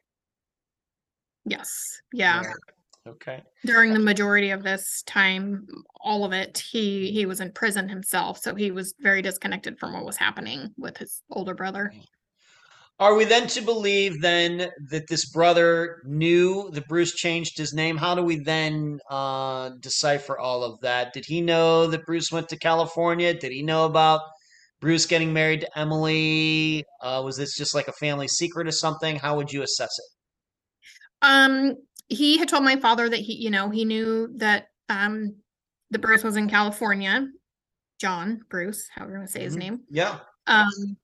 [1.45, 2.01] Yes.
[2.13, 2.43] Yeah.
[2.43, 2.57] Right.
[3.07, 3.43] Okay.
[3.65, 5.67] During the majority of this time,
[6.01, 9.93] all of it, he he was in prison himself, so he was very disconnected from
[9.93, 11.93] what was happening with his older brother.
[13.01, 17.97] Are we then to believe then that this brother knew that Bruce changed his name?
[17.97, 21.13] How do we then uh, decipher all of that?
[21.13, 23.35] Did he know that Bruce went to California?
[23.35, 24.21] Did he know about
[24.81, 26.85] Bruce getting married to Emily?
[27.01, 29.17] Uh, was this just like a family secret or something?
[29.17, 30.05] How would you assess it?
[31.23, 31.77] Um,
[32.09, 35.37] he had told my father that he, you know, he knew that um
[35.91, 37.27] the Bruce was in California.
[38.01, 39.59] John Bruce, however you want to say his Mhm.
[39.59, 39.81] name.
[39.91, 40.21] Yeah.
[40.47, 40.97] Um,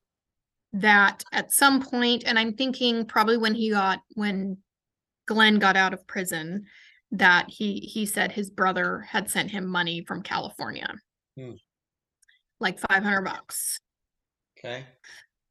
[0.73, 4.57] that at some point, and I'm thinking probably when he got when
[5.25, 6.67] Glenn got out of prison,
[7.11, 10.93] that he he said his brother had sent him money from California,
[11.37, 11.53] Hmm.
[12.59, 13.79] like 500 bucks.
[14.57, 14.85] Okay.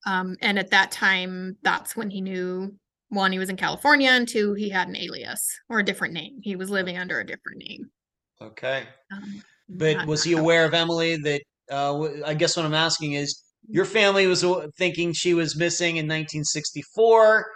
[0.07, 2.79] Um, and at that time, that's when he knew
[3.11, 6.39] one, he was in California, and two, he had an alias or a different name.
[6.43, 7.91] He was living under a different name.
[8.41, 8.85] Okay.
[9.13, 11.17] Um, But was he aware of Emily?
[11.17, 14.45] That uh, I guess what I'm asking is, your family was
[14.79, 17.47] thinking she was missing in 1964,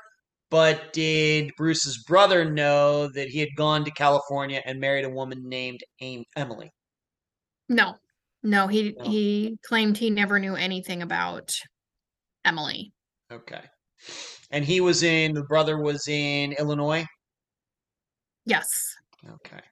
[0.51, 5.49] but did Bruce's brother know that he had gone to California and married a woman
[5.49, 5.81] named
[6.37, 6.71] Emily?
[7.69, 7.95] No,
[8.43, 9.05] no, he No.
[9.05, 11.55] he claimed he never knew anything about
[12.45, 12.93] Emily.
[13.31, 13.63] Okay.
[14.53, 15.33] And he was in.
[15.33, 17.07] The brother was in Illinois.
[18.45, 18.69] Yes.
[19.27, 19.63] Okay.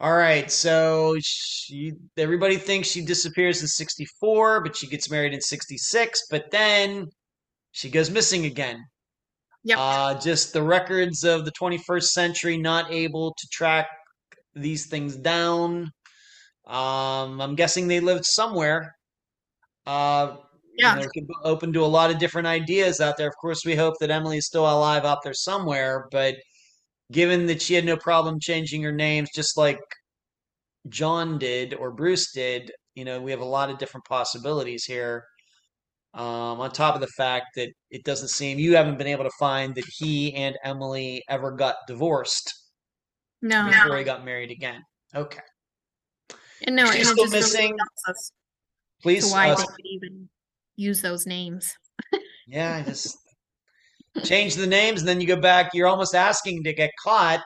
[0.00, 0.50] All right.
[0.50, 6.50] So she, everybody thinks she disappears in 64, but she gets married in 66, but
[6.52, 7.06] then
[7.72, 8.84] she goes missing again.
[9.64, 9.78] Yep.
[9.78, 13.88] Uh, just the records of the 21st century not able to track
[14.54, 15.90] these things down.
[16.66, 18.94] Um, I'm guessing they lived somewhere.
[19.86, 20.36] Uh,
[20.78, 20.94] you Yeah.
[20.94, 23.28] know, it could be open to a lot of different ideas out there.
[23.28, 26.36] Of course, we hope that Emily is still alive out there somewhere, but
[27.12, 29.80] given that she had no problem changing her names, just like
[30.88, 35.24] John did or Bruce did, you know, we have a lot of different possibilities here.
[36.14, 39.30] Um, on top of the fact that it doesn't seem you haven't been able to
[39.38, 42.52] find that he and Emily ever got divorced
[43.42, 44.82] no, before he got married again.
[45.14, 45.40] Okay,
[46.66, 47.76] and no, She's still missing.
[49.02, 49.30] please.
[49.30, 50.28] why uh, they even
[50.78, 51.70] use those names.
[52.46, 53.16] yeah, I just
[54.24, 55.70] change the names, and then you go back.
[55.74, 57.44] You're almost asking to get caught,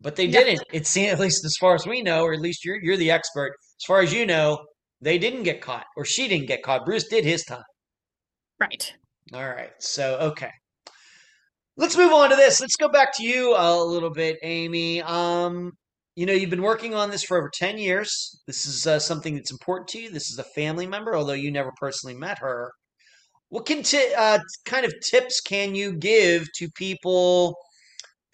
[0.00, 0.44] but they Yeah.
[0.44, 0.62] didn't.
[0.72, 3.10] It seems, at least as far as we know, or at least you're you're the
[3.10, 3.52] expert.
[3.80, 4.64] As far as you know,
[5.00, 6.84] they didn't get caught, or she didn't get caught.
[6.84, 7.64] Bruce did his time.
[8.60, 8.92] Right.
[9.32, 9.72] All right.
[9.80, 10.50] So, okay.
[11.76, 12.60] Let's move on to this.
[12.60, 15.00] Let's go back to you a little bit, Amy.
[15.00, 15.72] Um,
[16.20, 18.42] you know, you've been working on this for over 10 years.
[18.46, 20.10] This is uh, something that's important to you.
[20.10, 22.72] This is a family member, although you never personally met her.
[23.48, 27.56] What can ti uh, kind of tips can you give to people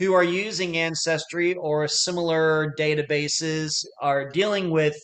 [0.00, 4.96] who are using Ancestry or similar databases, are dealing with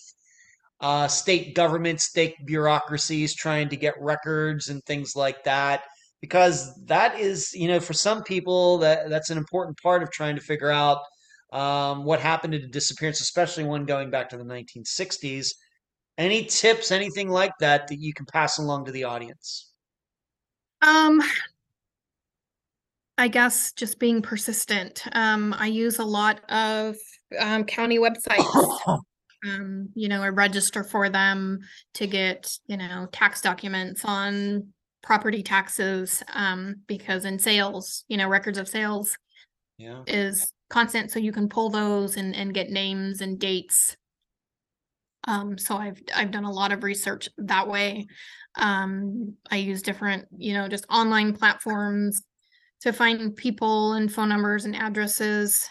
[0.80, 5.84] uh, state governments, state bureaucracies trying to get records and things like that.
[6.20, 10.34] Because that is, you know, for some people, that that's an important part of trying
[10.34, 10.98] to figure out
[11.52, 15.54] um, what happened to the disappearance, especially one going back to the 1960s.
[16.18, 19.70] Any tips, anything like that, that you can pass along to the audience?
[20.80, 21.22] Um,
[23.18, 25.04] I guess just being persistent.
[25.12, 26.96] Um, I use a lot of
[27.38, 28.44] um, county websites.
[29.44, 31.58] Um, you know, I register for them
[31.94, 34.68] to get, you know, tax documents on
[35.02, 36.22] property taxes.
[36.32, 39.18] Um, because in sales, you know, records of sales
[39.78, 40.04] Yeah.
[40.06, 43.96] is constant, so you can pull those and and get names and dates.
[45.28, 48.06] Um, so I've I've done a lot of research that way.
[48.56, 52.22] Um, I use different, you know, just online platforms
[52.80, 55.68] to find people and phone numbers and addresses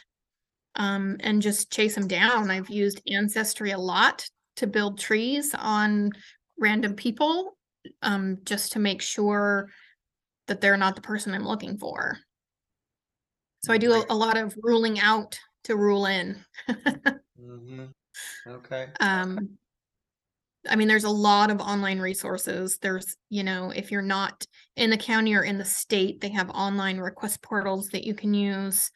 [0.75, 2.49] um, and just chase them down.
[2.49, 4.25] I've used Ancestry a lot
[4.57, 6.11] to build trees on
[6.57, 7.57] random people
[8.01, 9.69] um, just to make sure
[10.47, 12.17] that they're not the person I'm looking for.
[13.63, 16.43] So I do a, a lot of ruling out to rule in.
[17.38, 17.91] hmm
[18.47, 18.91] Okay.
[18.99, 19.57] um,
[20.69, 22.77] I mean, there's a lot of online resources.
[22.81, 26.49] There's, you know, if you're not in the county or in the state, they have
[26.51, 28.91] online request portals that you can use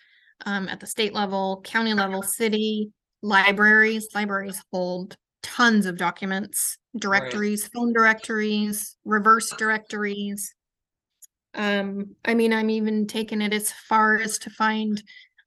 [0.45, 2.91] um, at the state level, county level, city,
[3.23, 4.07] libraries.
[4.13, 10.53] Libraries hold tons of documents, directories, phone directories, reverse directories.
[11.55, 15.01] Um, I mean, I'm even taking it as far as to find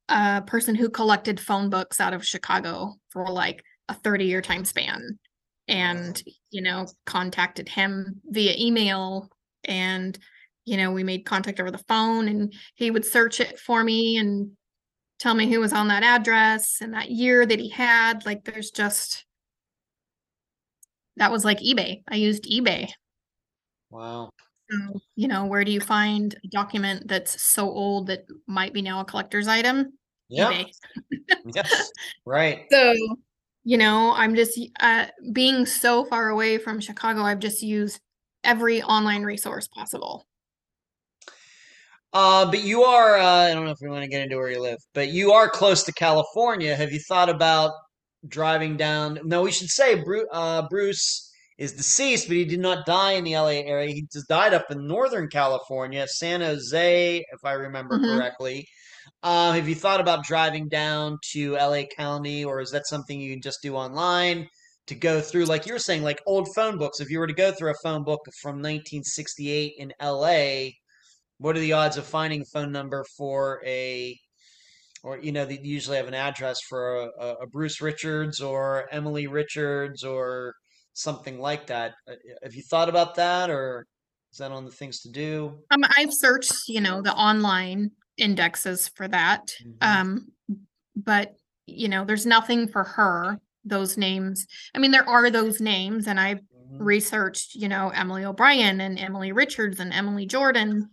[0.08, 4.64] a person who collected phone books out of Chicago for like a 30 year time
[4.64, 5.18] span
[5.66, 9.28] and you know contacted him via email
[9.64, 10.18] and
[10.64, 14.16] you know we made contact over the phone and he would search it for me
[14.16, 14.50] and
[15.18, 18.70] tell me who was on that address and that year that he had like there's
[18.70, 19.26] just
[21.16, 22.88] that was like ebay i used ebay
[23.90, 24.30] Wow.
[24.70, 28.82] So you know where do you find a document that's so old that might be
[28.82, 29.92] now a collector's item
[30.28, 30.64] Yeah.
[31.54, 31.92] Yes.
[32.26, 32.66] Right.
[32.70, 32.94] So,
[33.64, 37.22] you know, I'm just uh, being so far away from Chicago.
[37.22, 38.00] I've just used
[38.44, 40.26] every online resource possible.
[42.12, 44.50] Uh, but you are, uh, I don't know if we want to get into where
[44.50, 46.74] you live, but you are close to California.
[46.74, 47.72] Have you thought about
[48.26, 49.18] driving down?
[49.24, 51.27] No, we should say Bruce, uh, Bruce
[51.58, 53.92] is deceased, but he did not die in the LA area.
[53.94, 58.04] He just died up in Northern California, San Jose, if I remember Mhm.
[58.08, 58.66] correctly.
[59.22, 63.32] Uh, have you thought about driving down to LA County, or is that something you
[63.34, 64.48] can just do online
[64.86, 67.00] to go through, like you were saying, like old phone books?
[67.00, 70.78] If you were to go through a phone book from 1968 in LA,
[71.38, 74.16] what are the odds of finding a phone number for a
[75.02, 79.26] or you know they usually have an address for a, a bruce richards or emily
[79.26, 80.54] richards or
[80.98, 83.86] something like that Uh, have you thought about that or
[84.32, 88.88] is that on the things to do Um, I've searched, you know, the online indexes
[88.88, 89.54] for that.
[89.64, 89.76] Mhm.
[89.80, 90.32] Um,
[90.96, 91.34] but
[91.66, 93.38] you know, there's nothing for her.
[93.64, 94.46] Those names.
[94.74, 96.44] I mean, there are those names, and I've Mhm.
[96.78, 100.90] researched, you know, Emily O'Brien and Emily Richards and Emily Jordan.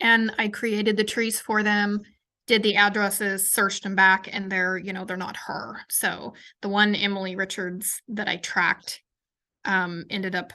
[0.00, 2.02] And I created the trees for them,
[2.48, 5.78] did the addresses, searched them back, and they're, you know, they're not her.
[5.90, 9.02] So the one Emily Richards that I tracked
[9.64, 10.52] um ended up,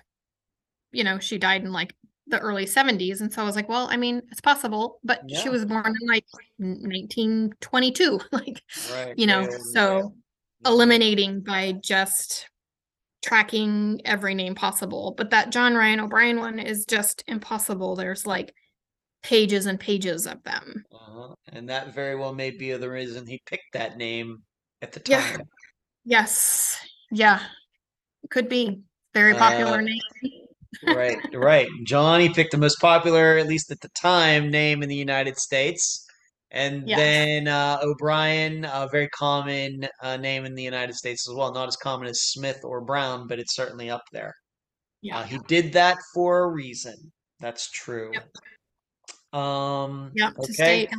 [0.92, 1.96] you know, she died in like
[2.28, 3.22] the early 70s.
[3.22, 5.40] And so I was like, well, I mean, it's possible, but Yeah.
[5.42, 6.26] she was born in like
[6.58, 8.20] 1922.
[8.32, 8.62] like,
[8.92, 9.60] right you know, way over there.
[9.74, 10.14] so
[10.66, 12.50] eliminating by just
[13.24, 15.14] tracking every name possible.
[15.18, 17.96] But that John Ryan O'Brien one is just impossible.
[17.96, 18.54] There's like
[19.24, 20.84] pages and pages of them.
[20.94, 21.34] uh-huh.
[21.54, 24.44] and that very well may be the reason he picked that name
[24.82, 25.22] at the time.
[25.22, 25.38] Yeah.
[26.06, 26.78] Yes.
[27.12, 27.40] Yeah.
[28.30, 28.82] Could be.
[29.14, 30.02] Very popular Uh, name.
[30.96, 34.96] right right johnny picked the most popular at least at the time name in the
[34.96, 36.04] united states
[36.50, 36.98] and Yes.
[36.98, 41.68] then uh, o'brien a very common uh, name in the united states as well not
[41.68, 44.34] as common as smith or brown but it's certainly up there
[45.04, 45.20] Yeah.
[45.20, 46.96] uh, he did that for a reason
[47.40, 48.12] that's true
[49.34, 50.12] um.
[50.16, 50.54] To okay.
[50.54, 50.90] stay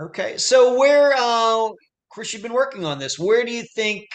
[0.00, 1.68] okay so where uh
[2.18, 3.18] course you've been working on this.
[3.18, 4.06] Where do you think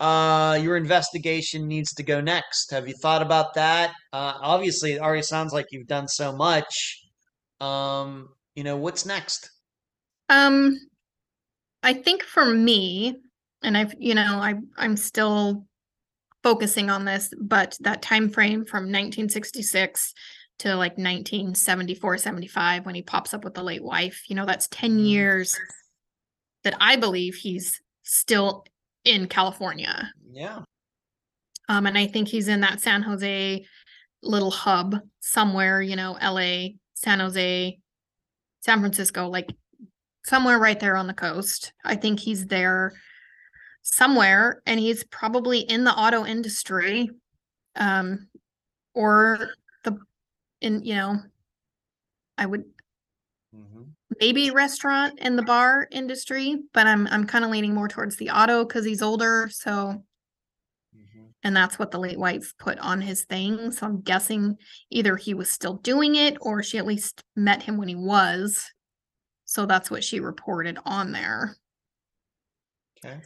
[0.00, 2.70] uh your investigation needs to go next?
[2.70, 3.92] Have you thought about that?
[4.12, 7.00] Uh obviously it already sounds like you've done so much.
[7.60, 9.50] Um you know what's next?
[10.28, 10.78] Um,
[11.82, 13.16] I think for me,
[13.62, 15.66] and I've, you know, I I'm still
[16.42, 20.14] focusing on this, but that time frame from 1966
[20.62, 24.68] to like 1974, 75 when he pops up with the late wife, you know, that's
[24.68, 25.06] 10 Mhm.
[25.08, 25.58] years
[26.64, 28.64] that I believe he's still
[29.04, 30.12] in California.
[30.32, 30.62] yeah
[31.68, 33.66] Um, and I think he's in that San Jose
[34.22, 37.78] little hub somewhere, you know, LA, San Jose,
[38.60, 39.50] San Francisco, like
[40.24, 41.72] somewhere right there on the coast.
[41.84, 42.92] I think he's there
[43.82, 47.10] somewhere and he's probably in the auto industry
[47.74, 48.28] um
[48.94, 49.54] or
[50.62, 51.18] in you know
[52.38, 52.64] I would
[53.52, 58.16] hmm maybe restaurant and the bar industry, but I'm I'm kind of leaning more towards
[58.16, 60.02] the auto cuz he's older, so
[60.92, 63.72] hmm and that's what the late wife put on his thing.
[63.72, 64.56] So I'm guessing
[64.90, 68.70] either he was still doing it or she at least met him when he was.
[69.46, 71.56] So that's what she reported on there.
[72.96, 73.22] okay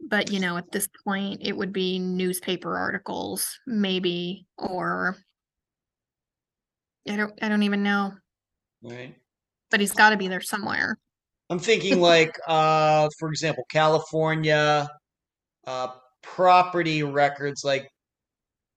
[0.00, 5.16] But you know, at this point it would be newspaper articles maybe or
[7.08, 8.12] I don't I don't even know.
[8.82, 9.14] Right.
[9.70, 10.96] but he's got to be there somewhere.
[11.50, 14.88] I'm thinking like, uh, for example, California,
[15.66, 15.88] uh,
[16.22, 17.88] property records like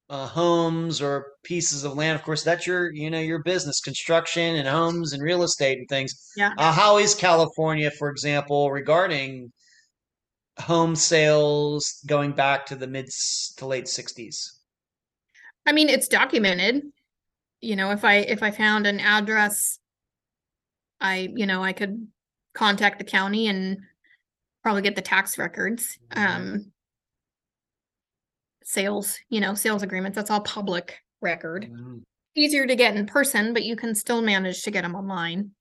[0.09, 2.15] uh, homes or pieces of land.
[2.15, 5.87] Of course, that's your, you know, your business, construction and homes and real estate and
[5.87, 6.13] things.
[6.35, 6.53] Yeah.
[6.57, 9.51] Uh, how is California, for example, regarding
[10.59, 13.07] home sales going back to the mid
[13.57, 14.35] to late 60s?
[15.65, 16.83] I mean, it's documented.
[17.61, 19.79] You know, if I if I found an address,
[20.99, 22.07] I you know I could
[22.53, 23.77] contact the county and
[24.63, 25.97] probably get the tax records.
[26.11, 26.71] Um,
[28.63, 30.15] sales, you know, sales agreements.
[30.15, 31.69] That's all public record.
[31.69, 32.03] Mhm.
[32.35, 35.51] Easier to get in person, but you can still manage to get them online.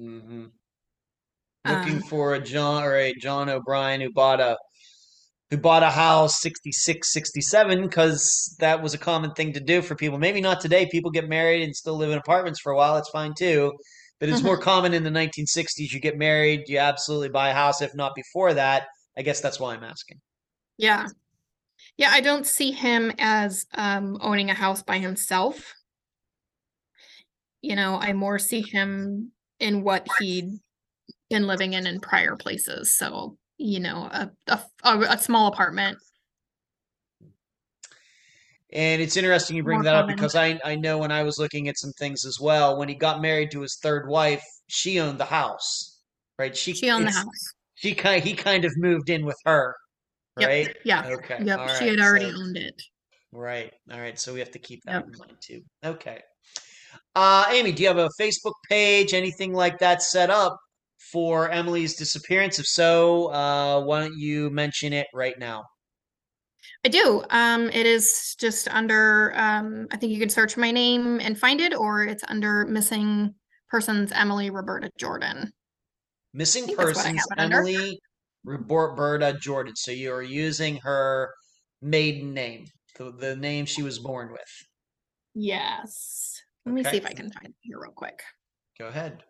[0.00, 0.52] Mhm.
[1.64, 4.58] Looking Um, for a John or a John O'Brien who bought a
[5.50, 9.94] who bought a house 66 67 because that was a common thing to do for
[9.94, 10.18] people.
[10.18, 10.88] Maybe not today.
[10.90, 12.96] People get married and still live in apartments for a while.
[12.96, 13.72] It's fine too.
[14.18, 17.82] But it's more common in the 1960s you get married you absolutely buy a house
[17.82, 18.84] if not before that.
[19.16, 20.20] I guess that's why i'm asking.
[20.78, 21.06] Yeah.
[21.98, 25.74] Yeah, I don't see him as um owning a house by himself.
[27.62, 30.50] You know, I more see him in what he'd
[31.30, 32.96] been living in in prior places.
[32.96, 35.98] So, you know, a a, a, a small apartment.
[38.72, 41.38] and it's interesting you bring More that up because I, I know when i was
[41.38, 44.98] looking at some things as well when he got married to his third wife she
[45.00, 46.00] owned the house
[46.38, 47.52] right she She owned the house.
[47.76, 49.74] she kind he kind of moved in with her
[50.38, 50.48] Yep.
[50.48, 51.06] right Yeah.
[51.12, 51.58] okay Yep.
[51.58, 52.74] all she right, had already so- owned it.
[53.32, 53.72] Right.
[53.92, 54.18] All right.
[54.18, 55.04] So we have to keep that Yep.
[55.12, 55.60] in mind too.
[55.84, 56.20] Okay.
[57.14, 60.58] Uh, Amy, do you have a Facebook page, anything like that set up
[61.12, 62.58] for Emily's disappearance?
[62.58, 65.64] If so, uh, why don't you mention it right now?
[66.84, 67.22] I do.
[67.30, 71.60] Um, it is just under um I think you could search my name and find
[71.60, 73.34] it, or it's under missing
[73.68, 75.52] persons Emily Roberta Jordan.
[76.34, 77.56] Missing think that's what I persons, have it under.
[77.58, 78.00] Emily
[78.44, 79.74] Roberta Jordan.
[79.74, 81.30] So you are using her
[81.82, 82.66] maiden name,
[82.98, 84.66] the, the name she was born with.
[85.34, 86.40] Yes.
[86.64, 88.20] Let me see if I can find it here real quick.
[88.78, 89.22] Go ahead.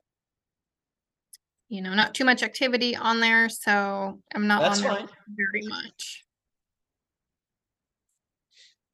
[1.69, 5.09] You know, not too much activity on there, so I'm not That's on there fine.
[5.37, 6.25] very much.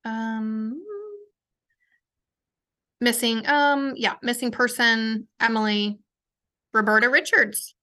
[0.05, 0.83] Um
[3.01, 5.99] missing um yeah, missing person Emily
[6.73, 7.75] Roberta Richards.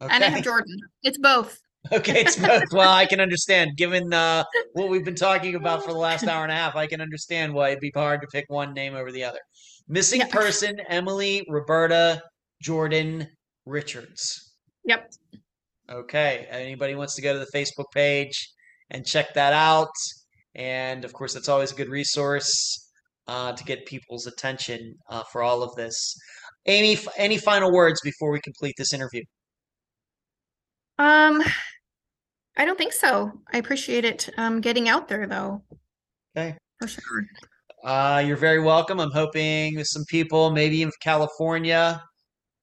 [0.00, 0.30] And I Okay.
[0.30, 0.80] have Jordan.
[1.02, 1.60] It's both.
[1.92, 2.72] Okay, it's both.
[2.72, 3.76] Well, I can understand.
[3.76, 6.86] Given uh, what we've been talking about for the last hour and a half, I
[6.86, 9.38] can understand why it'd be hard to pick one name over the other.
[9.88, 10.26] Missing Yeah.
[10.28, 12.22] person Emily Roberta
[12.60, 13.28] Jordan
[13.66, 14.52] Richards.
[14.84, 15.12] Yep.
[15.90, 18.50] Okay, anybody wants to go to the Facebook page
[18.90, 19.90] and check that out.
[20.54, 22.90] And of course, that's always a good resource
[23.26, 26.16] uh, to get people's attention uh, for all of this.
[26.66, 29.22] Amy, f- any final words before we complete this interview?
[30.98, 31.42] Um
[32.56, 33.32] I don't think so.
[33.52, 35.62] I appreciate it um getting out there though.
[36.36, 36.56] Okay.
[36.80, 37.24] For sure.
[37.84, 39.00] Uh, you're very welcome.
[39.00, 42.00] I'm hoping some people, maybe in California,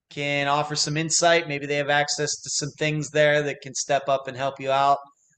[0.09, 1.47] can offer some insight.
[1.47, 4.71] Maybe they have access to some things there that can step up and help you
[4.71, 4.97] out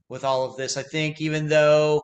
[0.10, 0.77] with all of this.
[0.77, 2.02] I think even though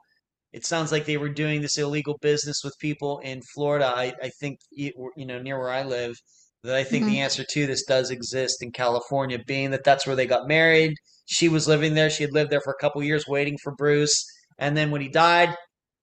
[0.54, 4.30] it sounds like they were doing this illegal business with people in Florida, I, I
[4.40, 6.16] think, you know, near where I live,
[6.64, 7.20] that I think the mm-hmm.
[7.20, 10.94] answer to this does exist in California, being that that's where they got married.
[11.26, 12.10] She was living there.
[12.10, 14.26] She had lived there for a couple years waiting for Bruce.
[14.58, 15.56] And then when he died,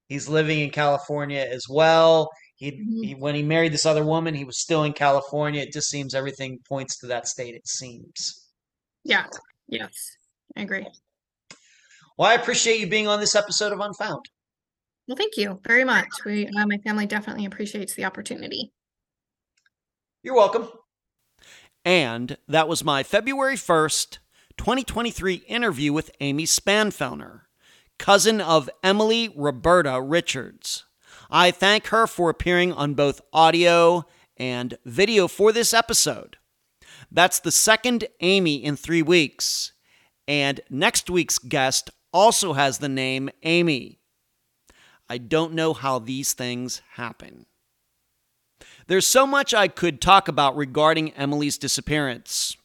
[0.09, 2.31] He's living in California as well.
[2.57, 3.05] He, Mhm.
[3.07, 5.61] he when he married this other woman, he was still in California.
[5.63, 7.55] It just seems everything points to that state.
[7.55, 8.49] It seems.
[9.03, 9.27] Yeah.
[9.69, 9.93] Yes.
[10.57, 10.87] I agree.
[12.17, 14.25] Well, I appreciate you being on this episode of Unfound.
[15.09, 16.07] Well, thank you very much.
[16.25, 18.73] We uh, my family definitely appreciates the opportunity.
[20.23, 20.69] You're welcome.
[21.85, 24.19] And that was my February 1st,
[24.57, 27.43] 2023 interview with Amy Spanfelner,
[27.99, 30.85] cousin of Emily Roberta Richards.
[31.31, 34.07] I thank her for appearing on both audio
[34.37, 36.37] and video for this episode.
[37.11, 39.73] That's the second Amy in three weeks.
[40.27, 44.01] And next week's guest also has the name Amy.
[45.09, 47.47] I don't know how these things happen.
[48.87, 52.57] There's so much I could talk about regarding Emily's disappearance.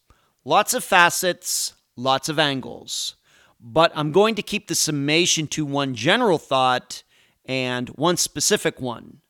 [0.45, 3.15] Lots of facets, lots of angles.
[3.60, 7.03] But I'm going to keep the summation to one general thought
[7.49, 9.21] and one specific one.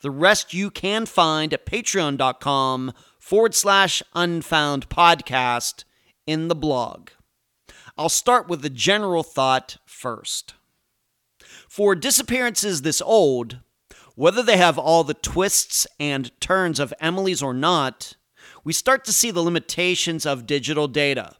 [0.00, 5.84] The rest you can find at patreon.com forward slash unfound podcast
[6.26, 7.10] in the blog.
[7.96, 10.54] I'll start with the general thought first.
[11.68, 13.60] For disappearances this old,
[14.16, 18.16] whether they have all the twists and turns of Emily's or not,
[18.64, 21.36] we start to see the limitations of digital data.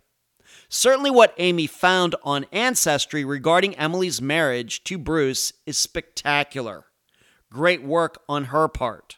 [0.71, 6.85] Certainly, what Amy found on Ancestry regarding Emily's marriage to Bruce is spectacular.
[7.51, 9.17] Great work on her part.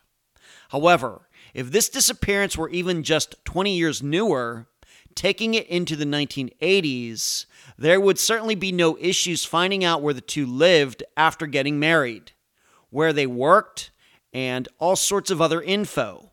[0.69, 4.69] However, if this disappearance were even just 20 years newer,
[5.17, 7.47] taking it into the 1980s,
[7.77, 12.31] there would certainly be no issues finding out where the two lived after getting married,
[12.91, 13.91] where they worked,
[14.33, 16.31] and all sorts of other info.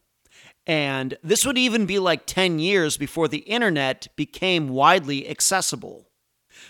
[0.68, 6.10] And this would even be like 10 years before the internet became widely accessible.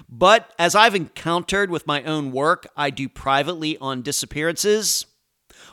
[0.07, 5.07] But as I've encountered with my own work I do privately on disappearances,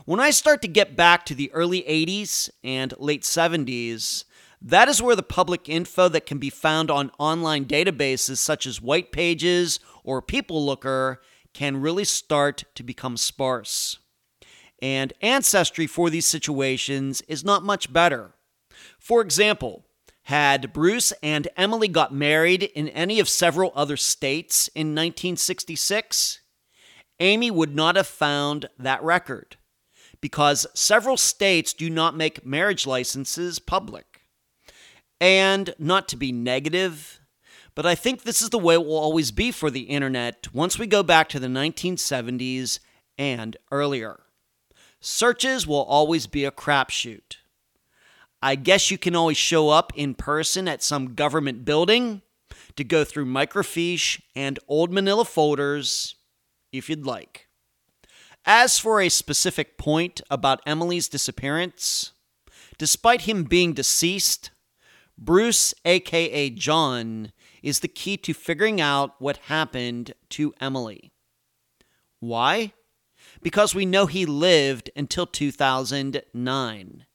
[0.06, 4.24] when I start to get back to the early 80s and late 70s,
[4.62, 8.80] that is where the public info that can be found on online databases such as
[8.80, 11.20] White Pages or People Looker
[11.52, 13.98] can really start to become sparse
[14.85, 18.35] and ancestry for these situations is not much better.
[18.98, 19.86] For example,
[20.24, 26.43] had Bruce and Emily got married in any of several other states in 1966,
[27.19, 29.56] Amy would not have found that record
[30.20, 34.27] because several states do not make marriage licenses public.
[35.19, 37.20] And not to be negative,
[37.74, 40.78] but I think this is the way it will always be for the internet once
[40.78, 42.81] we go back to the 1970s
[43.16, 44.23] and earlier.
[45.06, 47.36] Searches will always be a crapshoot.
[48.40, 52.22] I guess you can always show up in person at some government building
[52.76, 56.16] to go through microfiche and old manila folders
[56.72, 57.48] if you'd like.
[58.47, 62.12] As for a specific point about Emily's disappearance,
[62.78, 64.52] despite him being deceased,
[65.18, 67.31] Bruce, aka John,
[67.62, 71.12] is the key to figuring out what happened to Emily.
[72.20, 72.72] Why?
[73.44, 77.06] Because we know he lived until 2009.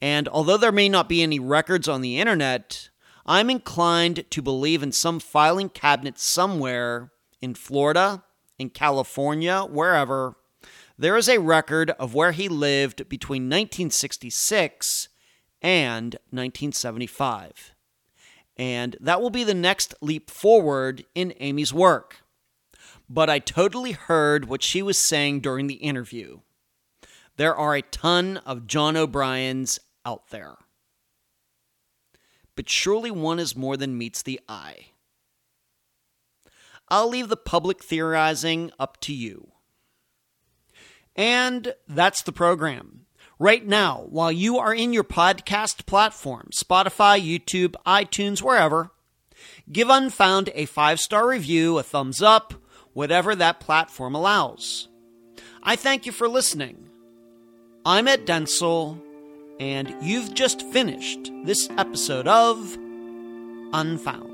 [0.00, 2.90] And although there may not be any records on the internet,
[3.24, 8.24] I'm inclined to believe in some filing cabinet somewhere in Florida,
[8.58, 10.34] in California, wherever,
[10.98, 15.08] there is a record of where he lived between 1966
[15.62, 17.74] and 1975.
[18.56, 22.16] And that will be the next leap forward in Amy's work
[23.12, 26.38] but I totally heard what she was saying during the interview.
[27.36, 30.54] There are a ton of John O'Briens out there.
[32.54, 34.92] But surely one is more than meets the eye.
[36.88, 39.52] I'll leave the public theorizing up to you.
[41.16, 43.06] And that's the program.
[43.40, 48.92] Right now, while you are in your podcast platform, Spotify, YouTube, iTunes, wherever,
[49.70, 52.54] give Unfound a five star review, a thumbs up,
[52.92, 54.88] whatever that platform allows.
[55.62, 56.88] I thank you for listening.
[57.84, 62.76] I'm Ed Dennis, and you've just finished this episode of
[63.72, 64.29] Unfound.